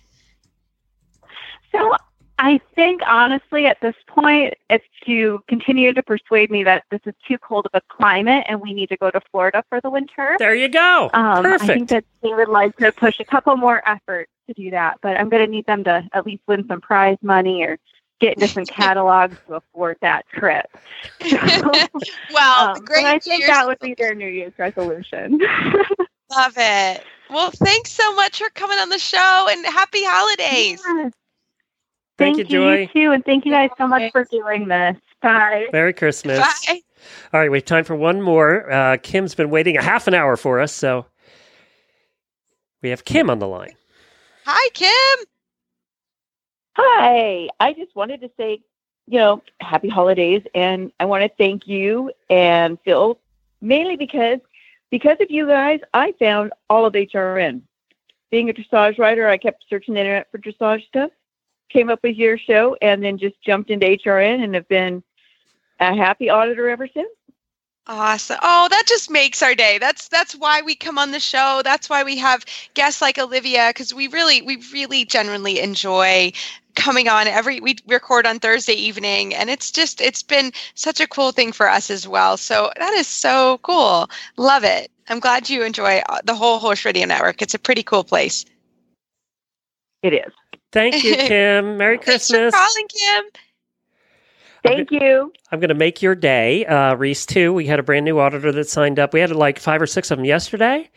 So 1.73 1.95
I 2.37 2.61
think 2.75 3.01
honestly 3.07 3.67
at 3.67 3.81
this 3.81 3.95
point 4.09 4.55
it's 4.69 4.85
to 5.07 5.41
continue 5.47 5.93
to 5.93 6.03
persuade 6.03 6.51
me 6.51 6.65
that 6.65 6.83
this 6.91 7.01
is 7.07 7.15
too 7.29 7.39
cold 7.39 7.67
of 7.67 7.71
a 7.75 7.95
climate 7.95 8.45
and 8.49 8.61
we 8.61 8.75
need 8.75 8.89
to 8.89 8.97
go 8.97 9.09
to 9.09 9.21
Florida 9.31 9.63
for 9.69 9.81
the 9.81 9.89
winter. 9.89 10.35
There 10.41 10.55
you 10.55 10.69
go. 10.69 11.11
Um, 11.13 11.47
I 11.47 11.59
think 11.59 11.91
that 11.91 12.05
they 12.23 12.33
would 12.33 12.49
like 12.49 12.77
to 12.79 12.91
push 12.91 13.21
a 13.21 13.25
couple 13.25 13.57
more 13.57 13.89
efforts 13.89 14.33
to 14.49 14.55
do 14.55 14.71
that, 14.71 14.99
but 15.01 15.17
I'm 15.17 15.29
going 15.29 15.45
to 15.45 15.51
need 15.51 15.67
them 15.67 15.85
to 15.85 16.09
at 16.13 16.27
least 16.27 16.43
win 16.49 16.67
some 16.67 16.81
prize 16.81 17.19
money 17.23 17.63
or 17.63 17.79
get 18.21 18.35
into 18.35 18.47
some 18.49 18.65
catalogs 18.67 19.37
to 19.49 19.55
afford 19.57 19.97
that 20.03 20.27
trip. 20.29 20.67
Well, 22.33 22.77
Um, 22.77 22.85
great. 22.85 22.99
and 22.99 23.07
I 23.09 23.19
think 23.19 23.47
that 23.47 23.67
would 23.67 23.79
be 23.81 23.95
their 23.95 24.15
New 24.15 24.29
Year's 24.29 24.53
resolution. 24.59 25.39
Love 26.31 26.53
it. 26.57 27.03
Well, 27.29 27.51
thanks 27.51 27.91
so 27.91 28.15
much 28.15 28.39
for 28.39 28.49
coming 28.51 28.79
on 28.79 28.89
the 28.89 28.99
show 28.99 29.49
and 29.51 29.67
happy 29.67 30.03
holidays. 30.05 30.81
Thank 30.83 32.37
Thank 32.37 32.51
you, 32.51 32.71
you, 32.71 32.87
too, 32.89 33.13
and 33.13 33.25
thank 33.25 33.45
you 33.45 33.51
guys 33.53 33.71
so 33.79 33.87
much 33.89 34.13
for 34.13 34.25
doing 34.25 34.69
this. 34.69 34.97
Bye. 35.23 35.67
Merry 35.73 35.93
Christmas. 35.93 36.39
Bye. 36.39 36.81
All 37.33 37.41
right, 37.41 37.51
we 37.51 37.59
have 37.59 37.65
time 37.65 37.85
for 37.85 37.95
one 37.97 38.21
more. 38.23 38.71
Uh, 38.71 38.97
Kim's 39.03 39.35
been 39.35 39.51
waiting 39.51 39.77
a 39.77 39.83
half 39.83 40.07
an 40.07 40.15
hour 40.15 40.37
for 40.37 40.61
us, 40.61 40.73
so 40.73 41.07
we 42.83 42.91
have 42.91 43.05
Kim 43.05 43.29
on 43.31 43.39
the 43.39 43.49
line. 43.49 43.75
Hi, 44.47 44.69
Kim. 44.75 45.27
Hi. 46.77 47.49
I 47.59 47.73
just 47.73 47.95
wanted 47.95 48.21
to 48.21 48.31
say, 48.37 48.61
you 49.07 49.19
know, 49.19 49.43
happy 49.61 49.89
holidays 49.89 50.43
and 50.55 50.93
I 51.01 51.05
want 51.05 51.25
to 51.25 51.31
thank 51.37 51.67
you 51.67 52.13
and 52.29 52.79
Phil 52.85 53.19
mainly 53.61 53.97
because 53.97 54.39
because 54.91 55.19
of 55.21 55.31
you 55.31 55.47
guys, 55.47 55.81
I 55.95 56.13
found 56.19 56.53
all 56.69 56.85
of 56.85 56.95
HRN. 56.95 57.63
Being 58.31 58.51
a 58.51 58.53
dressage 58.53 58.99
rider, 58.99 59.29
I 59.29 59.37
kept 59.37 59.65
searching 59.69 59.95
the 59.95 60.01
internet 60.01 60.31
for 60.31 60.39
dressage 60.39 60.87
stuff, 60.87 61.11
came 61.69 61.91
up 61.91 62.01
with 62.03 62.17
your 62.17 62.39
show 62.39 62.77
and 62.83 63.03
then 63.03 63.19
just 63.19 63.41
jumped 63.41 63.71
into 63.71 63.87
HRN 63.87 64.43
and 64.43 64.55
have 64.55 64.69
been 64.69 65.03
a 65.79 65.95
happy 65.95 66.29
auditor 66.29 66.69
ever 66.69 66.89
since. 66.89 67.09
Awesome. 67.91 68.39
Oh, 68.41 68.69
that 68.71 68.85
just 68.87 69.11
makes 69.11 69.43
our 69.43 69.57
day. 69.57 69.77
That's 69.79 70.07
that's 70.07 70.37
why 70.37 70.63
we 70.63 70.77
come 70.77 70.97
on 70.97 71.11
the 71.11 71.19
show. 71.19 71.61
That's 71.65 71.91
why 71.91 72.05
we 72.05 72.17
have 72.19 72.45
guests 72.75 73.03
like 73.03 73.19
Olivia 73.19 73.71
because 73.71 73.93
we 73.93 74.07
really 74.07 74.43
we 74.43 74.63
really 74.73 75.05
genuinely 75.05 75.59
enjoy 75.59 76.31
coming 76.77 77.09
on 77.09 77.27
every 77.27 77.59
we 77.59 77.75
record 77.89 78.27
on 78.27 78.39
Thursday 78.39 78.75
evening 78.75 79.35
and 79.35 79.51
it's 79.51 79.73
just 79.73 80.01
it's 80.01 80.23
been 80.23 80.53
such 80.77 81.01
a 81.01 81.09
cool 81.09 81.33
thing 81.33 81.51
for 81.51 81.69
us 81.69 81.91
as 81.91 82.07
well. 82.07 82.37
So 82.37 82.71
that 82.79 82.95
is 82.95 83.09
so 83.09 83.59
cool. 83.65 84.09
Love 84.37 84.63
it. 84.63 84.89
I'm 85.09 85.19
glad 85.19 85.51
you 85.51 85.65
enjoy 85.65 86.01
uh, 86.09 86.21
the 86.23 86.37
whole 86.37 86.61
Horse 86.61 86.85
Radio 86.85 87.07
Network. 87.07 87.43
It's 87.43 87.55
a 87.55 87.59
pretty 87.59 87.83
cool 87.83 88.05
place. 88.05 88.45
It 90.05 90.13
is. 90.13 90.33
Thank 90.71 91.03
you, 91.03 91.17
Kim. 91.17 91.77
Merry 91.77 91.99
Christmas. 91.99 92.29
Thanks 92.29 92.29
for 92.29 92.37
Christmas. 92.37 92.55
calling, 92.55 92.87
Kim. 92.87 93.25
Thank 94.63 94.91
you. 94.91 95.33
I'm 95.51 95.59
going 95.61 95.69
to 95.71 95.75
make 95.75 96.03
your 96.03 96.15
day. 96.15 96.67
Uh, 96.67 96.95
Reese, 96.95 97.25
too. 97.25 97.53
We 97.53 97.67
had 97.67 97.79
a 97.79 97.83
brand 97.83 98.05
new 98.05 98.19
auditor 98.19 98.53
that 98.53 98.69
signed 98.69 98.99
up. 98.99 99.13
We 99.15 99.21
had 99.21 99.31
like 99.31 99.59
five 99.59 99.81
or 99.81 99.87
six 99.87 100.11
of 100.11 100.19
them 100.19 100.25
yesterday. 100.25 100.91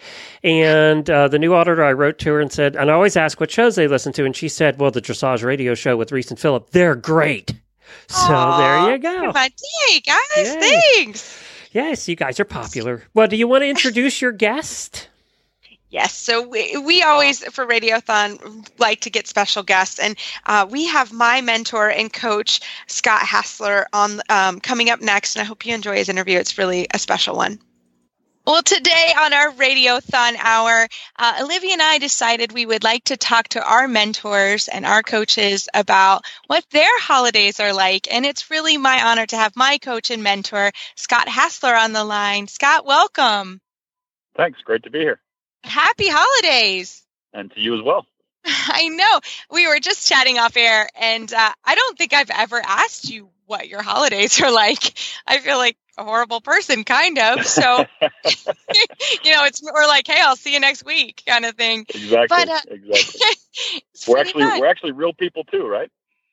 And 0.44 1.10
uh, 1.10 1.28
the 1.30 1.40
new 1.40 1.54
auditor, 1.54 1.84
I 1.84 1.94
wrote 1.94 2.20
to 2.20 2.30
her 2.34 2.42
and 2.42 2.52
said, 2.52 2.76
and 2.76 2.92
I 2.92 2.94
always 2.94 3.16
ask 3.16 3.40
what 3.40 3.50
shows 3.52 3.76
they 3.76 3.88
listen 3.88 4.12
to. 4.14 4.26
And 4.26 4.36
she 4.36 4.50
said, 4.50 4.80
well, 4.80 4.92
the 4.92 5.02
Dressage 5.02 5.44
Radio 5.44 5.76
Show 5.76 5.96
with 5.98 6.12
Reese 6.12 6.30
and 6.30 6.40
Phillip, 6.40 6.72
they're 6.72 6.96
great. 6.96 7.54
So 8.08 8.28
there 8.58 8.92
you 8.92 8.98
go. 8.98 9.30
On, 9.30 9.34
Hey 9.88 10.00
guys, 10.02 10.18
Yay. 10.38 10.60
thanks. 10.60 11.44
Yes, 11.72 12.08
you 12.08 12.16
guys 12.16 12.40
are 12.40 12.46
popular. 12.46 13.04
Well, 13.14 13.28
do 13.28 13.36
you 13.36 13.48
want 13.48 13.64
to 13.64 13.68
introduce 13.68 14.22
your 14.22 14.32
guest? 14.32 15.10
Yes, 15.94 16.16
so 16.16 16.42
we, 16.42 16.76
we 16.78 17.04
always 17.04 17.44
for 17.54 17.68
Radiothon 17.68 18.68
like 18.80 19.02
to 19.02 19.12
get 19.12 19.28
special 19.28 19.62
guests, 19.62 20.00
and 20.00 20.18
uh, 20.44 20.66
we 20.68 20.88
have 20.88 21.14
my 21.14 21.42
mentor 21.42 21.88
and 21.88 22.12
coach 22.12 22.62
Scott 22.88 23.22
Hassler 23.22 23.86
on 23.94 24.20
um, 24.28 24.60
coming 24.60 24.90
up 24.90 25.02
next, 25.02 25.36
and 25.36 25.44
I 25.44 25.46
hope 25.46 25.68
you 25.68 25.76
enjoy 25.76 25.98
his 25.98 26.10
interview. 26.10 26.40
It's 26.40 26.58
really 26.58 26.88
a 26.92 26.98
special 26.98 27.36
one. 27.36 27.60
Well, 28.44 28.64
today 28.64 29.14
on 29.20 29.34
our 29.34 29.52
Radiothon 29.52 30.36
Hour, 30.40 30.88
uh, 31.20 31.40
Olivia 31.44 31.74
and 31.74 31.82
I 31.84 32.00
decided 32.00 32.52
we 32.52 32.66
would 32.66 32.84
like 32.84 33.04
to 33.06 33.16
talk 33.16 33.50
to 33.50 33.64
our 33.64 33.88
mentors 33.88 34.70
and 34.70 34.88
our 34.88 35.04
coaches 35.04 35.70
about 35.76 36.26
what 36.48 36.66
their 36.72 37.00
holidays 37.02 37.60
are 37.60 37.72
like. 37.72 38.12
And 38.12 38.26
it's 38.26 38.50
really 38.50 38.80
my 38.80 39.12
honor 39.12 39.28
to 39.28 39.38
have 39.38 39.56
my 39.56 39.78
coach 39.78 40.10
and 40.10 40.24
mentor, 40.24 40.72
Scott 40.96 41.30
Hassler, 41.30 41.76
on 41.76 41.94
the 41.94 42.04
line. 42.04 42.48
Scott, 42.48 42.84
welcome. 42.84 43.62
Thanks. 44.36 44.60
Great 44.66 44.82
to 44.86 44.90
be 44.90 44.98
here. 44.98 45.20
Happy 45.64 46.08
holidays. 46.10 47.04
And 47.34 47.52
to 47.52 47.60
you 47.60 47.76
as 47.76 47.82
well. 47.84 48.06
I 48.46 48.90
know. 48.90 49.20
We 49.52 49.68
were 49.68 49.80
just 49.80 50.08
chatting 50.08 50.38
off 50.38 50.58
air, 50.58 50.90
and 51.00 51.32
uh, 51.34 51.52
I 51.64 51.76
don't 51.76 51.98
think 51.98 52.14
I've 52.14 52.30
ever 52.30 52.62
asked 52.64 53.10
you 53.10 53.30
what 53.46 53.68
your 53.68 53.82
holidays 53.82 54.42
are 54.44 54.52
like. 54.52 54.98
I 55.26 55.40
feel 55.40 55.58
like 55.58 55.78
a 55.98 56.04
horrible 56.04 56.42
person, 56.42 56.84
kind 56.84 57.18
of. 57.20 57.46
So, 57.46 57.86
you 58.02 59.32
know, 59.32 59.46
it's 59.46 59.62
we're 59.64 59.88
like, 59.88 60.08
hey, 60.08 60.20
I'll 60.20 60.36
see 60.36 60.54
you 60.54 60.60
next 60.60 60.86
week, 60.86 61.24
kind 61.26 61.46
of 61.46 61.56
thing. 61.56 61.86
Exactly. 61.90 62.28
But, 62.30 62.50
uh, 62.50 62.60
exactly. 62.68 63.22
we're 64.08 64.18
actually 64.18 64.44
fun. 64.44 64.60
we're 64.60 64.68
actually 64.68 64.92
real 64.92 65.14
people 65.14 65.44
too, 65.46 65.66
right? 65.68 65.90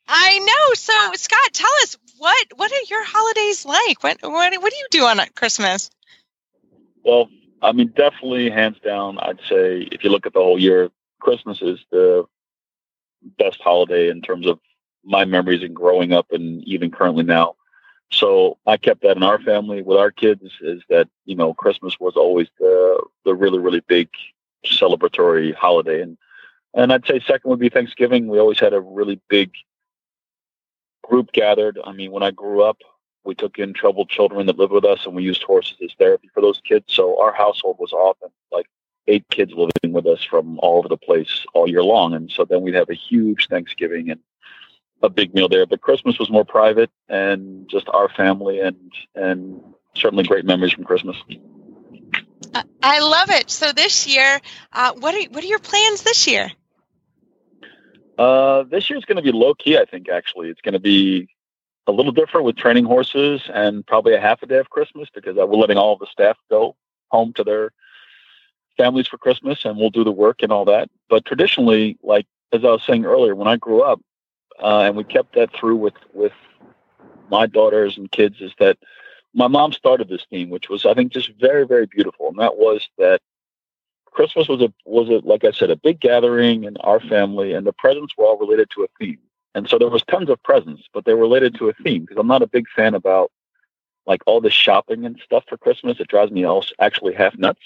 I 0.08 0.38
know. 0.38 0.74
So, 0.74 0.92
Scott, 1.14 1.52
tell 1.52 1.70
us 1.82 1.96
what 2.18 2.46
what 2.56 2.72
are 2.72 2.84
your 2.88 3.04
holidays 3.04 3.64
like? 3.64 4.02
What 4.02 4.18
what 4.22 4.62
what 4.62 4.72
do 4.72 4.76
you 4.78 4.86
do 4.90 5.04
on 5.04 5.20
Christmas? 5.36 5.90
Well, 7.04 7.28
I 7.62 7.72
mean, 7.72 7.88
definitely, 7.88 8.50
hands 8.50 8.78
down, 8.84 9.18
I'd 9.18 9.40
say 9.48 9.88
if 9.92 10.02
you 10.02 10.10
look 10.10 10.26
at 10.26 10.32
the 10.32 10.40
whole 10.40 10.58
year, 10.58 10.90
Christmas 11.20 11.60
is 11.60 11.78
the 11.90 12.24
best 13.38 13.60
holiday 13.60 14.08
in 14.08 14.22
terms 14.22 14.46
of 14.46 14.58
my 15.04 15.24
memories 15.24 15.62
and 15.62 15.74
growing 15.74 16.12
up 16.12 16.26
and 16.32 16.62
even 16.64 16.90
currently 16.90 17.24
now. 17.24 17.56
So 18.12 18.58
I 18.66 18.76
kept 18.76 19.02
that 19.02 19.16
in 19.16 19.22
our 19.22 19.40
family 19.40 19.82
with 19.82 19.98
our 19.98 20.10
kids 20.10 20.42
is 20.62 20.82
that, 20.88 21.08
you 21.26 21.36
know, 21.36 21.54
Christmas 21.54 22.00
was 22.00 22.16
always 22.16 22.48
the 22.58 23.00
the 23.24 23.34
really, 23.34 23.58
really 23.58 23.80
big 23.80 24.08
celebratory 24.66 25.54
holiday. 25.54 26.02
And 26.02 26.18
and 26.74 26.92
I'd 26.92 27.06
say 27.06 27.20
second 27.20 27.50
would 27.50 27.60
be 27.60 27.68
Thanksgiving. 27.68 28.26
We 28.26 28.38
always 28.40 28.58
had 28.58 28.72
a 28.72 28.80
really 28.80 29.20
big 29.28 29.52
group 31.04 31.32
gathered. 31.32 31.78
I 31.84 31.92
mean, 31.92 32.10
when 32.10 32.22
I 32.22 32.30
grew 32.30 32.62
up, 32.62 32.78
we 33.24 33.34
took 33.34 33.58
in 33.58 33.72
troubled 33.72 34.08
children 34.08 34.46
that 34.46 34.58
lived 34.58 34.72
with 34.72 34.84
us 34.84 35.06
and 35.06 35.14
we 35.14 35.22
used 35.22 35.42
horses 35.42 35.76
as 35.82 35.92
therapy 35.98 36.28
for 36.32 36.40
those 36.40 36.60
kids. 36.60 36.86
So 36.88 37.20
our 37.20 37.32
household 37.32 37.76
was 37.78 37.92
often 37.92 38.30
like 38.50 38.66
eight 39.06 39.24
kids 39.30 39.52
living 39.52 39.92
with 39.92 40.06
us 40.06 40.24
from 40.24 40.58
all 40.60 40.78
over 40.78 40.88
the 40.88 40.96
place 40.96 41.44
all 41.54 41.68
year 41.68 41.82
long. 41.82 42.14
And 42.14 42.30
so 42.30 42.44
then 42.44 42.62
we'd 42.62 42.74
have 42.74 42.90
a 42.90 42.94
huge 42.94 43.48
Thanksgiving 43.48 44.10
and 44.10 44.20
a 45.02 45.08
big 45.08 45.34
meal 45.34 45.48
there. 45.48 45.66
But 45.66 45.80
Christmas 45.80 46.18
was 46.18 46.30
more 46.30 46.44
private 46.44 46.90
and 47.08 47.68
just 47.68 47.88
our 47.88 48.08
family 48.08 48.60
and 48.60 48.92
and 49.14 49.60
certainly 49.94 50.24
great 50.24 50.44
memories 50.44 50.72
from 50.72 50.84
Christmas. 50.84 51.16
I 52.82 53.00
love 53.00 53.30
it. 53.30 53.50
So 53.50 53.72
this 53.72 54.06
year, 54.06 54.40
uh, 54.72 54.92
what 54.94 55.14
are 55.14 55.30
what 55.30 55.44
are 55.44 55.46
your 55.46 55.58
plans 55.58 56.02
this 56.02 56.26
year? 56.26 56.50
Uh, 58.18 58.64
this 58.64 58.90
year 58.90 58.98
is 58.98 59.04
going 59.04 59.16
to 59.16 59.22
be 59.22 59.32
low 59.32 59.54
key. 59.54 59.78
I 59.78 59.84
think 59.84 60.08
actually, 60.08 60.48
it's 60.48 60.60
going 60.60 60.74
to 60.74 60.80
be 60.80 61.28
a 61.86 61.92
little 61.92 62.12
different 62.12 62.46
with 62.46 62.56
training 62.56 62.84
horses 62.84 63.42
and 63.52 63.86
probably 63.86 64.14
a 64.14 64.20
half 64.20 64.42
a 64.42 64.46
day 64.46 64.58
of 64.58 64.70
Christmas 64.70 65.08
because 65.12 65.36
we're 65.36 65.44
letting 65.44 65.78
all 65.78 65.96
the 65.96 66.06
staff 66.06 66.36
go 66.50 66.76
home 67.08 67.32
to 67.34 67.44
their 67.44 67.72
families 68.76 69.06
for 69.06 69.18
Christmas 69.18 69.64
and 69.64 69.76
we'll 69.76 69.90
do 69.90 70.04
the 70.04 70.12
work 70.12 70.42
and 70.42 70.52
all 70.52 70.64
that. 70.66 70.88
But 71.08 71.24
traditionally, 71.24 71.98
like 72.02 72.26
as 72.52 72.64
I 72.64 72.68
was 72.68 72.82
saying 72.86 73.04
earlier, 73.04 73.34
when 73.34 73.48
I 73.48 73.56
grew 73.56 73.82
up, 73.82 74.00
uh, 74.62 74.80
and 74.80 74.96
we 74.96 75.04
kept 75.04 75.34
that 75.34 75.54
through 75.54 75.76
with 75.76 75.94
with 76.12 76.32
my 77.30 77.46
daughters 77.46 77.96
and 77.96 78.10
kids, 78.10 78.40
is 78.40 78.52
that 78.58 78.76
my 79.32 79.46
mom 79.46 79.72
started 79.72 80.08
this 80.08 80.26
theme, 80.28 80.50
which 80.50 80.68
was 80.68 80.84
I 80.84 80.94
think 80.94 81.12
just 81.12 81.30
very 81.40 81.66
very 81.66 81.86
beautiful, 81.86 82.28
and 82.28 82.38
that 82.38 82.56
was 82.56 82.88
that 82.98 83.20
Christmas 84.06 84.48
was 84.48 84.60
a 84.60 84.72
was 84.84 85.08
a 85.08 85.26
like 85.26 85.44
I 85.44 85.52
said 85.52 85.70
a 85.70 85.76
big 85.76 86.00
gathering 86.00 86.64
in 86.64 86.76
our 86.78 87.00
family, 87.00 87.52
and 87.54 87.66
the 87.66 87.72
presents 87.72 88.16
were 88.16 88.26
all 88.26 88.38
related 88.38 88.70
to 88.74 88.84
a 88.84 88.88
theme. 88.98 89.18
And 89.54 89.68
so 89.68 89.78
there 89.78 89.88
was 89.88 90.02
tons 90.02 90.30
of 90.30 90.42
presents, 90.42 90.88
but 90.92 91.04
they 91.04 91.14
were 91.14 91.20
related 91.20 91.56
to 91.56 91.68
a 91.68 91.72
theme 91.72 92.02
because 92.02 92.16
I'm 92.18 92.26
not 92.26 92.42
a 92.42 92.46
big 92.46 92.66
fan 92.68 92.94
about 92.94 93.30
like 94.06 94.22
all 94.26 94.40
the 94.40 94.50
shopping 94.50 95.04
and 95.04 95.20
stuff 95.24 95.44
for 95.48 95.56
Christmas. 95.56 96.00
It 96.00 96.08
drives 96.08 96.32
me 96.32 96.44
else 96.44 96.72
actually 96.80 97.14
half 97.14 97.36
nuts. 97.36 97.60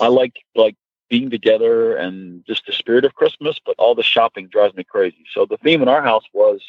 I 0.00 0.08
like 0.08 0.36
like 0.54 0.76
being 1.08 1.30
together 1.30 1.96
and 1.96 2.44
just 2.46 2.66
the 2.66 2.72
spirit 2.72 3.04
of 3.04 3.14
Christmas, 3.14 3.58
but 3.64 3.74
all 3.78 3.94
the 3.94 4.02
shopping 4.02 4.48
drives 4.48 4.74
me 4.76 4.84
crazy. 4.84 5.24
So 5.32 5.46
the 5.46 5.56
theme 5.58 5.82
in 5.82 5.88
our 5.88 6.02
house 6.02 6.24
was 6.32 6.62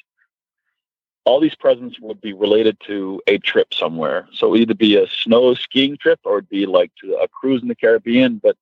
all 1.25 1.39
these 1.39 1.55
presents 1.55 1.99
would 1.99 2.21
be 2.21 2.33
related 2.33 2.77
to 2.87 3.21
a 3.27 3.37
trip 3.37 3.73
somewhere. 3.73 4.27
So 4.33 4.47
it 4.47 4.49
would 4.51 4.61
either 4.61 4.75
be 4.75 4.95
a 4.95 5.07
snow 5.07 5.53
skiing 5.53 5.97
trip 5.97 6.19
or 6.23 6.37
it'd 6.37 6.49
be 6.49 6.65
like 6.65 6.91
to 7.01 7.15
a 7.15 7.27
cruise 7.27 7.61
in 7.61 7.67
the 7.67 7.75
Caribbean, 7.75 8.39
but 8.41 8.55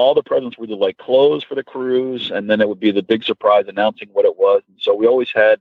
all 0.00 0.14
the 0.14 0.22
presents 0.22 0.56
were 0.56 0.66
like 0.66 0.96
clothes 0.96 1.44
for 1.44 1.54
the 1.54 1.62
cruise 1.62 2.30
and 2.30 2.48
then 2.48 2.62
it 2.62 2.68
would 2.68 2.80
be 2.80 2.90
the 2.90 3.02
big 3.02 3.22
surprise 3.22 3.66
announcing 3.68 4.08
what 4.12 4.24
it 4.24 4.38
was. 4.38 4.62
And 4.66 4.78
so 4.80 4.94
we 4.94 5.06
always 5.06 5.30
had 5.30 5.60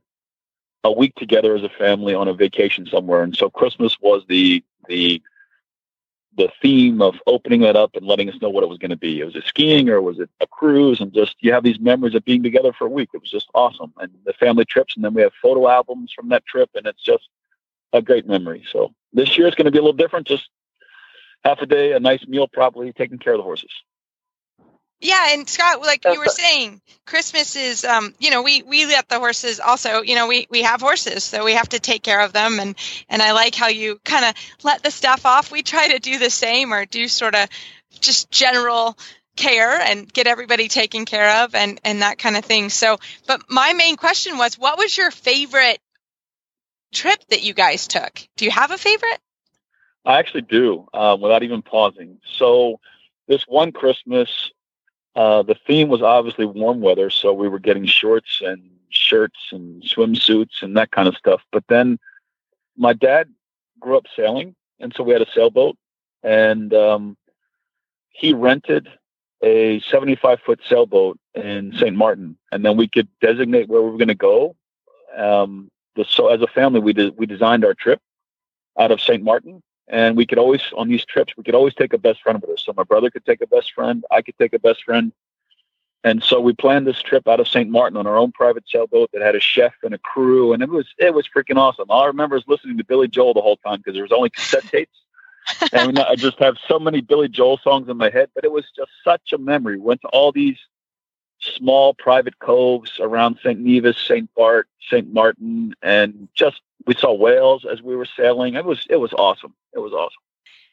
a 0.85 0.91
week 0.91 1.13
together 1.15 1.57
as 1.57 1.63
a 1.63 1.69
family 1.69 2.13
on 2.13 2.29
a 2.29 2.33
vacation 2.33 2.85
somewhere. 2.85 3.21
And 3.21 3.35
so 3.35 3.49
Christmas 3.49 3.97
was 3.99 4.23
the 4.29 4.63
the 4.87 5.21
the 6.37 6.49
theme 6.61 7.01
of 7.01 7.15
opening 7.27 7.59
that 7.61 7.75
up 7.75 7.97
and 7.97 8.07
letting 8.07 8.29
us 8.29 8.41
know 8.41 8.49
what 8.49 8.63
it 8.63 8.69
was 8.69 8.77
going 8.77 8.91
to 8.91 8.95
be. 8.95 9.21
Was 9.21 9.35
it 9.35 9.43
skiing 9.43 9.89
or 9.89 10.01
was 10.01 10.21
it 10.21 10.29
a 10.39 10.47
cruise? 10.47 11.01
And 11.01 11.11
just 11.11 11.35
you 11.41 11.51
have 11.51 11.65
these 11.65 11.81
memories 11.81 12.15
of 12.15 12.23
being 12.23 12.41
together 12.41 12.71
for 12.71 12.87
a 12.87 12.89
week. 12.89 13.09
It 13.13 13.19
was 13.19 13.29
just 13.29 13.49
awesome. 13.53 13.91
And 13.97 14.09
the 14.23 14.31
family 14.31 14.63
trips, 14.63 14.95
and 14.95 15.03
then 15.03 15.13
we 15.13 15.21
have 15.21 15.33
photo 15.41 15.67
albums 15.67 16.13
from 16.15 16.29
that 16.29 16.45
trip, 16.45 16.69
and 16.75 16.85
it's 16.85 17.03
just 17.03 17.27
a 17.91 18.01
great 18.01 18.25
memory. 18.25 18.63
So 18.71 18.93
this 19.11 19.37
year 19.37 19.47
is 19.47 19.55
going 19.55 19.65
to 19.65 19.71
be 19.71 19.79
a 19.79 19.81
little 19.81 19.91
different. 19.91 20.27
Just 20.27 20.47
half 21.43 21.61
a 21.61 21.65
day, 21.65 21.91
a 21.91 21.99
nice 21.99 22.25
meal, 22.25 22.47
probably 22.47 22.93
taking 22.93 23.17
care 23.17 23.33
of 23.33 23.39
the 23.39 23.43
horses. 23.43 23.71
Yeah, 25.01 25.27
and 25.29 25.47
Scott, 25.47 25.81
like 25.81 26.03
you 26.03 26.19
were 26.19 26.25
saying, 26.25 26.81
Christmas 27.05 27.55
is, 27.55 27.85
um, 27.85 28.13
you 28.19 28.31
know, 28.31 28.43
we 28.43 28.63
we 28.63 28.85
let 28.85 29.07
the 29.07 29.17
horses 29.17 29.61
also, 29.61 30.01
you 30.01 30.15
know, 30.15 30.27
we 30.27 30.45
we 30.49 30.63
have 30.63 30.81
horses, 30.81 31.23
so 31.23 31.45
we 31.45 31.53
have 31.53 31.69
to 31.69 31.79
take 31.79 32.03
care 32.03 32.19
of 32.19 32.33
them, 32.33 32.59
and 32.59 32.75
and 33.07 33.21
I 33.21 33.31
like 33.31 33.55
how 33.55 33.67
you 33.67 33.99
kind 34.03 34.25
of 34.25 34.33
let 34.63 34.83
the 34.83 34.91
stuff 34.91 35.25
off. 35.25 35.51
We 35.51 35.63
try 35.63 35.89
to 35.89 35.99
do 35.99 36.19
the 36.19 36.29
same, 36.29 36.73
or 36.73 36.85
do 36.85 37.07
sort 37.07 37.33
of 37.33 37.47
just 38.01 38.29
general 38.29 38.97
care 39.37 39.79
and 39.79 40.11
get 40.11 40.27
everybody 40.27 40.67
taken 40.67 41.05
care 41.05 41.43
of, 41.43 41.55
and 41.55 41.79
and 41.85 42.01
that 42.01 42.17
kind 42.17 42.35
of 42.35 42.43
thing. 42.43 42.69
So, 42.69 42.97
but 43.25 43.41
my 43.49 43.71
main 43.73 43.95
question 43.95 44.37
was, 44.37 44.59
what 44.59 44.77
was 44.77 44.97
your 44.97 45.11
favorite 45.11 45.79
trip 46.91 47.19
that 47.29 47.41
you 47.41 47.53
guys 47.53 47.87
took? 47.87 48.27
Do 48.35 48.43
you 48.43 48.51
have 48.51 48.71
a 48.71 48.77
favorite? 48.77 49.19
I 50.05 50.19
actually 50.19 50.41
do, 50.41 50.87
uh, 50.93 51.17
without 51.19 51.43
even 51.43 51.61
pausing. 51.61 52.19
So 52.37 52.79
this 53.27 53.43
one 53.47 53.71
Christmas, 53.71 54.51
uh, 55.19 55.43
the 55.43 55.55
theme 55.67 55.89
was 55.89 56.01
obviously 56.01 56.45
warm 56.45 56.79
weather, 56.79 57.09
so 57.09 57.33
we 57.33 57.49
were 57.49 57.59
getting 57.59 57.85
shorts 57.85 58.41
and 58.41 58.61
shirts 58.87 59.49
and 59.51 59.83
swimsuits 59.83 60.63
and 60.63 60.77
that 60.77 60.91
kind 60.91 61.09
of 61.09 61.17
stuff. 61.17 61.41
But 61.51 61.65
then 61.67 61.99
my 62.77 62.93
dad 62.93 63.27
grew 63.81 63.97
up 63.97 64.05
sailing, 64.15 64.55
and 64.79 64.93
so 64.95 65.03
we 65.03 65.11
had 65.11 65.21
a 65.21 65.29
sailboat, 65.35 65.75
and 66.23 66.73
um, 66.73 67.17
he 68.11 68.33
rented 68.33 68.87
a 69.43 69.81
75 69.81 70.39
foot 70.39 70.61
sailboat 70.65 71.19
in 71.35 71.73
St. 71.73 71.97
Martin, 71.97 72.37
and 72.53 72.63
then 72.63 72.77
we 72.77 72.87
could 72.87 73.09
designate 73.19 73.67
where 73.67 73.81
we 73.81 73.89
were 73.89 73.97
going 73.97 74.07
to 74.07 74.15
go. 74.15 74.55
Um, 75.17 75.69
so 76.07 76.29
as 76.29 76.41
a 76.41 76.47
family, 76.47 76.79
we 76.79 76.93
did, 76.93 77.17
we 77.17 77.25
designed 77.25 77.65
our 77.65 77.73
trip 77.73 77.99
out 78.79 78.91
of 78.91 79.01
St. 79.01 79.21
Martin, 79.21 79.61
and 79.89 80.15
we 80.15 80.25
could 80.25 80.37
always 80.37 80.61
on 80.77 80.87
these 80.87 81.03
trips 81.03 81.35
we 81.35 81.43
could 81.43 81.55
always 81.55 81.73
take 81.73 81.93
a 81.93 81.97
best 81.97 82.21
friend 82.21 82.39
with 82.41 82.51
us. 82.51 82.63
So 82.65 82.73
my 82.75 82.83
brother 82.83 83.09
could 83.09 83.25
take 83.25 83.41
a 83.41 83.47
best 83.47 83.73
friend 83.73 84.05
i 84.11 84.21
could 84.21 84.37
take 84.37 84.53
a 84.53 84.59
best 84.59 84.83
friend. 84.83 85.11
And 86.05 86.23
so 86.23 86.39
we 86.39 86.53
planned 86.53 86.87
this 86.87 87.01
trip 87.01 87.27
out 87.27 87.39
of 87.39 87.47
st 87.47 87.69
martin 87.69 87.97
on 87.97 88.07
our 88.07 88.17
own 88.17 88.31
private 88.31 88.63
sailboat 88.67 89.09
that 89.11 89.21
had 89.21 89.35
a 89.35 89.39
chef 89.39 89.73
and 89.83 89.93
a 89.93 89.97
crew 89.97 90.53
and 90.53 90.63
it 90.63 90.69
was 90.69 90.87
it 90.97 91.13
was 91.13 91.27
freaking 91.27 91.57
awesome. 91.57 91.85
All 91.89 92.03
i 92.03 92.07
remember 92.07 92.37
is 92.37 92.43
listening 92.47 92.77
to 92.77 92.83
billy 92.85 93.07
joel 93.07 93.33
the 93.33 93.41
whole 93.41 93.57
time 93.57 93.79
because 93.79 93.93
there 93.93 94.03
was 94.03 94.11
only 94.11 94.29
cassette 94.29 94.65
tapes. 94.65 94.97
And 95.73 95.97
i 95.99 96.15
just 96.15 96.39
have 96.39 96.57
so 96.67 96.79
many 96.79 97.01
billy 97.01 97.27
joel 97.27 97.57
songs 97.57 97.89
in 97.89 97.97
my 97.97 98.09
head 98.09 98.29
but 98.35 98.43
it 98.43 98.51
was 98.51 98.65
just 98.75 98.91
such 99.03 99.33
a 99.33 99.37
memory. 99.37 99.77
We 99.77 99.83
went 99.83 100.01
to 100.01 100.07
all 100.09 100.31
these 100.31 100.57
small 101.41 101.93
private 101.93 102.37
coves 102.39 102.99
around 102.99 103.39
st 103.41 103.59
nevis 103.59 103.97
st 103.97 104.29
bart 104.35 104.67
st 104.89 105.11
martin 105.13 105.73
and 105.81 106.27
just 106.35 106.61
we 106.85 106.95
saw 106.95 107.13
whales 107.13 107.65
as 107.71 107.81
we 107.81 107.95
were 107.95 108.07
sailing. 108.17 108.55
It 108.55 108.65
was 108.65 108.85
it 108.89 108.97
was 108.97 109.13
awesome. 109.13 109.53
It 109.73 109.79
was 109.79 109.93
awesome. 109.93 110.21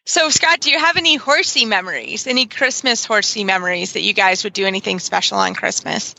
So 0.04 0.28
Scott, 0.30 0.60
do 0.60 0.70
you 0.70 0.78
have 0.78 0.96
any 0.96 1.16
horsey 1.16 1.64
memories? 1.64 2.26
Any 2.26 2.46
Christmas 2.46 3.04
horsey 3.04 3.44
memories 3.44 3.94
that 3.94 4.02
you 4.02 4.12
guys 4.12 4.44
would 4.44 4.52
do 4.52 4.66
anything 4.66 5.00
special 5.00 5.38
on 5.38 5.54
Christmas? 5.54 6.14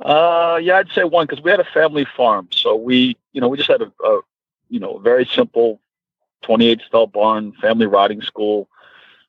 Uh, 0.00 0.58
yeah, 0.62 0.78
I'd 0.78 0.90
say 0.90 1.04
one 1.04 1.26
because 1.26 1.42
we 1.42 1.50
had 1.50 1.60
a 1.60 1.64
family 1.64 2.06
farm, 2.16 2.48
so 2.52 2.74
we 2.74 3.16
you 3.32 3.40
know 3.40 3.48
we 3.48 3.58
just 3.58 3.70
had 3.70 3.82
a, 3.82 3.92
a 4.04 4.20
you 4.68 4.80
know 4.80 4.98
very 4.98 5.26
simple 5.26 5.80
28 6.42 6.80
stall 6.86 7.06
barn, 7.06 7.52
family 7.60 7.86
riding 7.86 8.22
school, 8.22 8.68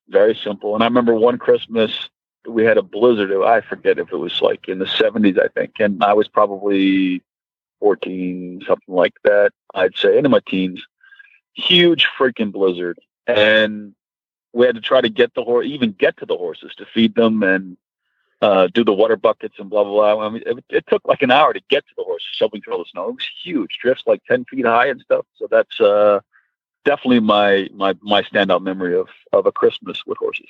very 0.10 0.36
simple. 0.44 0.76
And 0.76 0.84
I 0.84 0.88
remember 0.88 1.14
one 1.16 1.38
Christmas 1.38 2.10
we 2.48 2.64
had 2.64 2.78
a 2.78 2.82
blizzard. 2.82 3.32
I 3.44 3.62
forget 3.62 4.00
if 4.00 4.12
it 4.12 4.18
was 4.18 4.42
like 4.42 4.68
in 4.68 4.80
the 4.80 4.86
70s, 4.86 5.40
I 5.40 5.48
think, 5.50 5.74
and 5.80 6.04
I 6.04 6.14
was 6.14 6.28
probably 6.28 7.22
14, 7.80 8.64
something 8.68 8.94
like 8.94 9.14
that, 9.24 9.52
I'd 9.74 9.96
say, 9.96 10.18
into 10.18 10.30
my 10.30 10.42
teens. 10.48 10.86
Huge 11.54 12.08
freaking 12.18 12.52
blizzard. 12.52 13.00
And 13.26 13.94
we 14.54 14.66
had 14.66 14.76
to 14.76 14.82
try 14.82 15.02
to 15.02 15.10
get 15.10 15.34
the 15.34 15.44
horse, 15.44 15.66
even 15.68 15.92
get 15.92 16.18
to 16.18 16.26
the 16.26 16.38
horses 16.38 16.74
to 16.76 16.86
feed 16.86 17.16
them 17.16 17.44
and 17.44 17.78
uh, 18.42 18.68
do 18.68 18.84
the 18.84 18.94
water 18.94 19.16
buckets 19.16 19.56
and 19.60 19.70
blah 19.70 19.84
blah 19.84 20.16
blah. 20.16 20.26
I 20.26 20.30
mean, 20.30 20.44
it, 20.46 20.64
it, 20.70 20.88
took 20.88 21.06
like 21.06 21.22
an 21.22 21.32
hour 21.32 21.54
to 21.54 21.62
get 21.70 21.88
to 21.88 21.94
the 21.98 22.04
horses, 22.04 22.30
shoveling 22.32 22.62
through 22.62 22.74
all 22.74 22.80
the 22.80 22.90
snow. 22.90 23.10
It 23.10 23.16
was 23.16 23.30
huge, 23.44 23.78
drifts 23.82 24.04
like 24.06 24.24
ten 24.26 24.46
feet 24.46 24.66
high 24.66 24.88
and 24.88 25.02
stuff. 25.02 25.26
So 25.36 25.48
that's 25.50 25.80
uh, 25.82 26.20
definitely 26.86 27.22
my 27.22 27.70
my 27.74 27.96
my 28.02 28.22
standout 28.24 28.62
memory 28.62 28.96
of 28.96 29.08
of 29.34 29.46
a 29.46 29.52
Christmas 29.52 30.06
with 30.06 30.18
horses. 30.20 30.50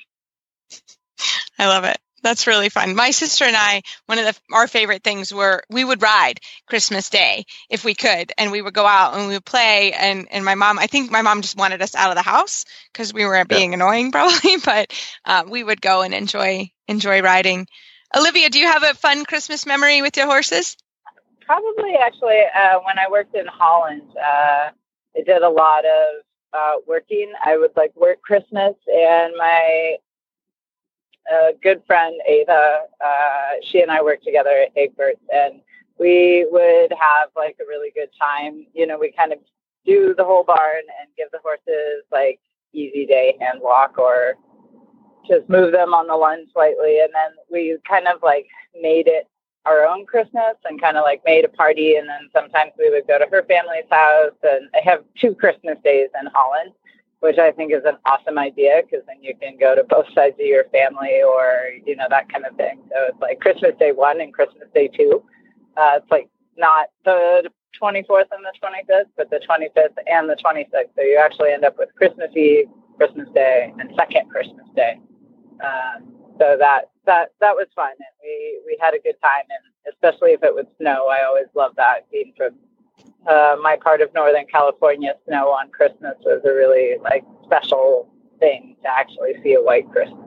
I 1.58 1.66
love 1.66 1.84
it. 1.84 1.98
That's 2.22 2.46
really 2.46 2.68
fun. 2.68 2.96
My 2.96 3.10
sister 3.10 3.44
and 3.44 3.56
I, 3.56 3.82
one 4.06 4.18
of 4.18 4.24
the, 4.24 4.36
our 4.52 4.66
favorite 4.66 5.04
things 5.04 5.32
were 5.32 5.62
we 5.70 5.84
would 5.84 6.02
ride 6.02 6.40
Christmas 6.66 7.10
Day 7.10 7.44
if 7.70 7.84
we 7.84 7.94
could, 7.94 8.32
and 8.36 8.50
we 8.50 8.60
would 8.60 8.74
go 8.74 8.86
out 8.86 9.14
and 9.14 9.28
we 9.28 9.34
would 9.34 9.44
play. 9.44 9.92
And 9.92 10.26
and 10.30 10.44
my 10.44 10.54
mom, 10.56 10.78
I 10.78 10.86
think 10.86 11.10
my 11.10 11.22
mom 11.22 11.42
just 11.42 11.56
wanted 11.56 11.80
us 11.80 11.94
out 11.94 12.10
of 12.10 12.16
the 12.16 12.22
house 12.22 12.64
because 12.92 13.14
we 13.14 13.24
were 13.24 13.44
being 13.44 13.70
yeah. 13.70 13.76
annoying, 13.76 14.10
probably. 14.12 14.56
But 14.56 14.92
uh, 15.24 15.44
we 15.48 15.62
would 15.62 15.80
go 15.80 16.02
and 16.02 16.12
enjoy 16.12 16.70
enjoy 16.88 17.22
riding. 17.22 17.68
Olivia, 18.16 18.50
do 18.50 18.58
you 18.58 18.66
have 18.66 18.82
a 18.82 18.94
fun 18.94 19.24
Christmas 19.24 19.66
memory 19.66 20.02
with 20.02 20.16
your 20.16 20.26
horses? 20.26 20.76
Probably, 21.44 21.94
actually, 21.94 22.40
uh, 22.54 22.78
when 22.84 22.98
I 22.98 23.10
worked 23.10 23.34
in 23.34 23.46
Holland, 23.46 24.02
uh, 24.16 24.70
I 25.16 25.22
did 25.24 25.42
a 25.42 25.48
lot 25.48 25.84
of 25.84 26.24
uh, 26.52 26.72
working. 26.86 27.32
I 27.44 27.56
would 27.56 27.72
like 27.76 27.94
work 27.94 28.20
Christmas, 28.22 28.74
and 28.86 29.34
my 29.36 29.96
a 31.30 31.52
good 31.62 31.82
friend, 31.86 32.14
Ava, 32.26 32.80
uh, 33.04 33.50
she 33.62 33.80
and 33.80 33.90
I 33.90 34.02
worked 34.02 34.24
together 34.24 34.50
at 34.66 34.74
Egbert's, 34.76 35.20
and 35.32 35.60
we 35.98 36.46
would 36.50 36.92
have 36.92 37.30
like 37.36 37.56
a 37.60 37.66
really 37.66 37.90
good 37.94 38.10
time. 38.18 38.66
You 38.74 38.86
know, 38.86 38.98
we 38.98 39.12
kind 39.12 39.32
of 39.32 39.38
do 39.84 40.14
the 40.16 40.24
whole 40.24 40.44
barn 40.44 40.82
and 41.00 41.08
give 41.16 41.28
the 41.32 41.40
horses 41.42 42.04
like 42.12 42.40
easy 42.72 43.06
day 43.06 43.36
hand 43.40 43.60
walk 43.62 43.98
or 43.98 44.34
just 45.26 45.48
move 45.48 45.72
them 45.72 45.94
on 45.94 46.06
the 46.06 46.16
lawn 46.16 46.46
slightly. 46.52 47.00
And 47.00 47.12
then 47.12 47.36
we 47.50 47.76
kind 47.86 48.06
of 48.06 48.22
like 48.22 48.46
made 48.80 49.06
it 49.08 49.28
our 49.66 49.86
own 49.86 50.06
Christmas 50.06 50.56
and 50.64 50.80
kind 50.80 50.96
of 50.96 51.02
like 51.02 51.22
made 51.24 51.44
a 51.44 51.48
party. 51.48 51.96
And 51.96 52.08
then 52.08 52.28
sometimes 52.32 52.72
we 52.78 52.90
would 52.90 53.06
go 53.06 53.18
to 53.18 53.26
her 53.30 53.42
family's 53.42 53.90
house. 53.90 54.32
And 54.42 54.68
I 54.74 54.80
have 54.84 55.04
two 55.18 55.34
Christmas 55.34 55.78
days 55.84 56.08
in 56.20 56.28
Holland 56.32 56.72
which 57.20 57.38
I 57.38 57.50
think 57.50 57.72
is 57.72 57.84
an 57.84 57.96
awesome 58.06 58.38
idea 58.38 58.82
because 58.84 59.04
then 59.06 59.22
you 59.22 59.34
can 59.40 59.58
go 59.58 59.74
to 59.74 59.84
both 59.84 60.06
sides 60.14 60.36
of 60.38 60.46
your 60.46 60.64
family 60.70 61.22
or, 61.22 61.70
you 61.84 61.96
know, 61.96 62.06
that 62.10 62.32
kind 62.32 62.46
of 62.46 62.56
thing. 62.56 62.80
So 62.90 63.06
it's 63.08 63.20
like 63.20 63.40
Christmas 63.40 63.72
Day 63.78 63.92
1 63.92 64.20
and 64.20 64.32
Christmas 64.32 64.68
Day 64.74 64.88
2. 64.88 65.22
Uh, 65.76 65.98
it's 66.00 66.10
like 66.10 66.28
not 66.56 66.88
the 67.04 67.50
24th 67.80 68.30
and 68.30 68.44
the 68.44 68.52
25th, 68.62 69.10
but 69.16 69.30
the 69.30 69.40
25th 69.48 69.96
and 70.06 70.28
the 70.28 70.36
26th. 70.36 70.94
So 70.96 71.02
you 71.02 71.18
actually 71.22 71.50
end 71.50 71.64
up 71.64 71.76
with 71.78 71.94
Christmas 71.96 72.30
Eve, 72.36 72.66
Christmas 72.96 73.28
Day, 73.34 73.72
and 73.78 73.90
second 73.96 74.30
Christmas 74.30 74.66
Day. 74.76 75.00
Um, 75.62 76.14
so 76.38 76.56
that 76.58 76.90
that 77.04 77.32
that 77.40 77.54
was 77.54 77.66
fun, 77.74 77.90
and 77.90 78.14
we 78.22 78.60
we 78.64 78.78
had 78.80 78.94
a 78.94 79.00
good 79.00 79.16
time, 79.20 79.44
and 79.50 79.92
especially 79.92 80.32
if 80.32 80.42
it 80.44 80.54
would 80.54 80.68
snow, 80.78 81.08
I 81.08 81.26
always 81.26 81.46
love 81.54 81.72
that 81.76 82.08
being 82.12 82.32
from 82.36 82.54
uh, 83.28 83.56
my 83.62 83.76
part 83.76 84.00
of 84.00 84.12
Northern 84.14 84.46
California, 84.46 85.14
snow 85.26 85.48
on 85.48 85.70
Christmas 85.70 86.14
was 86.24 86.42
a 86.44 86.52
really 86.52 86.96
like 87.02 87.24
special 87.44 88.10
thing 88.40 88.76
to 88.82 88.88
actually 88.88 89.34
see 89.42 89.54
a 89.54 89.62
white 89.62 89.88
Christmas. 89.90 90.24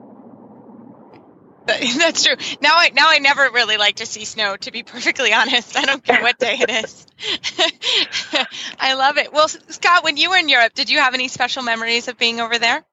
That's 1.66 2.24
true. 2.24 2.34
Now 2.60 2.72
I 2.74 2.90
now 2.90 3.08
I 3.08 3.18
never 3.18 3.42
really 3.52 3.76
like 3.76 3.96
to 3.96 4.06
see 4.06 4.24
snow. 4.24 4.56
To 4.56 4.72
be 4.72 4.82
perfectly 4.82 5.32
honest, 5.32 5.76
I 5.76 5.84
don't 5.84 6.02
care 6.02 6.22
what 6.22 6.38
day 6.38 6.58
it 6.60 6.70
is. 6.70 7.06
I 8.80 8.94
love 8.94 9.18
it. 9.18 9.32
Well, 9.32 9.48
Scott, 9.48 10.02
when 10.02 10.16
you 10.16 10.30
were 10.30 10.36
in 10.36 10.48
Europe, 10.48 10.74
did 10.74 10.90
you 10.90 10.98
have 10.98 11.14
any 11.14 11.28
special 11.28 11.62
memories 11.62 12.08
of 12.08 12.18
being 12.18 12.40
over 12.40 12.58
there? 12.58 12.84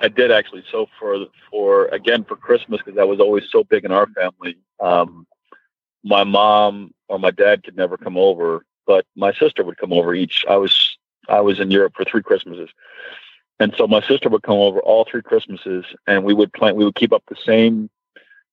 I 0.00 0.08
did 0.08 0.30
actually. 0.30 0.64
So 0.70 0.86
for 0.98 1.26
for 1.50 1.86
again 1.86 2.24
for 2.24 2.36
Christmas 2.36 2.80
because 2.84 2.96
that 2.96 3.08
was 3.08 3.20
always 3.20 3.44
so 3.50 3.64
big 3.64 3.84
in 3.84 3.92
our 3.92 4.06
family. 4.08 4.58
Um, 4.80 5.26
my 6.04 6.24
mom 6.24 6.92
or 7.08 7.18
my 7.18 7.30
dad 7.30 7.64
could 7.64 7.76
never 7.76 7.96
come 7.96 8.16
over, 8.16 8.64
but 8.88 9.04
my 9.14 9.32
sister 9.34 9.62
would 9.62 9.76
come 9.76 9.92
over 9.92 10.14
each. 10.14 10.44
I 10.48 10.56
was 10.56 10.98
I 11.28 11.40
was 11.42 11.60
in 11.60 11.70
Europe 11.70 11.92
for 11.94 12.04
three 12.04 12.22
Christmases, 12.22 12.70
and 13.60 13.72
so 13.76 13.86
my 13.86 14.00
sister 14.00 14.28
would 14.30 14.42
come 14.42 14.56
over 14.56 14.80
all 14.80 15.04
three 15.04 15.22
Christmases, 15.22 15.84
and 16.08 16.24
we 16.24 16.34
would 16.34 16.52
plan. 16.54 16.74
We 16.74 16.84
would 16.84 16.96
keep 16.96 17.12
up 17.12 17.22
the 17.28 17.36
same 17.36 17.90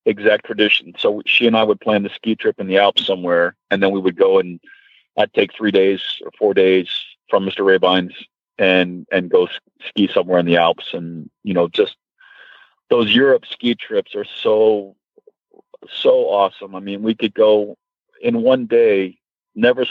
exact 0.06 0.46
tradition. 0.46 0.94
So 1.00 1.24
she 1.26 1.48
and 1.48 1.58
I 1.58 1.64
would 1.64 1.80
plan 1.82 2.04
the 2.04 2.10
ski 2.10 2.36
trip 2.36 2.60
in 2.60 2.68
the 2.68 2.78
Alps 2.78 3.08
somewhere, 3.08 3.56
and 3.72 3.82
then 3.82 3.92
we 3.92 4.02
would 4.02 4.18
go 4.18 4.38
and 4.38 4.60
I'd 5.18 5.34
take 5.34 5.54
three 5.54 5.72
days 5.72 6.02
or 6.24 6.32
four 6.38 6.54
days 6.54 6.90
from 7.30 7.46
Mr. 7.46 7.64
Rehbein's 7.66 8.14
and 8.60 9.08
and 9.12 9.32
go 9.32 9.48
ski 9.88 10.10
somewhere 10.14 10.40
in 10.40 10.46
the 10.46 10.58
Alps, 10.58 10.94
and 10.94 11.30
you 11.44 11.54
know 11.54 11.70
just 11.70 11.96
those 12.90 13.16
Europe 13.16 13.46
ski 13.50 13.74
trips 13.74 14.14
are 14.16 14.26
so 14.26 14.98
so 15.90 16.30
awesome. 16.30 16.76
I 16.76 16.82
mean, 16.82 17.04
we 17.04 17.16
could 17.16 17.34
go 17.34 17.78
in 18.22 18.42
one 18.42 18.66
day 18.66 19.18
never 19.56 19.86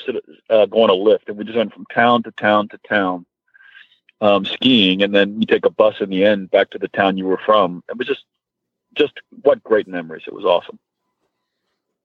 uh, 0.51 0.67
go 0.67 0.83
on 0.83 0.91
a 0.91 0.95
lift, 0.95 1.29
and 1.29 1.37
we 1.37 1.45
just 1.45 1.57
went 1.57 1.73
from 1.73 1.87
town 1.93 2.23
to 2.25 2.31
town 2.33 2.69
to 2.69 2.79
town 2.89 3.27
um, 4.21 4.45
skiing, 4.45 5.03
and 5.03 5.15
then 5.15 5.41
you 5.41 5.47
take 5.47 5.67
a 5.67 5.71
bus 5.71 5.97
in 6.01 6.11
the 6.11 6.25
end 6.25 6.51
back 6.51 6.71
to 6.71 6.79
the 6.79 6.89
town 6.89 7.17
you 7.17 7.27
were 7.27 7.41
from. 7.45 7.83
It 7.89 7.97
was 7.97 8.07
just, 8.07 8.25
just 8.95 9.15
what 9.43 9.63
great 9.63 9.89
memories! 9.89 10.25
It 10.27 10.35
was 10.35 10.45
awesome. 10.45 10.79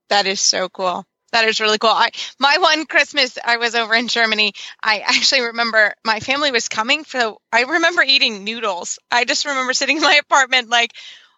That 0.09 0.25
is 0.25 0.41
so 0.41 0.69
cool. 0.69 1.05
That 1.31 1.45
is 1.45 1.59
really 1.59 1.77
cool. 1.77 1.91
I 1.91 2.09
my 2.39 2.57
one 2.59 2.85
Christmas 2.85 3.37
I 3.43 3.57
was 3.57 3.75
over 3.75 3.93
in 3.93 4.07
Germany. 4.07 4.53
I 4.81 4.99
actually 4.99 5.41
remember 5.41 5.93
my 6.03 6.19
family 6.19 6.51
was 6.51 6.67
coming, 6.67 7.03
so 7.03 7.39
I 7.51 7.63
remember 7.63 8.01
eating 8.01 8.43
noodles. 8.43 8.99
I 9.11 9.25
just 9.25 9.45
remember 9.45 9.73
sitting 9.73 9.97
in 9.97 10.03
my 10.03 10.15
apartment 10.15 10.69
like 10.69 10.93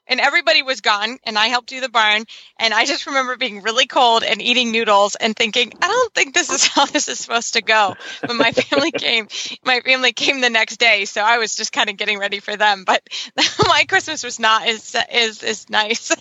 and 0.07 0.19
everybody 0.19 0.61
was 0.61 0.81
gone 0.81 1.17
and 1.25 1.37
I 1.37 1.47
helped 1.47 1.69
do 1.69 1.81
the 1.81 1.89
barn 1.89 2.25
and 2.59 2.73
I 2.73 2.85
just 2.85 3.05
remember 3.05 3.37
being 3.37 3.61
really 3.61 3.87
cold 3.87 4.23
and 4.23 4.41
eating 4.41 4.71
noodles 4.71 5.15
and 5.15 5.35
thinking 5.35 5.73
I 5.81 5.87
don't 5.87 6.13
think 6.13 6.33
this 6.33 6.49
is 6.49 6.67
how 6.67 6.85
this 6.85 7.07
is 7.07 7.19
supposed 7.19 7.53
to 7.53 7.61
go. 7.61 7.95
But 8.21 8.35
my 8.35 8.51
family 8.51 8.91
came 8.97 9.27
my 9.63 9.79
family 9.81 10.13
came 10.13 10.41
the 10.41 10.49
next 10.49 10.77
day 10.77 11.05
so 11.05 11.21
I 11.21 11.37
was 11.37 11.55
just 11.55 11.71
kind 11.71 11.89
of 11.89 11.97
getting 11.97 12.19
ready 12.19 12.39
for 12.39 12.55
them 12.55 12.83
but 12.85 13.01
my 13.67 13.85
Christmas 13.87 14.23
was 14.23 14.39
not 14.39 14.67
as 14.67 14.95
as, 15.09 15.43
as 15.43 15.69
nice 15.69 16.11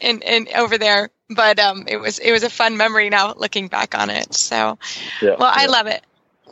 and 0.00 0.22
and 0.22 0.48
over 0.48 0.78
there 0.78 1.10
but 1.30 1.58
um 1.58 1.84
it 1.88 1.96
was 1.96 2.18
it 2.18 2.32
was 2.32 2.42
a 2.42 2.50
fun 2.50 2.76
memory 2.76 3.10
now 3.10 3.34
looking 3.34 3.68
back 3.68 3.96
on 3.96 4.10
it 4.10 4.34
so 4.34 4.78
yeah, 5.22 5.36
well 5.38 5.52
I 5.52 5.66
love 5.66 5.86
it 5.86 6.02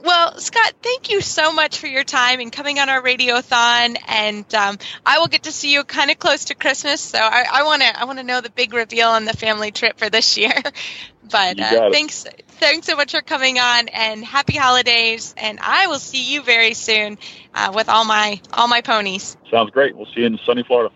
well, 0.03 0.38
Scott, 0.38 0.74
thank 0.82 1.11
you 1.11 1.20
so 1.20 1.53
much 1.53 1.78
for 1.78 1.86
your 1.86 2.03
time 2.03 2.40
and 2.40 2.53
coming 2.53 2.78
on 2.78 2.88
our 2.88 3.00
radiothon. 3.00 3.96
And 4.09 4.55
um, 4.55 4.78
I 5.07 5.18
will 5.18 5.28
get 5.28 5.44
to 5.44 5.53
see 5.53 5.72
you 5.72 5.84
kind 5.84 6.11
of 6.11 6.18
close 6.18 6.46
to 6.46 6.55
Christmas, 6.55 7.00
so 7.00 7.18
I 7.18 7.62
want 7.62 7.82
to 7.82 8.00
I 8.00 8.05
want 8.05 8.18
to 8.18 8.24
know 8.24 8.40
the 8.40 8.50
big 8.50 8.74
reveal 8.74 9.09
on 9.09 9.24
the 9.24 9.32
family 9.32 9.70
trip 9.70 9.98
for 9.98 10.11
this 10.11 10.36
year. 10.36 10.53
but 11.30 11.61
uh, 11.61 11.90
thanks 11.90 12.26
thanks 12.48 12.86
so 12.86 12.96
much 12.96 13.12
for 13.12 13.20
coming 13.20 13.59
on, 13.59 13.88
and 13.88 14.24
happy 14.24 14.57
holidays. 14.57 15.34
And 15.36 15.61
I 15.61 15.86
will 15.86 16.00
see 16.00 16.32
you 16.32 16.42
very 16.42 16.74
soon 16.74 17.18
uh, 17.55 17.72
with 17.74 17.88
all 17.88 18.05
my 18.05 18.40
all 18.53 18.68
my 18.68 18.80
ponies. 18.80 19.36
Sounds 19.50 19.70
great. 19.70 19.96
We'll 19.96 20.07
see 20.07 20.20
you 20.20 20.26
in 20.26 20.38
sunny 20.44 20.64
Florida. 20.64 20.92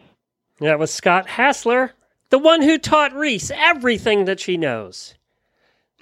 That 0.60 0.78
was 0.78 0.92
Scott 0.92 1.28
Hassler, 1.28 1.92
the 2.30 2.38
one 2.38 2.62
who 2.62 2.78
taught 2.78 3.12
Reese 3.12 3.50
everything 3.54 4.24
that 4.24 4.40
she 4.40 4.56
knows 4.56 5.15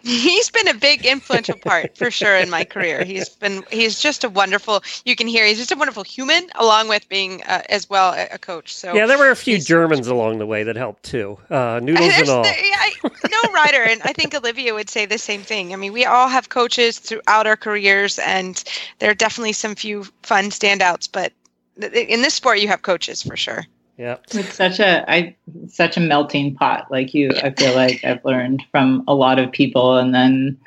he's 0.05 0.51
been 0.51 0.69
a 0.69 0.75
big 0.75 1.05
influential 1.07 1.57
part 1.57 1.97
for 1.97 2.11
sure 2.11 2.37
in 2.37 2.51
my 2.51 2.65
career. 2.65 3.05
He's 3.05 3.29
been 3.29 3.65
he's 3.71 3.99
just 3.99 4.23
a 4.25 4.29
wonderful. 4.29 4.83
You 5.05 5.17
can 5.17 5.27
hear 5.27 5.47
he's 5.47 5.59
just 5.59 5.73
a 5.73 5.77
wonderful 5.77 6.05
human, 6.05 6.49
along 6.57 6.89
with 6.89 7.09
being 7.09 7.43
uh, 7.45 7.63
as 7.69 7.89
well 7.89 8.13
a, 8.13 8.29
a, 8.33 8.39
coach. 8.39 8.75
So 8.75 8.95
yeah, 8.95 9.07
there 9.07 9.19
were 9.19 9.31
a 9.31 9.37
few 9.37 9.59
Germans 9.59 10.07
along 10.07 10.39
the 10.39 10.47
way 10.47 10.63
that 10.63 10.77
helped 10.77 11.05
too. 11.05 11.39
Uh, 11.51 11.81
noodles 11.83 12.13
and 12.15 12.29
all. 12.29 12.45
Yeah, 12.45 13.11
no 13.31 13.53
rider, 13.53 13.83
and 13.83 14.03
I 14.03 14.13
think 14.13 14.35
Olivia 14.35 14.75
would 14.75 14.91
say 14.91 15.07
the 15.07 15.19
same 15.19 15.43
thing. 15.43 15.73
I 15.73 15.77
mean, 15.77 15.93
we 15.93 16.05
all 16.05 16.29
have 16.29 16.51
coaches 16.51 16.99
throughout 16.99 17.47
our 17.47 17.57
careers, 17.57 18.19
and 18.19 18.63
there 18.99 19.11
are 19.11 19.15
definitely 19.15 19.55
some 19.55 19.75
few 19.75 20.05
fun 20.23 20.47
standouts. 20.47 21.09
But 21.11 21.33
in 21.81 22.23
this 22.23 22.35
sport, 22.35 22.61
you 22.61 22.69
have 22.69 22.83
coaches 22.83 23.23
for 23.23 23.37
sure. 23.37 23.65
Yeah. 23.97 24.17
It's 24.33 24.55
such 24.55 24.81
a 24.81 25.11
I 25.11 25.37
such 25.69 25.97
a 25.97 26.01
melting 26.01 26.55
pot. 26.57 26.91
Like 26.91 27.15
you 27.15 27.31
I 27.43 27.51
feel 27.51 27.75
like 27.75 28.05
I've 28.05 28.25
learned 28.25 28.63
from 28.71 29.05
a 29.07 29.15
lot 29.15 29.39
of 29.39 29.53
people 29.53 29.97
and 29.97 30.15
then 30.15 30.59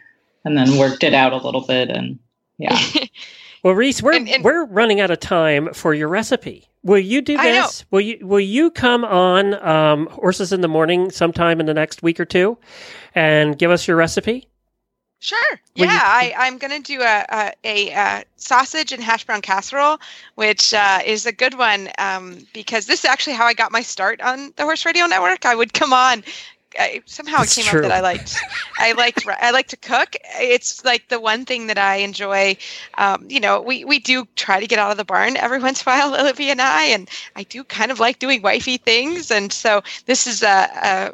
and 0.45 0.57
then 0.57 0.77
worked 0.77 1.03
it 1.03 1.13
out 1.13 1.33
a 1.33 1.37
little 1.37 1.65
bit 1.65 1.89
and 1.89 2.19
yeah. 2.57 2.79
well, 3.63 3.73
Reese, 3.73 4.01
we're 4.01 4.13
and, 4.13 4.29
and, 4.29 4.43
we're 4.43 4.65
running 4.65 4.99
out 4.99 5.11
of 5.11 5.19
time 5.19 5.73
for 5.73 5.93
your 5.93 6.07
recipe. 6.07 6.67
Will 6.83 6.99
you 6.99 7.21
do 7.21 7.37
this? 7.37 7.85
Will 7.91 8.01
you 8.01 8.25
will 8.25 8.39
you 8.39 8.71
come 8.71 9.03
on 9.03 9.53
um, 9.65 10.07
Horses 10.07 10.53
in 10.53 10.61
the 10.61 10.67
Morning 10.67 11.11
sometime 11.11 11.59
in 11.59 11.65
the 11.65 11.73
next 11.73 12.01
week 12.01 12.19
or 12.19 12.25
two 12.25 12.57
and 13.13 13.57
give 13.57 13.71
us 13.71 13.87
your 13.87 13.97
recipe? 13.97 14.47
Sure. 15.19 15.59
yeah, 15.75 15.85
you- 15.85 15.89
I, 15.93 16.33
I'm 16.37 16.57
going 16.57 16.71
to 16.71 16.79
do 16.79 17.01
a, 17.01 17.25
a, 17.29 17.53
a, 17.63 17.89
a, 17.89 18.23
sausage 18.35 18.91
and 18.91 19.03
hash 19.03 19.25
brown 19.25 19.41
casserole, 19.41 19.99
which 20.35 20.73
uh, 20.73 20.99
is 21.05 21.25
a 21.25 21.31
good 21.31 21.57
one 21.57 21.89
um, 21.97 22.45
because 22.53 22.85
this 22.85 22.99
is 22.99 23.05
actually 23.05 23.33
how 23.33 23.45
I 23.45 23.53
got 23.53 23.71
my 23.71 23.81
start 23.81 24.21
on 24.21 24.53
the 24.55 24.63
Horse 24.63 24.85
Radio 24.85 25.07
Network. 25.07 25.45
I 25.45 25.55
would 25.55 25.73
come 25.73 25.91
on 25.91 26.23
I 26.77 27.01
somehow 27.05 27.41
it 27.41 27.49
came 27.49 27.65
true. 27.65 27.79
up 27.79 27.83
that 27.83 27.91
I 27.91 28.01
liked. 28.01 28.37
I 28.79 28.91
liked. 28.93 29.25
I 29.27 29.51
like 29.51 29.67
to 29.69 29.77
cook. 29.77 30.15
It's 30.39 30.83
like 30.85 31.07
the 31.07 31.19
one 31.19 31.45
thing 31.45 31.67
that 31.67 31.77
I 31.77 31.97
enjoy. 31.97 32.57
Um, 32.97 33.25
you 33.29 33.39
know, 33.39 33.61
we 33.61 33.85
we 33.85 33.99
do 33.99 34.27
try 34.35 34.59
to 34.59 34.67
get 34.67 34.79
out 34.79 34.91
of 34.91 34.97
the 34.97 35.05
barn 35.05 35.37
every 35.37 35.59
once 35.61 35.81
in 35.81 35.91
a 35.91 35.95
while, 35.95 36.19
Olivia 36.19 36.51
and 36.51 36.61
I, 36.61 36.83
and 36.85 37.09
I 37.35 37.43
do 37.43 37.63
kind 37.63 37.91
of 37.91 37.99
like 37.99 38.19
doing 38.19 38.41
wifey 38.41 38.77
things. 38.77 39.31
And 39.31 39.51
so 39.51 39.81
this 40.05 40.27
is 40.27 40.43
a. 40.43 40.69
a 40.83 41.13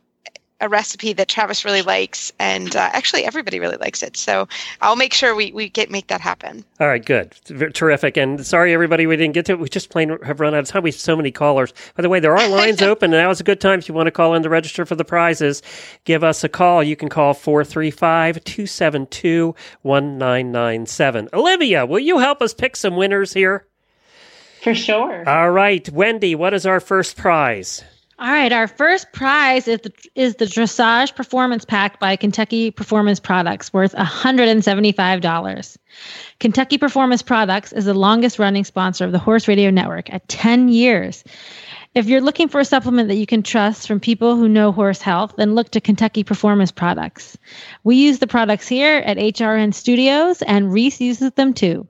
a 0.63 0.69
recipe 0.69 1.11
that 1.11 1.27
Travis 1.27 1.65
really 1.65 1.81
likes, 1.81 2.31
and 2.39 2.73
uh, 2.73 2.89
actually 2.93 3.25
everybody 3.25 3.59
really 3.59 3.75
likes 3.75 4.01
it. 4.01 4.15
So 4.15 4.47
I'll 4.81 4.95
make 4.95 5.13
sure 5.13 5.35
we, 5.35 5.51
we 5.51 5.67
get 5.67 5.91
make 5.91 6.07
that 6.07 6.21
happen. 6.21 6.63
All 6.79 6.87
right, 6.87 7.03
good, 7.03 7.31
terrific. 7.73 8.15
And 8.15 8.45
sorry, 8.45 8.73
everybody, 8.73 9.05
we 9.05 9.17
didn't 9.17 9.33
get 9.33 9.45
to 9.47 9.51
it. 9.51 9.59
We 9.59 9.67
just 9.67 9.89
plain 9.89 10.17
have 10.23 10.39
run 10.39 10.55
out 10.55 10.61
of 10.61 10.67
time. 10.67 10.83
We 10.83 10.91
have 10.91 10.99
so 10.99 11.17
many 11.17 11.31
callers. 11.31 11.73
By 11.95 12.01
the 12.01 12.09
way, 12.09 12.21
there 12.21 12.35
are 12.35 12.47
lines 12.47 12.81
open, 12.81 13.13
and 13.13 13.21
now 13.21 13.29
is 13.29 13.41
a 13.41 13.43
good 13.43 13.59
time 13.59 13.79
if 13.79 13.89
you 13.89 13.93
want 13.93 14.07
to 14.07 14.11
call 14.11 14.33
in 14.35 14.43
to 14.43 14.49
register 14.49 14.85
for 14.85 14.95
the 14.95 15.03
prizes. 15.03 15.61
Give 16.05 16.23
us 16.23 16.45
a 16.45 16.49
call. 16.49 16.81
You 16.81 16.95
can 16.95 17.09
call 17.09 17.33
435 17.33 18.41
272 18.45 19.53
1997. 19.81 21.29
Olivia, 21.33 21.85
will 21.85 21.99
you 21.99 22.19
help 22.19 22.41
us 22.41 22.53
pick 22.53 22.77
some 22.77 22.95
winners 22.95 23.33
here? 23.33 23.67
For 24.61 24.73
sure. 24.73 25.27
All 25.27 25.51
right, 25.51 25.89
Wendy, 25.89 26.35
what 26.35 26.53
is 26.53 26.65
our 26.65 26.79
first 26.79 27.17
prize? 27.17 27.83
All 28.19 28.29
right, 28.29 28.53
our 28.53 28.67
first 28.67 29.11
prize 29.11 29.67
is 29.67 29.79
the, 29.81 29.91
is 30.13 30.35
the 30.35 30.45
Dressage 30.45 31.15
Performance 31.15 31.65
Pack 31.65 31.99
by 31.99 32.15
Kentucky 32.15 32.69
Performance 32.69 33.19
Products, 33.19 33.73
worth 33.73 33.95
$175. 33.95 35.77
Kentucky 36.39 36.77
Performance 36.77 37.23
Products 37.23 37.73
is 37.73 37.85
the 37.85 37.95
longest 37.95 38.37
running 38.37 38.65
sponsor 38.65 39.05
of 39.05 39.13
the 39.13 39.19
Horse 39.19 39.47
Radio 39.47 39.71
Network 39.71 40.13
at 40.13 40.27
10 40.27 40.69
years. 40.69 41.23
If 41.95 42.05
you're 42.05 42.21
looking 42.21 42.49
for 42.49 42.59
a 42.59 42.65
supplement 42.65 43.07
that 43.09 43.17
you 43.17 43.25
can 43.25 43.41
trust 43.41 43.87
from 43.87 43.99
people 43.99 44.35
who 44.35 44.47
know 44.47 44.71
horse 44.71 45.01
health, 45.01 45.33
then 45.37 45.55
look 45.55 45.71
to 45.71 45.81
Kentucky 45.81 46.23
Performance 46.23 46.71
Products. 46.71 47.35
We 47.83 47.95
use 47.95 48.19
the 48.19 48.27
products 48.27 48.67
here 48.67 48.97
at 48.97 49.17
HRN 49.17 49.73
Studios, 49.73 50.43
and 50.43 50.71
Reese 50.71 51.01
uses 51.01 51.31
them 51.33 51.53
too. 51.53 51.87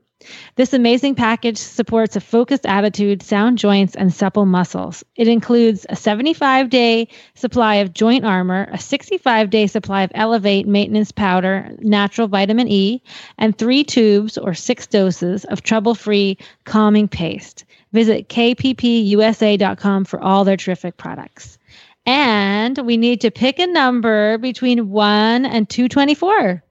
This 0.55 0.74
amazing 0.74 1.15
package 1.15 1.57
supports 1.57 2.15
a 2.15 2.21
focused 2.21 2.65
attitude, 2.65 3.21
sound 3.21 3.57
joints, 3.57 3.95
and 3.95 4.13
supple 4.13 4.45
muscles. 4.45 5.03
It 5.15 5.28
includes 5.28 5.86
a 5.89 5.95
75 5.95 6.69
day 6.69 7.07
supply 7.36 7.76
of 7.76 7.93
joint 7.93 8.26
armor, 8.26 8.67
a 8.71 8.80
65 8.80 9.49
day 9.49 9.67
supply 9.67 10.03
of 10.03 10.11
Elevate 10.13 10.67
maintenance 10.67 11.11
powder, 11.11 11.69
natural 11.80 12.28
vitamin 12.28 12.67
E, 12.67 13.01
and 13.38 13.57
three 13.57 13.84
tubes 13.84 14.38
or 14.38 14.53
six 14.53 14.88
doses 14.88 15.45
of 15.45 15.63
trouble 15.63 15.95
free 15.95 16.38
calming 16.65 17.07
paste. 17.07 17.65
Visit 17.91 18.30
kppusa.com 18.30 20.05
for 20.05 20.21
all 20.21 20.43
their 20.43 20.57
terrific 20.57 20.97
products. 20.97 21.57
And 22.05 22.78
we 22.80 22.97
need 22.97 23.21
to 23.21 23.32
pick 23.32 23.59
a 23.59 23.67
number 23.67 24.38
between 24.38 24.89
1 24.89 25.45
and 25.45 25.69
224. 25.69 26.63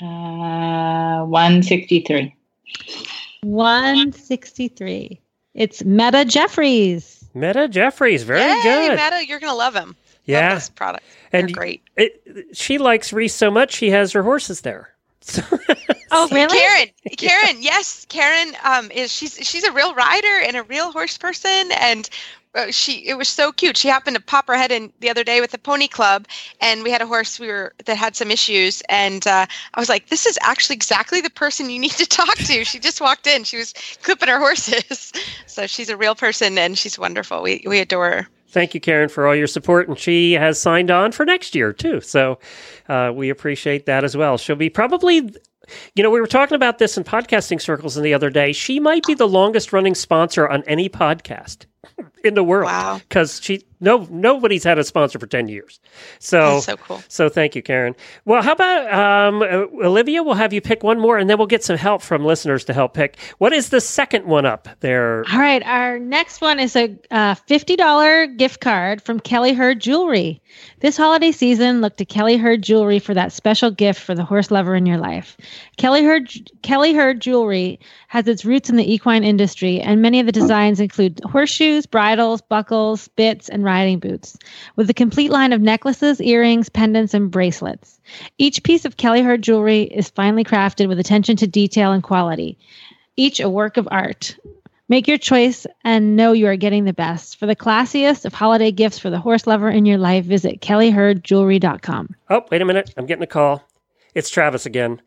Uh, 0.00 1.24
163. 1.26 2.34
163. 3.42 5.20
It's 5.54 5.84
Meta 5.84 6.24
Jeffries. 6.24 7.24
Meta 7.34 7.68
Jeffries, 7.68 8.22
very 8.22 8.40
Yay, 8.40 8.60
good. 8.62 8.90
Meta, 8.96 9.26
you're 9.26 9.40
gonna 9.40 9.54
love 9.54 9.74
him. 9.74 9.94
yeah, 10.24 10.54
This 10.54 10.68
product. 10.68 11.04
and 11.32 11.52
great. 11.52 11.82
It, 11.96 12.46
she 12.52 12.78
likes 12.78 13.12
Reese 13.12 13.34
so 13.34 13.50
much 13.50 13.72
she 13.74 13.90
has 13.90 14.12
her 14.12 14.22
horses 14.22 14.60
there. 14.62 14.94
Oh, 16.12 16.26
really? 16.32 16.58
Karen, 16.58 16.88
Karen, 17.18 17.62
yes, 17.62 18.04
Karen 18.08 18.52
um, 18.64 18.90
is 18.90 19.12
she's 19.12 19.34
she's 19.48 19.62
a 19.62 19.70
real 19.70 19.94
rider 19.94 20.40
and 20.44 20.56
a 20.56 20.64
real 20.64 20.90
horse 20.90 21.16
person, 21.16 21.70
and 21.78 22.10
she 22.70 23.06
it 23.06 23.16
was 23.16 23.28
so 23.28 23.52
cute. 23.52 23.76
She 23.76 23.88
happened 23.88 24.16
to 24.16 24.22
pop 24.22 24.48
her 24.48 24.56
head 24.56 24.72
in 24.72 24.92
the 25.00 25.10
other 25.10 25.24
day 25.24 25.40
with 25.40 25.52
the 25.52 25.58
pony 25.58 25.88
club, 25.88 26.26
and 26.60 26.82
we 26.82 26.90
had 26.90 27.00
a 27.00 27.06
horse 27.06 27.38
we 27.38 27.48
were 27.48 27.74
that 27.84 27.96
had 27.96 28.16
some 28.16 28.30
issues, 28.30 28.82
and 28.88 29.26
uh, 29.26 29.46
I 29.74 29.80
was 29.80 29.88
like, 29.88 30.08
this 30.08 30.26
is 30.26 30.38
actually 30.42 30.74
exactly 30.74 31.20
the 31.20 31.30
person 31.30 31.70
you 31.70 31.78
need 31.78 31.92
to 31.92 32.06
talk 32.06 32.36
to. 32.36 32.64
She 32.64 32.78
just 32.78 33.00
walked 33.00 33.26
in, 33.26 33.44
she 33.44 33.56
was 33.56 33.72
clipping 34.02 34.28
her 34.28 34.38
horses, 34.38 35.12
so 35.46 35.66
she's 35.66 35.88
a 35.88 35.96
real 35.96 36.14
person 36.14 36.58
and 36.58 36.76
she's 36.76 36.98
wonderful. 36.98 37.42
We 37.42 37.64
we 37.66 37.78
adore 37.78 38.10
her. 38.10 38.28
Thank 38.48 38.74
you, 38.74 38.80
Karen, 38.80 39.08
for 39.08 39.28
all 39.28 39.36
your 39.36 39.46
support. 39.46 39.88
And 39.88 39.96
she 39.96 40.32
has 40.32 40.60
signed 40.60 40.90
on 40.90 41.12
for 41.12 41.24
next 41.24 41.54
year, 41.54 41.72
too. 41.72 42.00
So 42.00 42.40
uh, 42.88 43.12
we 43.14 43.30
appreciate 43.30 43.86
that 43.86 44.02
as 44.02 44.16
well. 44.16 44.38
She'll 44.38 44.56
be 44.56 44.68
probably, 44.68 45.32
you 45.94 46.02
know, 46.02 46.10
we 46.10 46.20
were 46.20 46.26
talking 46.26 46.56
about 46.56 46.78
this 46.78 46.96
in 46.96 47.04
podcasting 47.04 47.60
circles 47.60 47.94
the 47.94 48.12
other 48.12 48.28
day. 48.28 48.52
She 48.52 48.80
might 48.80 49.06
be 49.06 49.14
the 49.14 49.28
longest 49.28 49.72
running 49.72 49.94
sponsor 49.94 50.48
on 50.48 50.64
any 50.64 50.88
podcast 50.88 51.66
in 52.24 52.34
the 52.34 52.44
world. 52.44 52.66
Wow. 52.66 52.98
Because 52.98 53.40
she, 53.42 53.64
no, 53.80 54.06
nobody's 54.10 54.64
had 54.64 54.78
a 54.78 54.84
sponsor 54.84 55.18
for 55.18 55.26
10 55.26 55.48
years. 55.48 55.80
So, 56.18 56.54
That's 56.54 56.66
so 56.66 56.76
cool. 56.76 57.02
So 57.08 57.28
thank 57.28 57.54
you, 57.54 57.62
Karen. 57.62 57.96
Well, 58.24 58.42
how 58.42 58.52
about 58.52 58.92
um, 58.92 59.42
uh, 59.42 59.86
Olivia? 59.86 60.22
We'll 60.22 60.34
have 60.34 60.52
you 60.52 60.60
pick 60.60 60.82
one 60.82 61.00
more 61.00 61.16
and 61.18 61.30
then 61.30 61.38
we'll 61.38 61.46
get 61.46 61.64
some 61.64 61.76
help 61.76 62.02
from 62.02 62.24
listeners 62.24 62.64
to 62.64 62.74
help 62.74 62.94
pick. 62.94 63.18
What 63.38 63.52
is 63.52 63.70
the 63.70 63.80
second 63.80 64.26
one 64.26 64.44
up 64.44 64.68
there? 64.80 65.24
All 65.32 65.38
right, 65.38 65.62
our 65.64 65.98
next 65.98 66.40
one 66.40 66.60
is 66.60 66.76
a 66.76 66.96
uh, 67.10 67.34
$50 67.34 68.36
gift 68.36 68.60
card 68.60 69.00
from 69.02 69.18
Kelly 69.18 69.54
Herd 69.54 69.80
Jewelry. 69.80 70.42
This 70.80 70.96
holiday 70.96 71.32
season, 71.32 71.80
look 71.80 71.96
to 71.96 72.04
Kelly 72.04 72.36
Herd 72.36 72.62
Jewelry 72.62 72.98
for 72.98 73.14
that 73.14 73.32
special 73.32 73.70
gift 73.70 74.00
for 74.00 74.14
the 74.14 74.24
horse 74.24 74.50
lover 74.50 74.74
in 74.74 74.86
your 74.86 74.98
life. 74.98 75.36
Kelly 75.78 76.04
Herd, 76.04 76.30
Kelly 76.62 76.92
Herd 76.92 77.20
Jewelry 77.20 77.80
has 78.08 78.26
its 78.26 78.44
roots 78.44 78.68
in 78.68 78.76
the 78.76 78.92
equine 78.92 79.24
industry, 79.24 79.80
and 79.80 80.02
many 80.02 80.20
of 80.20 80.26
the 80.26 80.32
designs 80.32 80.80
include 80.80 81.20
horseshoes, 81.24 81.69
bridles, 81.90 82.40
buckles, 82.40 83.08
bits, 83.08 83.48
and 83.48 83.64
riding 83.64 83.98
boots, 83.98 84.36
with 84.76 84.90
a 84.90 84.94
complete 84.94 85.30
line 85.30 85.52
of 85.52 85.60
necklaces, 85.60 86.20
earrings, 86.20 86.68
pendants, 86.68 87.14
and 87.14 87.30
bracelets. 87.30 88.00
Each 88.38 88.62
piece 88.62 88.84
of 88.84 88.96
Kelly 88.96 89.22
Herd 89.22 89.42
jewelry 89.42 89.82
is 89.82 90.10
finely 90.10 90.44
crafted 90.44 90.88
with 90.88 90.98
attention 90.98 91.36
to 91.36 91.46
detail 91.46 91.92
and 91.92 92.02
quality, 92.02 92.58
each 93.16 93.40
a 93.40 93.48
work 93.48 93.76
of 93.76 93.88
art. 93.90 94.36
Make 94.88 95.06
your 95.06 95.18
choice 95.18 95.66
and 95.84 96.16
know 96.16 96.32
you 96.32 96.48
are 96.48 96.56
getting 96.56 96.84
the 96.84 96.92
best. 96.92 97.38
For 97.38 97.46
the 97.46 97.54
classiest 97.54 98.24
of 98.24 98.34
holiday 98.34 98.72
gifts 98.72 98.98
for 98.98 99.08
the 99.08 99.20
horse 99.20 99.46
lover 99.46 99.70
in 99.70 99.86
your 99.86 99.98
life, 99.98 100.24
visit 100.24 100.60
kellyherdjewelry.com. 100.60 102.16
Oh, 102.28 102.44
wait 102.50 102.60
a 102.60 102.64
minute. 102.64 102.92
I'm 102.96 103.06
getting 103.06 103.22
a 103.22 103.28
call. 103.28 103.62
It's 104.14 104.30
Travis 104.30 104.66
again. 104.66 105.00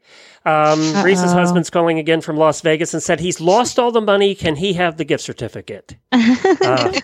Um, 0.45 1.03
Reese's 1.03 1.31
husband's 1.31 1.69
calling 1.69 1.99
again 1.99 2.19
from 2.21 2.35
Las 2.37 2.59
Vegas 2.61 2.93
and 2.93 3.01
said 3.01 3.19
he's 3.19 3.39
lost 3.39 3.79
all 3.79 3.91
the 3.91 4.01
money. 4.01 4.35
Can 4.35 4.55
he 4.57 4.73
have 4.73 4.97
the 4.97 5.05
gift 5.05 5.23
certificate? 5.23 5.95
Uh, 6.11 6.91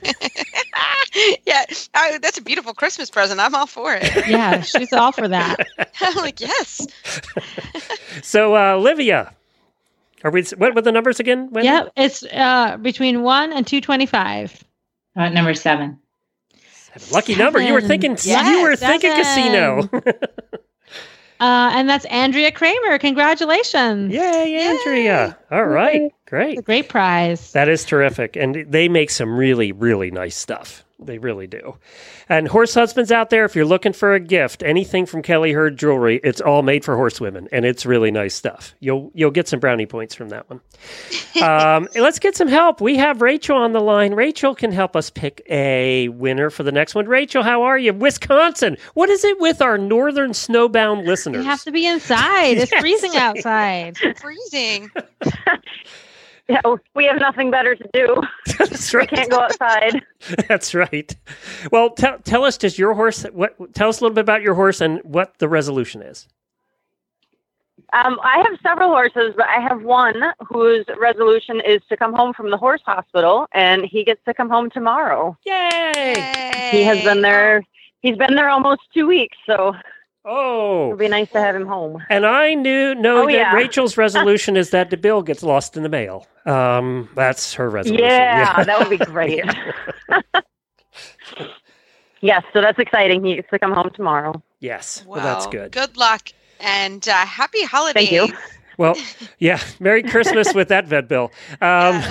yeah, 1.45 1.63
I, 1.95 2.17
that's 2.21 2.37
a 2.37 2.41
beautiful 2.41 2.73
Christmas 2.73 3.09
present. 3.09 3.39
I'm 3.39 3.55
all 3.55 3.65
for 3.67 3.93
it. 3.95 4.27
Yeah, 4.27 4.61
she's 4.61 4.91
all 4.93 5.11
for 5.11 5.27
that. 5.27 5.57
I'm 6.01 6.15
like, 6.17 6.39
yes. 6.41 6.85
so, 8.21 8.55
uh, 8.55 8.73
Olivia, 8.75 9.33
are 10.23 10.31
we? 10.31 10.43
What 10.57 10.75
were 10.75 10.81
the 10.81 10.91
numbers 10.91 11.19
again? 11.19 11.49
Wendy? 11.51 11.67
Yep, 11.69 11.91
it's 11.95 12.23
uh, 12.23 12.77
between 12.77 13.23
1 13.23 13.53
and 13.53 13.65
225. 13.65 14.63
Uh, 15.15 15.29
number 15.29 15.53
seven. 15.53 15.97
Lucky 17.11 17.35
number. 17.35 17.59
You 17.61 17.73
were 17.73 17.81
Seven. 17.81 17.87
thinking. 18.01 18.11
you 18.11 18.17
Yes, 18.31 18.63
were 18.63 18.75
thinking 18.75 19.13
casino. 19.13 19.89
Uh, 21.39 21.71
and 21.73 21.87
that's 21.87 22.05
Andrea 22.05 22.51
Kramer. 22.51 22.99
Congratulations. 22.99 24.13
Yay, 24.13 24.57
Andrea. 24.59 25.37
All 25.51 25.65
right, 25.65 26.11
great. 26.27 26.59
A 26.59 26.61
great 26.61 26.89
prize. 26.89 27.53
That 27.53 27.69
is 27.69 27.85
terrific. 27.85 28.35
And 28.35 28.65
they 28.69 28.89
make 28.89 29.09
some 29.09 29.37
really, 29.37 29.71
really 29.71 30.11
nice 30.11 30.35
stuff. 30.35 30.83
They 31.01 31.17
really 31.17 31.47
do. 31.47 31.77
And 32.27 32.45
horse 32.47 32.73
husbands 32.73 33.09
out 33.09 33.29
there, 33.29 33.45
if 33.45 33.55
you're 33.55 33.63
looking 33.65 33.93
for 33.93 34.13
a 34.13 34.19
gift, 34.19 34.63
anything 34.63 35.05
from 35.05 35.21
Kelly 35.21 35.53
Herd 35.53 35.77
Jewelry, 35.77 36.19
it's 36.25 36.41
all 36.41 36.61
made 36.61 36.83
for 36.83 36.97
horsewomen, 36.97 37.47
and 37.53 37.63
it's 37.63 37.85
really 37.85 38.11
nice 38.11 38.35
stuff. 38.35 38.75
You'll 38.81 39.09
you'll 39.13 39.31
get 39.31 39.47
some 39.47 39.61
brownie 39.61 39.85
points 39.85 40.13
from 40.13 40.27
that 40.29 40.49
one. 40.49 40.59
um, 41.41 41.87
let's 41.95 42.19
get 42.19 42.35
some 42.35 42.49
help. 42.49 42.81
We 42.81 42.97
have 42.97 43.21
Rachel 43.21 43.55
on 43.57 43.71
the 43.71 43.79
line. 43.79 44.13
Rachel 44.13 44.53
can 44.53 44.73
help 44.73 44.95
us 44.97 45.09
pick 45.09 45.41
a 45.49 46.09
winner 46.09 46.49
for 46.49 46.63
the 46.63 46.71
next 46.73 46.95
one. 46.95 47.07
Rachel, 47.07 47.43
how 47.43 47.63
are 47.63 47.77
you? 47.77 47.93
Wisconsin. 47.93 48.75
What 48.93 49.09
is 49.09 49.23
it 49.23 49.39
with 49.39 49.61
our 49.61 49.77
northern 49.77 50.31
snowbound 50.31 51.05
listeners? 51.05 51.43
You 51.45 51.49
have 51.49 51.63
to 51.63 51.71
be 51.71 51.85
inside. 51.87 52.57
It's 52.57 52.71
Yes. 52.79 52.81
freezing 52.81 53.15
outside. 53.15 53.97
Freezing. 54.17 54.91
Yeah, 56.49 56.61
we 56.95 57.05
have 57.05 57.19
nothing 57.19 57.51
better 57.51 57.75
to 57.75 57.89
do. 57.93 58.15
That's 58.57 58.91
We 58.91 59.05
can't 59.05 59.29
go 59.29 59.39
outside. 59.39 60.01
That's 60.47 60.73
right. 60.73 61.15
Well, 61.71 61.91
tell 61.91 62.17
tell 62.19 62.43
us, 62.43 62.57
does 62.57 62.79
your 62.79 62.95
horse? 62.95 63.23
What? 63.23 63.55
Tell 63.75 63.87
us 63.87 63.99
a 63.99 64.03
little 64.03 64.15
bit 64.15 64.21
about 64.21 64.41
your 64.41 64.55
horse 64.55 64.81
and 64.81 64.99
what 65.03 65.37
the 65.37 65.47
resolution 65.47 66.01
is. 66.01 66.27
Um, 67.93 68.19
I 68.23 68.43
have 68.49 68.59
several 68.63 68.89
horses, 68.89 69.33
but 69.37 69.47
I 69.47 69.59
have 69.59 69.83
one 69.83 70.21
whose 70.47 70.85
resolution 70.99 71.61
is 71.65 71.81
to 71.89 71.97
come 71.97 72.13
home 72.13 72.33
from 72.33 72.49
the 72.49 72.57
horse 72.57 72.81
hospital, 72.85 73.47
and 73.53 73.85
he 73.85 74.03
gets 74.03 74.23
to 74.25 74.33
come 74.33 74.49
home 74.49 74.69
tomorrow. 74.71 75.37
Yay! 75.45 76.69
He 76.71 76.83
has 76.83 77.03
been 77.03 77.21
there. 77.21 77.63
He's 78.01 78.17
been 78.17 78.35
there 78.35 78.49
almost 78.49 78.81
two 78.93 79.07
weeks, 79.07 79.37
so 79.45 79.75
oh, 80.29 80.87
it'd 80.87 80.99
be 80.99 81.07
nice 81.07 81.29
to 81.31 81.39
have 81.41 81.55
him 81.55 81.65
home. 81.65 82.01
And 82.09 82.25
I 82.25 82.53
knew 82.53 82.93
know 82.95 83.23
Oh, 83.23 83.25
that 83.25 83.31
yeah. 83.33 83.53
Rachel's 83.53 83.97
resolution 84.05 84.55
is 84.55 84.69
that 84.69 84.89
the 84.91 84.97
bill 84.97 85.21
gets 85.21 85.43
lost 85.43 85.75
in 85.75 85.83
the 85.83 85.89
mail. 85.89 86.27
Um, 86.45 87.09
that's 87.15 87.53
her 87.55 87.69
resolution. 87.69 88.05
Yeah, 88.05 88.63
that 88.63 88.79
would 88.79 88.89
be 88.89 89.03
great. 89.03 89.43
Yes, 92.21 92.43
so 92.51 92.59
that's 92.59 92.77
exciting. 92.79 93.23
He 93.23 93.35
gets 93.35 93.49
to 93.49 93.57
come 93.59 93.71
home 93.71 93.91
tomorrow. 93.95 94.43
Yes, 94.59 95.05
Well, 95.07 95.23
well, 95.23 95.25
that's 95.33 95.47
good. 95.47 95.71
Good 95.71 95.95
luck 95.95 96.29
and 96.59 97.07
uh, 97.07 97.13
happy 97.13 97.63
holidays. 97.63 98.11
you. 98.11 98.27
Well, 98.77 98.95
yeah. 99.39 99.59
Merry 99.79 100.03
Christmas 100.03 100.53
with 100.53 100.67
that 100.67 100.85
vet 100.85 101.07
bill. 101.07 101.31
Um, 101.61 102.03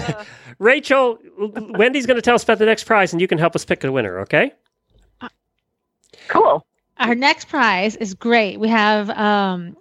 Rachel, 0.59 1.19
Wendy's 1.39 2.07
going 2.07 2.17
to 2.17 2.23
tell 2.23 2.35
us 2.35 2.43
about 2.43 2.59
the 2.59 2.65
next 2.65 2.85
prize, 2.85 3.13
and 3.13 3.21
you 3.21 3.29
can 3.29 3.37
help 3.39 3.55
us 3.55 3.67
pick 3.67 3.85
a 3.85 3.93
winner. 3.93 4.19
Okay? 4.21 4.53
Cool. 6.29 6.65
Our 6.99 7.15
next 7.15 7.49
prize 7.49 7.95
is 7.97 8.15
great. 8.15 8.59
We 8.59 8.69
have 8.69 9.09
um, 9.11 9.77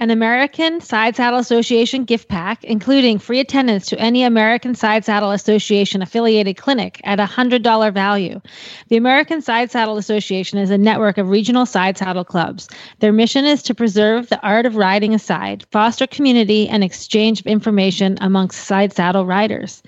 an 0.00 0.10
American 0.10 0.80
Side 0.80 1.14
Saddle 1.14 1.38
Association 1.38 2.04
gift 2.04 2.26
pack, 2.28 2.64
including 2.64 3.18
free 3.18 3.38
attendance 3.38 3.86
to 3.88 3.98
any 3.98 4.22
American 4.22 4.74
Side 4.74 5.04
Saddle 5.04 5.30
Association 5.30 6.00
affiliated 6.00 6.56
clinic 6.56 7.02
at 7.04 7.20
a 7.20 7.26
$100 7.26 7.92
value. 7.92 8.40
The 8.88 8.96
American 8.96 9.42
Side 9.42 9.70
Saddle 9.70 9.98
Association 9.98 10.58
is 10.58 10.70
a 10.70 10.78
network 10.78 11.18
of 11.18 11.28
regional 11.28 11.66
side 11.66 11.98
saddle 11.98 12.24
clubs. 12.24 12.66
Their 13.00 13.12
mission 13.12 13.44
is 13.44 13.62
to 13.64 13.74
preserve 13.74 14.30
the 14.30 14.40
art 14.40 14.64
of 14.64 14.76
riding 14.76 15.12
aside, 15.12 15.66
foster 15.70 16.06
community, 16.06 16.66
and 16.66 16.82
exchange 16.82 17.40
of 17.40 17.46
information 17.46 18.16
amongst 18.22 18.64
side 18.64 18.94
saddle 18.94 19.26
riders, 19.26 19.82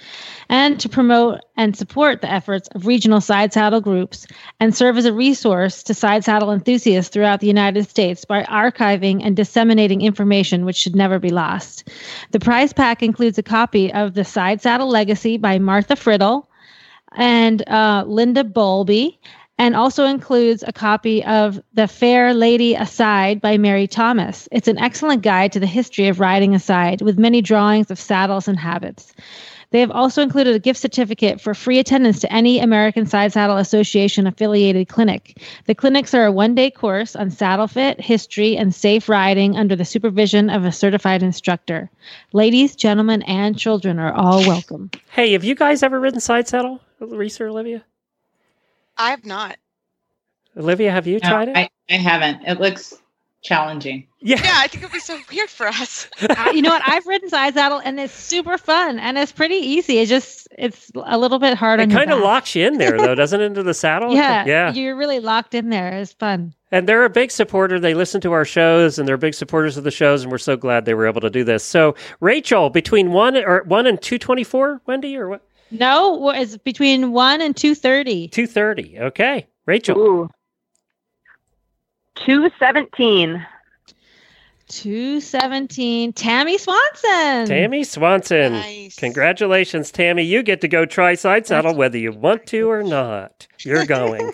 and 0.53 0.79
to 0.79 0.87
promote 0.87 1.41
and 1.57 1.75
support 1.75 2.21
the 2.21 2.31
efforts 2.31 2.69
of 2.75 2.87
regional 2.87 3.23
side 3.23 3.55
saddle 3.55 3.81
groups 3.81 4.27
and 4.61 4.77
serve 4.77 4.99
as 4.99 5.07
a 5.07 5.13
resource 5.13 5.83
to 5.83 5.95
side 5.95 6.23
saddle 6.23 6.53
enthusiasts 6.53 7.11
throughout 7.11 7.41
the 7.41 7.47
United 7.47 7.89
States 7.89 8.27
by 8.27 8.43
archiving 8.43 9.25
and 9.25 9.35
disseminating 9.35 10.03
information 10.03 10.67
which 10.67 10.77
should 10.77 10.95
never 10.95 11.19
be 11.19 11.31
lost. 11.31 11.89
The 12.33 12.39
prize 12.39 12.75
pack 12.75 13.03
includes 13.03 13.39
a 13.39 13.43
copy 13.43 13.91
of 13.95 14.13
The 14.13 14.27
Side 14.27 14.61
Saddle 14.61 14.89
Legacy 14.89 15.39
by 15.39 15.59
Martha 15.59 15.95
Friddle 15.95 16.47
and 17.13 17.67
uh, 17.67 18.05
Linda 18.07 18.45
Bowlby, 18.45 19.19
and 19.57 19.75
also 19.75 20.05
includes 20.05 20.63
a 20.67 20.73
copy 20.73 21.25
of 21.25 21.63
The 21.73 21.89
Fair 21.89 22.35
Lady 22.35 22.75
Aside 22.75 23.41
by 23.41 23.57
Mary 23.57 23.87
Thomas. 23.87 24.49
It's 24.53 24.69
an 24.69 24.79
excellent 24.79 25.23
guide 25.23 25.53
to 25.53 25.61
the 25.61 25.67
history 25.67 26.09
of 26.09 26.21
riding 26.21 26.55
aside 26.55 27.01
with 27.01 27.19
many 27.19 27.41
drawings 27.41 27.91
of 27.91 27.99
saddles 27.99 28.49
and 28.49 28.59
habits. 28.59 29.15
They 29.73 29.81
have 29.81 29.91
also 29.91 30.23
included 30.23 30.55
a 30.55 30.59
gift 30.59 30.79
certificate 30.81 31.41
for 31.41 31.55
free 31.55 31.79
attendance 31.79 32.21
to 32.21 32.33
any 32.33 32.61
American 32.61 33.07
Side 33.07 33.33
Saddle 33.33 33.57
Association 33.57 34.27
affiliated 34.27 34.89
clinic. 34.89 35.39
The 35.67 35.75
clinics 35.75 36.15
are 36.15 36.27
a 36.27 36.33
one 36.33 36.55
day 36.55 36.71
course 36.71 37.17
on 37.17 37.31
saddle 37.31 37.67
fit, 37.67 38.01
history, 38.01 38.57
and 38.57 38.75
safe 38.75 39.09
riding 39.09 39.57
under 39.57 39.75
the 39.75 39.85
supervision 39.85 40.51
of 40.51 40.65
a 40.65 40.73
certified 40.73 41.23
instructor. 41.23 41.91
Ladies, 42.33 42.77
gentlemen, 42.77 43.23
and 43.23 43.59
children 43.59 43.99
are 43.99 44.13
all 44.13 44.41
welcome. 44.47 44.91
Hey, 45.11 45.33
have 45.33 45.45
you 45.45 45.55
guys 45.55 45.83
ever 45.83 45.99
ridden 45.99 46.21
side 46.21 46.49
saddle, 46.49 46.81
Reese 47.01 47.41
or 47.41 47.49
Olivia? 47.49 47.85
I 48.97 49.11
have 49.11 49.25
not. 49.25 49.57
Olivia, 50.57 50.93
have 50.93 51.07
you 51.07 51.19
No, 51.23 51.29
tried 51.31 51.49
it? 51.49 51.57
I, 51.57 51.71
I 51.91 51.95
haven't. 51.95 52.43
It 52.47 52.61
looks 52.61 53.02
challenging. 53.43 54.07
Yeah. 54.21 54.41
Yeah, 54.43 54.55
I 54.57 54.69
think 54.69 54.85
it'd 54.85 54.93
be 54.93 55.01
so 55.01 55.19
weird 55.33 55.51
for 55.51 55.67
us. 55.67 56.09
Uh, 56.21 56.51
you 56.55 56.63
know 56.63 56.71
what? 56.71 56.83
I've 56.87 57.07
ridden 57.07 57.29
side 57.29 57.55
saddle 57.55 57.81
and 57.85 57.99
it's 57.99 58.15
super 58.15 58.57
fun 58.57 58.99
and 58.99 59.19
it's 59.19 59.33
pretty 59.33 59.57
easy. 59.57 59.99
It 59.99 60.07
just, 60.07 60.49
it's 60.57 60.91
a 60.95 61.19
little 61.19 61.39
bit 61.39 61.57
hard 61.57 61.81
It 61.81 61.85
on 61.85 61.91
your 61.91 61.99
kind 61.99 62.13
of 62.13 62.21
locks 62.21 62.55
you 62.55 62.67
in 62.67 62.79
there, 62.79 62.97
though, 62.97 63.15
doesn't 63.15 63.41
it, 63.41 63.45
into 63.45 63.63
the 63.63 63.75
saddle? 63.75 64.15
Yeah, 64.15 64.45
Yeah. 64.47 64.73
You're 64.73 64.97
really 64.97 65.19
locked 65.21 65.55
in 65.55 65.71
there. 65.71 65.89
It's 65.99 66.13
fun. 66.13 66.55
And 66.71 66.89
they're 66.89 67.05
a 67.05 67.11
big 67.11 67.31
supporter. 67.31 67.79
They 67.79 67.93
listen 67.93 68.23
to 68.23 68.33
our 68.33 68.47
shows, 68.47 68.99
and 68.99 69.07
they're 69.07 69.19
big 69.19 69.35
supporters 69.35 69.77
of 69.77 69.85
the 69.85 69.91
shows. 69.91 70.23
And 70.23 70.33
we're 70.33 70.39
so 70.39 70.57
glad 70.57 70.87
they 70.87 70.95
were 70.95 71.07
able 71.07 71.21
to 71.21 71.29
do 71.29 71.45
this. 71.45 71.63
So, 71.63 71.95
Rachel, 72.21 72.71
between 72.71 73.13
one 73.13 73.37
or 73.37 73.63
one 73.65 73.87
and 73.87 74.01
two 74.01 74.19
twenty 74.19 74.43
four, 74.43 74.81
Wendy, 74.87 75.15
or 75.19 75.29
what? 75.29 75.43
No, 75.71 76.31
it's 76.31 76.57
between 76.57 77.13
one 77.13 77.43
and 77.43 77.55
two 77.55 77.75
thirty. 77.75 78.29
Two 78.29 78.47
thirty. 78.47 78.99
Okay, 78.99 79.47
Rachel. 79.67 79.99
Ooh. 79.99 80.31
217. 82.17 83.47
Two 84.69 85.21
seventeen. 85.21 86.15
Tammy 86.15 86.57
Swanson. 86.57 87.47
Tammy 87.47 87.85
Swanson. 87.85 88.63
Congratulations, 88.97 89.91
Tammy. 89.91 90.23
You 90.23 90.43
get 90.43 90.63
to 90.63 90.69
go 90.69 90.87
try 90.87 91.15
side 91.15 91.47
saddle 91.47 91.75
whether 91.75 91.99
you 91.99 92.11
want 92.11 92.47
to 92.47 92.71
or 92.71 92.83
not. 92.83 93.47
You're 93.61 93.85
going. 93.85 94.33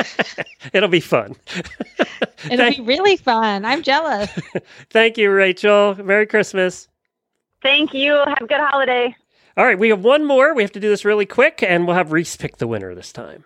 It'll 0.72 0.88
be 0.88 1.00
fun. 1.00 1.36
It'll 2.50 2.70
be 2.70 2.80
really 2.80 3.18
fun. 3.18 3.66
I'm 3.66 3.82
jealous. 3.82 4.30
Thank 4.90 5.18
you, 5.18 5.30
Rachel. 5.30 5.96
Merry 6.02 6.26
Christmas. 6.26 6.88
Thank 7.62 7.92
you. 7.92 8.12
Have 8.14 8.40
a 8.40 8.46
good 8.46 8.60
holiday. 8.60 9.14
All 9.58 9.66
right, 9.66 9.78
we 9.78 9.90
have 9.90 10.02
one 10.02 10.24
more. 10.24 10.54
We 10.54 10.62
have 10.62 10.72
to 10.72 10.80
do 10.80 10.88
this 10.88 11.04
really 11.04 11.26
quick, 11.26 11.62
and 11.62 11.86
we'll 11.86 11.96
have 11.96 12.12
Reese 12.12 12.36
pick 12.36 12.56
the 12.56 12.66
winner 12.68 12.94
this 12.94 13.12
time. 13.12 13.44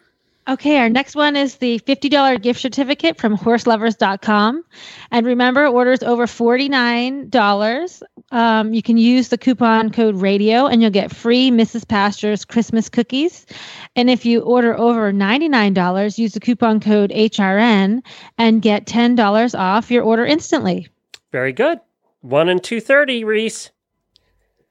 Okay, 0.49 0.79
our 0.79 0.89
next 0.89 1.15
one 1.15 1.37
is 1.37 1.57
the 1.57 1.79
$50 1.81 2.43
gift 2.43 2.61
certificate 2.61 3.17
from 3.17 3.39
horseloverz.com. 3.39 4.65
And 5.13 5.27
remember, 5.27 5.67
orders 5.67 6.03
over 6.03 6.27
$49, 6.27 8.03
um, 8.33 8.75
you 8.75 8.83
can 8.83 8.97
use 8.97 9.29
the 9.29 9.39
coupon 9.39 9.91
code 9.91 10.17
radio 10.17 10.67
and 10.67 10.83
you'll 10.83 10.91
get 10.91 11.15
free 11.15 11.53
Mrs. 11.53 11.87
Pasture's 11.87 12.45
Christmas 12.45 12.89
cookies. 12.89 13.47
And 13.95 14.11
if 14.11 14.27
you 14.27 14.41
order 14.41 14.77
over 14.77 15.13
$99, 15.13 16.19
use 16.19 16.33
the 16.33 16.41
coupon 16.41 16.81
code 16.81 17.11
HRN 17.11 18.03
and 18.37 18.63
get 18.63 18.87
$10 18.87 19.59
off 19.59 19.91
your 19.93 20.03
order 20.03 20.27
instantly. 20.27 20.89
Very 21.31 21.53
good. 21.53 21.79
One 22.21 22.49
and 22.49 22.63
two 22.63 22.81
thirty, 22.81 23.25
Reese. 23.25 23.71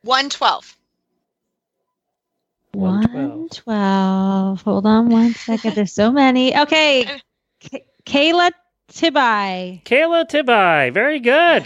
112. 0.04 0.78
112. 2.74 4.62
Hold 4.62 4.86
on 4.86 5.10
one 5.10 5.34
second. 5.34 5.76
There's 5.76 5.94
so 5.94 6.12
many. 6.12 6.58
Okay. 6.58 7.22
Kayla 8.06 8.52
Tibai. 8.92 9.84
Kayla 9.84 10.26
Tibai. 10.30 10.94
Very 10.94 11.20
good. 11.20 11.66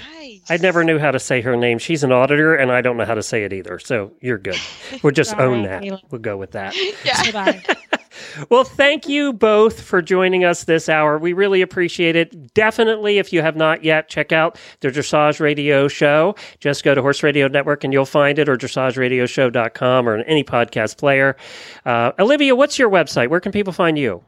I 0.50 0.58
never 0.58 0.84
knew 0.84 1.00
how 1.00 1.12
to 1.12 1.20
say 1.20 1.42
her 1.42 1.56
name. 1.56 1.80
She's 1.80 2.04
an 2.04 2.12
auditor, 2.12 2.56
and 2.56 2.72
I 2.72 2.82
don't 2.82 2.98
know 2.98 3.06
how 3.06 3.16
to 3.16 3.24
say 3.24 3.44
it 3.44 3.54
either. 3.54 3.80
So 3.80 4.12
you're 4.22 4.38
good. 4.38 4.58
We'll 5.04 5.12
just 5.12 5.30
Sorry, 5.32 5.44
own 5.44 5.64
that. 5.64 5.84
Kayla. 5.84 6.02
We'll 6.12 6.22
go 6.22 6.38
with 6.38 6.52
that. 6.52 6.74
Tibai. 7.04 7.76
Well, 8.50 8.64
thank 8.64 9.08
you 9.10 9.34
both 9.34 9.82
for 9.82 10.02
joining 10.02 10.46
us 10.46 10.64
this 10.64 10.88
hour. 10.88 11.18
We 11.18 11.34
really 11.34 11.62
appreciate 11.62 12.16
it. 12.16 12.54
Definitely, 12.54 13.18
if 13.18 13.34
you 13.34 13.42
have 13.42 13.56
not 13.58 13.84
yet, 13.84 14.08
check 14.08 14.32
out 14.32 14.58
the 14.80 14.88
Dressage 14.90 15.40
Radio 15.42 15.88
Show. 15.90 16.36
Just 16.60 16.84
go 16.84 16.96
to 16.96 17.02
Horse 17.02 17.24
Radio 17.24 17.48
Network 17.50 17.84
and 17.84 17.92
you'll 17.92 18.06
find 18.06 18.40
it, 18.40 18.48
or 18.48 18.56
dressageradioshow.com 18.56 20.08
or 20.10 20.16
in 20.18 20.24
any 20.24 20.44
podcast 20.44 20.98
player. 20.98 21.36
Uh, 21.86 22.12
Olivia, 22.20 22.56
what's 22.56 22.80
your 22.80 22.90
website? 22.90 23.30
Where 23.30 23.40
can 23.42 23.52
people 23.52 23.74
find 23.74 23.98
you? 23.98 24.24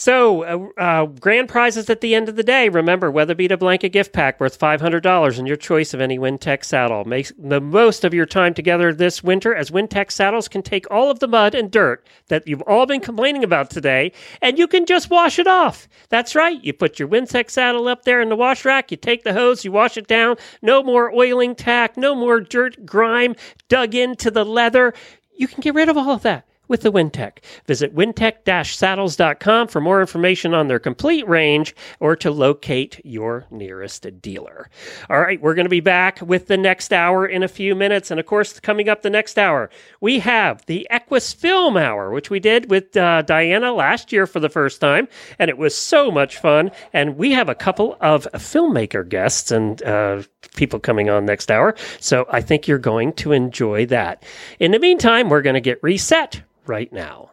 So, 0.00 0.44
uh, 0.44 0.80
uh, 0.80 1.06
grand 1.06 1.48
prizes 1.48 1.90
at 1.90 2.02
the 2.02 2.14
end 2.14 2.28
of 2.28 2.36
the 2.36 2.44
day. 2.44 2.68
Remember, 2.68 3.10
Weatherbeeta 3.10 3.58
blanket 3.58 3.88
gift 3.88 4.12
pack 4.12 4.38
worth 4.38 4.56
$500 4.56 5.38
and 5.38 5.48
your 5.48 5.56
choice 5.56 5.92
of 5.92 6.00
any 6.00 6.20
Wintec 6.20 6.64
saddle. 6.64 7.04
Make 7.04 7.32
the 7.36 7.60
most 7.60 8.04
of 8.04 8.14
your 8.14 8.24
time 8.24 8.54
together 8.54 8.94
this 8.94 9.24
winter 9.24 9.52
as 9.52 9.72
Wintec 9.72 10.12
saddles 10.12 10.46
can 10.46 10.62
take 10.62 10.88
all 10.88 11.10
of 11.10 11.18
the 11.18 11.26
mud 11.26 11.56
and 11.56 11.68
dirt 11.68 12.06
that 12.28 12.46
you've 12.46 12.62
all 12.62 12.86
been 12.86 13.00
complaining 13.00 13.42
about 13.42 13.70
today 13.70 14.12
and 14.40 14.56
you 14.56 14.68
can 14.68 14.86
just 14.86 15.10
wash 15.10 15.36
it 15.36 15.48
off. 15.48 15.88
That's 16.10 16.36
right. 16.36 16.62
You 16.62 16.74
put 16.74 17.00
your 17.00 17.08
Wintec 17.08 17.50
saddle 17.50 17.88
up 17.88 18.04
there 18.04 18.20
in 18.20 18.28
the 18.28 18.36
wash 18.36 18.64
rack, 18.64 18.92
you 18.92 18.96
take 18.96 19.24
the 19.24 19.32
hose, 19.32 19.64
you 19.64 19.72
wash 19.72 19.96
it 19.96 20.06
down. 20.06 20.36
No 20.62 20.80
more 20.80 21.12
oiling 21.12 21.56
tack, 21.56 21.96
no 21.96 22.14
more 22.14 22.38
dirt, 22.38 22.86
grime 22.86 23.34
dug 23.68 23.96
into 23.96 24.30
the 24.30 24.44
leather. 24.44 24.94
You 25.34 25.48
can 25.48 25.60
get 25.60 25.74
rid 25.74 25.88
of 25.88 25.96
all 25.96 26.12
of 26.12 26.22
that 26.22 26.47
with 26.68 26.82
the 26.82 26.92
Wintec. 26.92 27.38
Visit 27.66 27.94
wintec-saddles.com 27.94 29.68
for 29.68 29.80
more 29.80 30.00
information 30.00 30.54
on 30.54 30.68
their 30.68 30.78
complete 30.78 31.26
range 31.26 31.74
or 32.00 32.14
to 32.16 32.30
locate 32.30 33.00
your 33.04 33.46
nearest 33.50 34.06
dealer. 34.20 34.70
All 35.10 35.20
right, 35.20 35.40
we're 35.40 35.54
going 35.54 35.64
to 35.64 35.70
be 35.70 35.80
back 35.80 36.20
with 36.20 36.46
the 36.46 36.56
next 36.56 36.92
hour 36.92 37.26
in 37.26 37.42
a 37.42 37.48
few 37.48 37.74
minutes. 37.74 38.10
And 38.10 38.20
of 38.20 38.26
course, 38.26 38.60
coming 38.60 38.88
up 38.88 39.02
the 39.02 39.10
next 39.10 39.38
hour, 39.38 39.70
we 40.00 40.18
have 40.20 40.64
the 40.66 40.86
Equus 40.90 41.32
Film 41.32 41.76
Hour, 41.76 42.10
which 42.10 42.30
we 42.30 42.40
did 42.40 42.70
with 42.70 42.96
uh, 42.96 43.22
Diana 43.22 43.72
last 43.72 44.12
year 44.12 44.26
for 44.26 44.40
the 44.40 44.48
first 44.48 44.80
time. 44.80 45.08
And 45.38 45.48
it 45.48 45.58
was 45.58 45.74
so 45.74 46.10
much 46.10 46.36
fun. 46.38 46.70
And 46.92 47.16
we 47.16 47.32
have 47.32 47.48
a 47.48 47.54
couple 47.54 47.96
of 48.00 48.28
filmmaker 48.34 49.08
guests 49.08 49.50
and 49.50 49.82
uh, 49.82 50.22
people 50.56 50.78
coming 50.78 51.08
on 51.08 51.24
next 51.24 51.50
hour. 51.50 51.74
So 52.00 52.26
I 52.30 52.40
think 52.40 52.68
you're 52.68 52.78
going 52.78 53.12
to 53.14 53.32
enjoy 53.32 53.86
that. 53.86 54.22
In 54.58 54.72
the 54.72 54.78
meantime, 54.78 55.28
we're 55.28 55.42
going 55.42 55.54
to 55.54 55.60
get 55.60 55.82
reset 55.82 56.42
right 56.68 56.92
now. 56.92 57.30